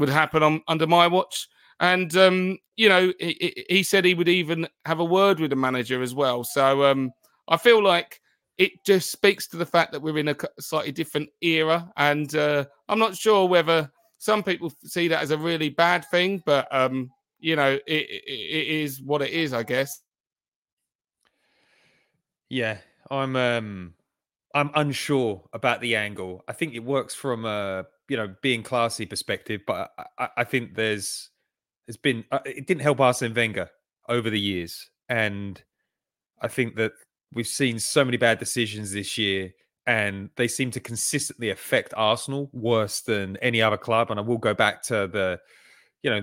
would 0.00 0.08
happen 0.08 0.42
on 0.42 0.62
under 0.66 0.86
my 0.86 1.06
watch. 1.06 1.46
And 1.78 2.14
um, 2.16 2.58
you 2.76 2.88
know, 2.88 3.12
he, 3.20 3.64
he 3.68 3.82
said 3.82 4.04
he 4.04 4.14
would 4.14 4.28
even 4.28 4.66
have 4.86 4.98
a 4.98 5.04
word 5.04 5.38
with 5.38 5.50
the 5.50 5.56
manager 5.56 6.02
as 6.02 6.14
well. 6.14 6.42
So 6.42 6.84
um, 6.84 7.12
I 7.48 7.56
feel 7.56 7.82
like 7.82 8.20
it 8.58 8.84
just 8.84 9.12
speaks 9.12 9.46
to 9.48 9.56
the 9.56 9.64
fact 9.64 9.92
that 9.92 10.02
we're 10.02 10.18
in 10.18 10.28
a 10.28 10.36
slightly 10.58 10.92
different 10.92 11.30
era, 11.40 11.90
and 11.96 12.34
uh, 12.34 12.64
I'm 12.88 12.98
not 12.98 13.16
sure 13.16 13.46
whether 13.46 13.90
some 14.18 14.42
people 14.42 14.72
see 14.84 15.08
that 15.08 15.22
as 15.22 15.30
a 15.30 15.38
really 15.38 15.70
bad 15.70 16.04
thing, 16.10 16.42
but 16.44 16.68
um, 16.74 17.10
you 17.38 17.56
know, 17.56 17.70
it, 17.70 17.82
it, 17.86 18.22
it 18.26 18.68
is 18.68 19.00
what 19.00 19.22
it 19.22 19.30
is, 19.30 19.54
I 19.54 19.62
guess. 19.62 20.02
Yeah, 22.50 22.78
I'm 23.10 23.36
um, 23.36 23.94
I'm 24.54 24.70
unsure 24.74 25.42
about 25.52 25.80
the 25.80 25.96
angle. 25.96 26.44
I 26.48 26.52
think 26.52 26.74
it 26.74 26.84
works 26.84 27.14
from 27.14 27.46
a 27.46 27.86
you 28.10 28.16
know 28.16 28.34
being 28.42 28.62
classy 28.62 29.06
perspective, 29.06 29.62
but 29.66 29.90
I, 30.18 30.28
I 30.38 30.44
think 30.44 30.74
there's 30.74 31.30
there's 31.86 31.96
been 31.96 32.24
uh, 32.32 32.40
it 32.44 32.66
didn't 32.66 32.82
help 32.82 33.00
Arsene 33.00 33.32
Wenger 33.32 33.70
over 34.08 34.28
the 34.28 34.40
years, 34.40 34.90
and 35.08 35.62
I 36.42 36.48
think 36.48 36.74
that 36.76 36.92
we've 37.32 37.46
seen 37.46 37.78
so 37.78 38.04
many 38.04 38.16
bad 38.16 38.40
decisions 38.40 38.92
this 38.92 39.16
year 39.16 39.52
and 39.86 40.30
they 40.36 40.48
seem 40.48 40.70
to 40.72 40.80
consistently 40.80 41.50
affect 41.50 41.94
Arsenal 41.96 42.50
worse 42.52 43.00
than 43.00 43.36
any 43.38 43.62
other 43.62 43.76
club. 43.76 44.10
And 44.10 44.20
I 44.20 44.22
will 44.22 44.38
go 44.38 44.52
back 44.52 44.82
to 44.84 45.06
the, 45.06 45.38
you 46.02 46.10
know, 46.10 46.22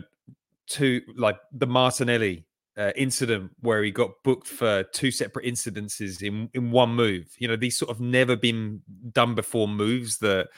to 0.72 1.02
like 1.16 1.38
the 1.52 1.68
Martinelli 1.68 2.46
uh, 2.78 2.92
incident 2.96 3.52
where 3.62 3.84
he 3.84 3.92
got 3.92 4.12
booked 4.24 4.48
for 4.48 4.84
two 4.84 5.12
separate 5.12 5.46
incidences 5.46 6.22
in 6.22 6.50
in 6.54 6.72
one 6.72 6.92
move. 6.92 7.28
You 7.40 7.48
know, 7.48 7.56
these 7.56 7.78
sort 7.78 7.90
of 7.90 8.00
never 8.00 8.36
been 8.36 8.82
done 9.12 9.34
before 9.34 9.68
moves 9.68 10.18
that 10.20 10.50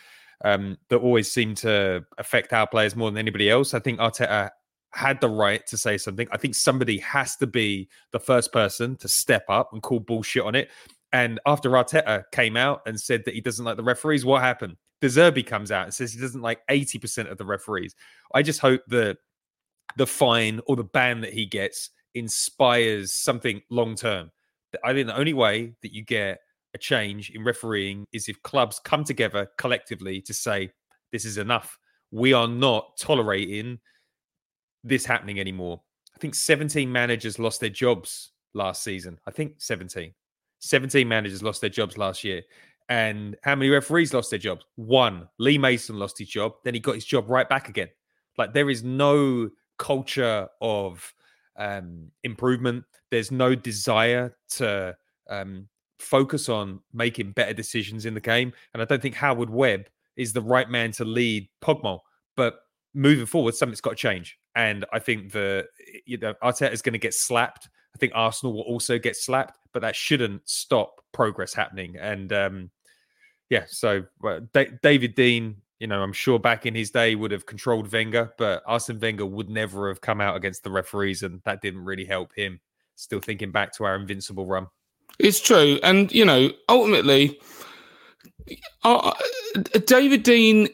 um, 0.43 0.77
that 0.89 0.97
always 0.97 1.31
seem 1.31 1.55
to 1.55 2.05
affect 2.17 2.53
our 2.53 2.67
players 2.67 2.95
more 2.95 3.09
than 3.09 3.17
anybody 3.17 3.49
else. 3.49 3.73
I 3.73 3.79
think 3.79 3.99
Arteta 3.99 4.49
had 4.91 5.21
the 5.21 5.29
right 5.29 5.65
to 5.67 5.77
say 5.77 5.97
something. 5.97 6.27
I 6.31 6.37
think 6.37 6.55
somebody 6.55 6.97
has 6.99 7.35
to 7.37 7.47
be 7.47 7.89
the 8.11 8.19
first 8.19 8.51
person 8.51 8.95
to 8.97 9.07
step 9.07 9.45
up 9.49 9.71
and 9.73 9.81
call 9.81 9.99
bullshit 9.99 10.43
on 10.43 10.55
it. 10.55 10.69
And 11.11 11.39
after 11.45 11.69
Arteta 11.71 12.23
came 12.31 12.55
out 12.55 12.81
and 12.85 12.99
said 12.99 13.23
that 13.25 13.33
he 13.33 13.41
doesn't 13.41 13.65
like 13.65 13.77
the 13.77 13.83
referees, 13.83 14.25
what 14.25 14.41
happened? 14.41 14.77
De 15.01 15.07
Zerbi 15.07 15.45
comes 15.45 15.71
out 15.71 15.85
and 15.85 15.93
says 15.93 16.13
he 16.13 16.19
doesn't 16.19 16.41
like 16.41 16.59
80% 16.69 17.31
of 17.31 17.37
the 17.37 17.45
referees. 17.45 17.95
I 18.33 18.41
just 18.41 18.59
hope 18.59 18.81
that 18.87 19.17
the 19.97 20.07
fine 20.07 20.59
or 20.67 20.75
the 20.75 20.83
ban 20.83 21.21
that 21.21 21.33
he 21.33 21.45
gets 21.45 21.89
inspires 22.13 23.13
something 23.13 23.61
long 23.69 23.95
term. 23.95 24.31
I 24.83 24.93
think 24.93 25.07
the 25.07 25.17
only 25.17 25.33
way 25.33 25.73
that 25.81 25.93
you 25.93 26.03
get 26.03 26.39
change 26.79 27.29
in 27.31 27.43
refereeing 27.43 28.05
is 28.11 28.29
if 28.29 28.41
clubs 28.43 28.79
come 28.79 29.03
together 29.03 29.47
collectively 29.57 30.21
to 30.21 30.33
say, 30.33 30.71
this 31.11 31.25
is 31.25 31.37
enough. 31.37 31.77
We 32.11 32.33
are 32.33 32.47
not 32.47 32.97
tolerating 32.97 33.79
this 34.83 35.05
happening 35.05 35.39
anymore. 35.39 35.81
I 36.15 36.19
think 36.19 36.35
17 36.35 36.91
managers 36.91 37.39
lost 37.39 37.61
their 37.61 37.69
jobs 37.69 38.31
last 38.53 38.83
season. 38.83 39.19
I 39.27 39.31
think 39.31 39.55
17. 39.59 40.13
17 40.59 41.07
managers 41.07 41.43
lost 41.43 41.61
their 41.61 41.69
jobs 41.69 41.97
last 41.97 42.23
year. 42.23 42.41
And 42.89 43.37
how 43.43 43.55
many 43.55 43.69
referees 43.69 44.13
lost 44.13 44.31
their 44.31 44.39
jobs? 44.39 44.65
One. 44.75 45.29
Lee 45.37 45.57
Mason 45.57 45.97
lost 45.97 46.17
his 46.17 46.27
job. 46.27 46.53
Then 46.63 46.73
he 46.73 46.79
got 46.79 46.95
his 46.95 47.05
job 47.05 47.29
right 47.29 47.47
back 47.47 47.69
again. 47.69 47.89
Like 48.37 48.53
there 48.53 48.69
is 48.69 48.83
no 48.83 49.49
culture 49.77 50.47
of 50.61 51.13
um, 51.57 52.11
improvement. 52.23 52.83
There's 53.11 53.31
no 53.31 53.53
desire 53.53 54.35
to 54.51 54.97
um, 55.29 55.67
focus 55.99 56.49
on 56.49 56.79
making 56.93 57.31
better 57.31 57.53
decisions 57.53 58.05
in 58.05 58.13
the 58.13 58.21
game. 58.21 58.53
And 58.73 58.81
I 58.81 58.85
don't 58.85 59.01
think 59.01 59.15
Howard 59.15 59.49
Webb 59.49 59.87
is 60.15 60.33
the 60.33 60.41
right 60.41 60.69
man 60.69 60.91
to 60.93 61.05
lead 61.05 61.47
PGMOL. 61.61 61.99
But 62.35 62.61
moving 62.93 63.25
forward, 63.25 63.55
something's 63.55 63.81
got 63.81 63.91
to 63.91 63.95
change. 63.95 64.37
And 64.55 64.85
I 64.91 64.99
think 64.99 65.31
the 65.31 65.67
you 66.05 66.17
know 66.17 66.33
Arteta 66.43 66.71
is 66.71 66.81
going 66.81 66.93
to 66.93 66.99
get 66.99 67.13
slapped. 67.13 67.69
I 67.95 67.97
think 67.97 68.13
Arsenal 68.15 68.53
will 68.53 68.61
also 68.61 68.97
get 68.99 69.15
slapped, 69.15 69.57
but 69.73 69.81
that 69.81 69.95
shouldn't 69.95 70.47
stop 70.47 71.01
progress 71.11 71.53
happening. 71.53 71.95
And 71.97 72.31
um, 72.33 72.71
yeah, 73.49 73.65
so 73.67 74.05
D- 74.53 74.67
David 74.83 75.15
Dein, 75.15 75.55
you 75.79 75.87
know, 75.87 76.01
I'm 76.01 76.13
sure 76.13 76.39
back 76.39 76.65
in 76.65 76.75
his 76.75 76.91
day 76.91 77.15
would 77.15 77.31
have 77.31 77.45
controlled 77.45 77.91
Wenger, 77.91 78.33
but 78.37 78.63
Arsene 78.65 78.99
Wenger 78.99 79.25
would 79.25 79.49
never 79.49 79.87
have 79.87 80.01
come 80.01 80.21
out 80.21 80.35
against 80.35 80.63
the 80.63 80.71
referees, 80.71 81.23
and 81.23 81.41
that 81.45 81.61
didn't 81.61 81.83
really 81.83 82.05
help 82.05 82.33
him. 82.35 82.59
Still 82.95 83.21
thinking 83.21 83.51
back 83.51 83.73
to 83.77 83.85
our 83.85 83.95
invincible 83.95 84.45
run. 84.45 84.67
It's 85.19 85.41
true, 85.41 85.79
and 85.83 86.11
you 86.11 86.23
know, 86.23 86.51
ultimately, 86.69 87.39
uh, 88.83 89.13
David 89.85 90.23
Dein 90.23 90.69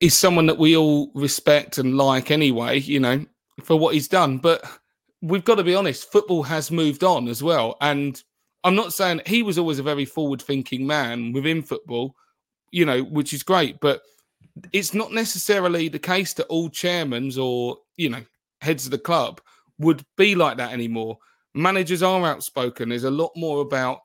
is 0.00 0.16
someone 0.16 0.46
that 0.46 0.58
we 0.58 0.76
all 0.76 1.10
respect 1.14 1.76
and 1.78 1.96
like 1.96 2.30
anyway, 2.30 2.80
you 2.80 2.98
know, 2.98 3.24
for 3.62 3.78
what 3.78 3.94
he's 3.94 4.08
done. 4.08 4.38
But 4.38 4.64
we've 5.20 5.44
got 5.44 5.56
to 5.56 5.64
be 5.64 5.74
honest, 5.74 6.10
football 6.10 6.42
has 6.44 6.70
moved 6.70 7.04
on 7.04 7.28
as 7.28 7.42
well. 7.42 7.76
And 7.80 8.20
I'm 8.64 8.74
not 8.74 8.94
saying 8.94 9.22
he 9.26 9.42
was 9.42 9.58
always 9.58 9.78
a 9.78 9.84
very 9.84 10.06
forward 10.06 10.40
thinking 10.40 10.86
man 10.86 11.32
within 11.32 11.62
football, 11.62 12.14
you 12.70 12.86
know, 12.86 13.02
which 13.02 13.32
is 13.34 13.42
great. 13.42 13.80
But 13.80 14.00
it's 14.72 14.94
not 14.94 15.12
necessarily 15.12 15.88
the 15.88 15.98
case 15.98 16.32
that 16.34 16.46
all 16.46 16.70
chairmans 16.70 17.38
or, 17.38 17.76
you 17.96 18.08
know, 18.08 18.22
heads 18.62 18.86
of 18.86 18.90
the 18.90 18.98
club 18.98 19.40
would 19.78 20.04
be 20.16 20.34
like 20.34 20.56
that 20.56 20.72
anymore. 20.72 21.18
Managers 21.54 22.02
are 22.02 22.24
outspoken. 22.24 22.88
There's 22.88 23.04
a 23.04 23.10
lot 23.10 23.32
more 23.36 23.60
about 23.60 24.00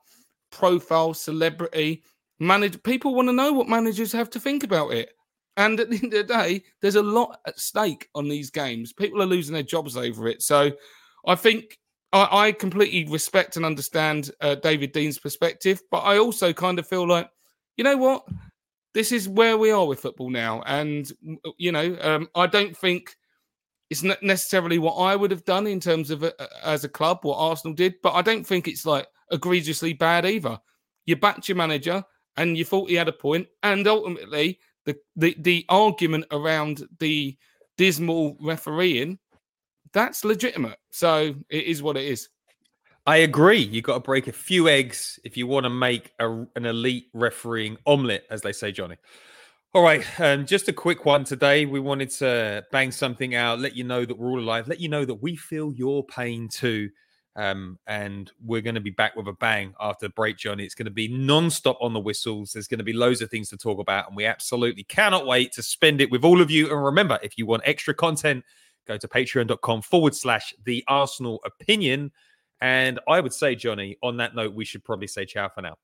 profile, 0.50 1.14
celebrity. 1.14 2.02
Manage 2.40 2.82
people 2.82 3.14
want 3.14 3.28
to 3.28 3.32
know 3.32 3.52
what 3.52 3.68
managers 3.68 4.12
have 4.12 4.30
to 4.30 4.40
think 4.40 4.64
about 4.64 4.92
it. 4.92 5.10
And 5.56 5.80
at 5.80 5.88
the 5.88 5.96
end 5.96 6.12
of 6.12 6.26
the 6.26 6.34
day, 6.34 6.62
there's 6.82 6.96
a 6.96 7.02
lot 7.02 7.40
at 7.46 7.58
stake 7.58 8.08
on 8.14 8.28
these 8.28 8.50
games. 8.50 8.92
People 8.92 9.22
are 9.22 9.26
losing 9.26 9.54
their 9.54 9.62
jobs 9.62 9.96
over 9.96 10.28
it. 10.28 10.42
So 10.42 10.70
I 11.26 11.34
think 11.34 11.78
I, 12.12 12.28
I 12.30 12.52
completely 12.52 13.10
respect 13.10 13.56
and 13.56 13.64
understand 13.64 14.30
uh, 14.40 14.56
David 14.56 14.92
Dein's 14.92 15.18
perspective, 15.18 15.80
but 15.90 16.00
I 16.00 16.18
also 16.18 16.52
kind 16.52 16.78
of 16.78 16.86
feel 16.86 17.08
like, 17.08 17.30
you 17.76 17.84
know 17.84 17.96
what? 17.96 18.26
This 18.92 19.12
is 19.12 19.28
where 19.28 19.56
we 19.56 19.70
are 19.70 19.86
with 19.86 20.00
football 20.00 20.30
now. 20.30 20.62
And, 20.66 21.10
you 21.58 21.72
know, 21.72 21.96
um, 22.00 22.28
I 22.34 22.46
don't 22.46 22.76
think 22.76 23.16
it's 23.90 24.02
not 24.02 24.22
necessarily 24.22 24.78
what 24.78 24.94
I 24.94 25.14
would 25.14 25.30
have 25.30 25.44
done 25.44 25.66
in 25.66 25.80
terms 25.80 26.10
of 26.10 26.24
uh, 26.24 26.32
as 26.64 26.84
a 26.84 26.88
club, 26.88 27.20
what 27.22 27.38
Arsenal 27.38 27.74
did, 27.74 27.94
but 28.02 28.14
I 28.14 28.22
don't 28.22 28.46
think 28.46 28.66
it's 28.66 28.86
like 28.86 29.06
egregiously 29.30 29.92
bad 29.92 30.26
either. 30.26 30.58
You 31.04 31.16
backed 31.16 31.48
your 31.48 31.56
manager 31.56 32.04
and 32.36 32.56
you 32.56 32.64
thought 32.64 32.90
he 32.90 32.96
had 32.96 33.08
a 33.08 33.12
point, 33.12 33.46
and 33.62 33.86
ultimately 33.86 34.58
the 34.84 34.96
the 35.14 35.36
the 35.38 35.64
argument 35.68 36.26
around 36.30 36.86
the 36.98 37.36
dismal 37.76 38.36
refereeing, 38.40 39.18
that's 39.92 40.24
legitimate. 40.24 40.78
So 40.90 41.34
it 41.48 41.64
is 41.64 41.82
what 41.82 41.96
it 41.96 42.04
is. 42.04 42.28
I 43.06 43.18
agree. 43.18 43.60
You've 43.60 43.84
got 43.84 43.94
to 43.94 44.00
break 44.00 44.26
a 44.26 44.32
few 44.32 44.68
eggs 44.68 45.20
if 45.22 45.36
you 45.36 45.46
want 45.46 45.64
to 45.64 45.70
make 45.70 46.12
a, 46.18 46.28
an 46.56 46.66
elite 46.66 47.08
refereeing 47.12 47.78
omelette, 47.86 48.24
as 48.30 48.42
they 48.42 48.52
say, 48.52 48.72
Johnny. 48.72 48.96
All 49.76 49.82
right, 49.82 50.02
um, 50.18 50.46
just 50.46 50.68
a 50.68 50.72
quick 50.72 51.04
one 51.04 51.24
today. 51.24 51.66
We 51.66 51.80
wanted 51.80 52.08
to 52.12 52.64
bang 52.72 52.90
something 52.90 53.34
out, 53.34 53.60
let 53.60 53.76
you 53.76 53.84
know 53.84 54.06
that 54.06 54.18
we're 54.18 54.30
all 54.30 54.40
alive, 54.40 54.68
let 54.68 54.80
you 54.80 54.88
know 54.88 55.04
that 55.04 55.16
we 55.16 55.36
feel 55.36 55.70
your 55.74 56.02
pain 56.02 56.48
too. 56.48 56.88
Um, 57.36 57.78
and 57.86 58.32
we're 58.42 58.62
going 58.62 58.76
to 58.76 58.80
be 58.80 58.88
back 58.88 59.16
with 59.16 59.28
a 59.28 59.34
bang 59.34 59.74
after 59.78 60.06
the 60.06 60.14
break, 60.14 60.38
Johnny. 60.38 60.64
It's 60.64 60.74
going 60.74 60.86
to 60.86 60.90
be 60.90 61.08
non-stop 61.08 61.76
on 61.82 61.92
the 61.92 62.00
whistles. 62.00 62.54
There's 62.54 62.68
going 62.68 62.78
to 62.78 62.84
be 62.84 62.94
loads 62.94 63.20
of 63.20 63.28
things 63.28 63.50
to 63.50 63.58
talk 63.58 63.78
about, 63.78 64.08
and 64.08 64.16
we 64.16 64.24
absolutely 64.24 64.84
cannot 64.84 65.26
wait 65.26 65.52
to 65.52 65.62
spend 65.62 66.00
it 66.00 66.10
with 66.10 66.24
all 66.24 66.40
of 66.40 66.50
you. 66.50 66.70
And 66.70 66.82
remember, 66.82 67.18
if 67.22 67.36
you 67.36 67.44
want 67.44 67.60
extra 67.66 67.92
content, 67.92 68.46
go 68.86 68.96
to 68.96 69.06
patreon.com 69.06 69.82
forward 69.82 70.14
slash 70.14 70.54
the 70.64 70.84
Arsenal 70.88 71.42
opinion. 71.44 72.12
And 72.62 72.98
I 73.06 73.20
would 73.20 73.34
say, 73.34 73.54
Johnny, 73.54 73.98
on 74.02 74.16
that 74.16 74.34
note, 74.34 74.54
we 74.54 74.64
should 74.64 74.84
probably 74.84 75.08
say 75.08 75.26
ciao 75.26 75.50
for 75.50 75.60
now. 75.60 75.76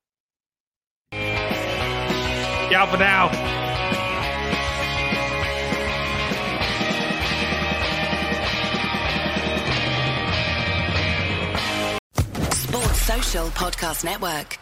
Ciao 2.72 2.86
for 2.86 2.96
now. 2.96 3.28
Sports, 12.50 13.02
Social 13.02 13.46
Podcast 13.48 14.04
Network. 14.04 14.58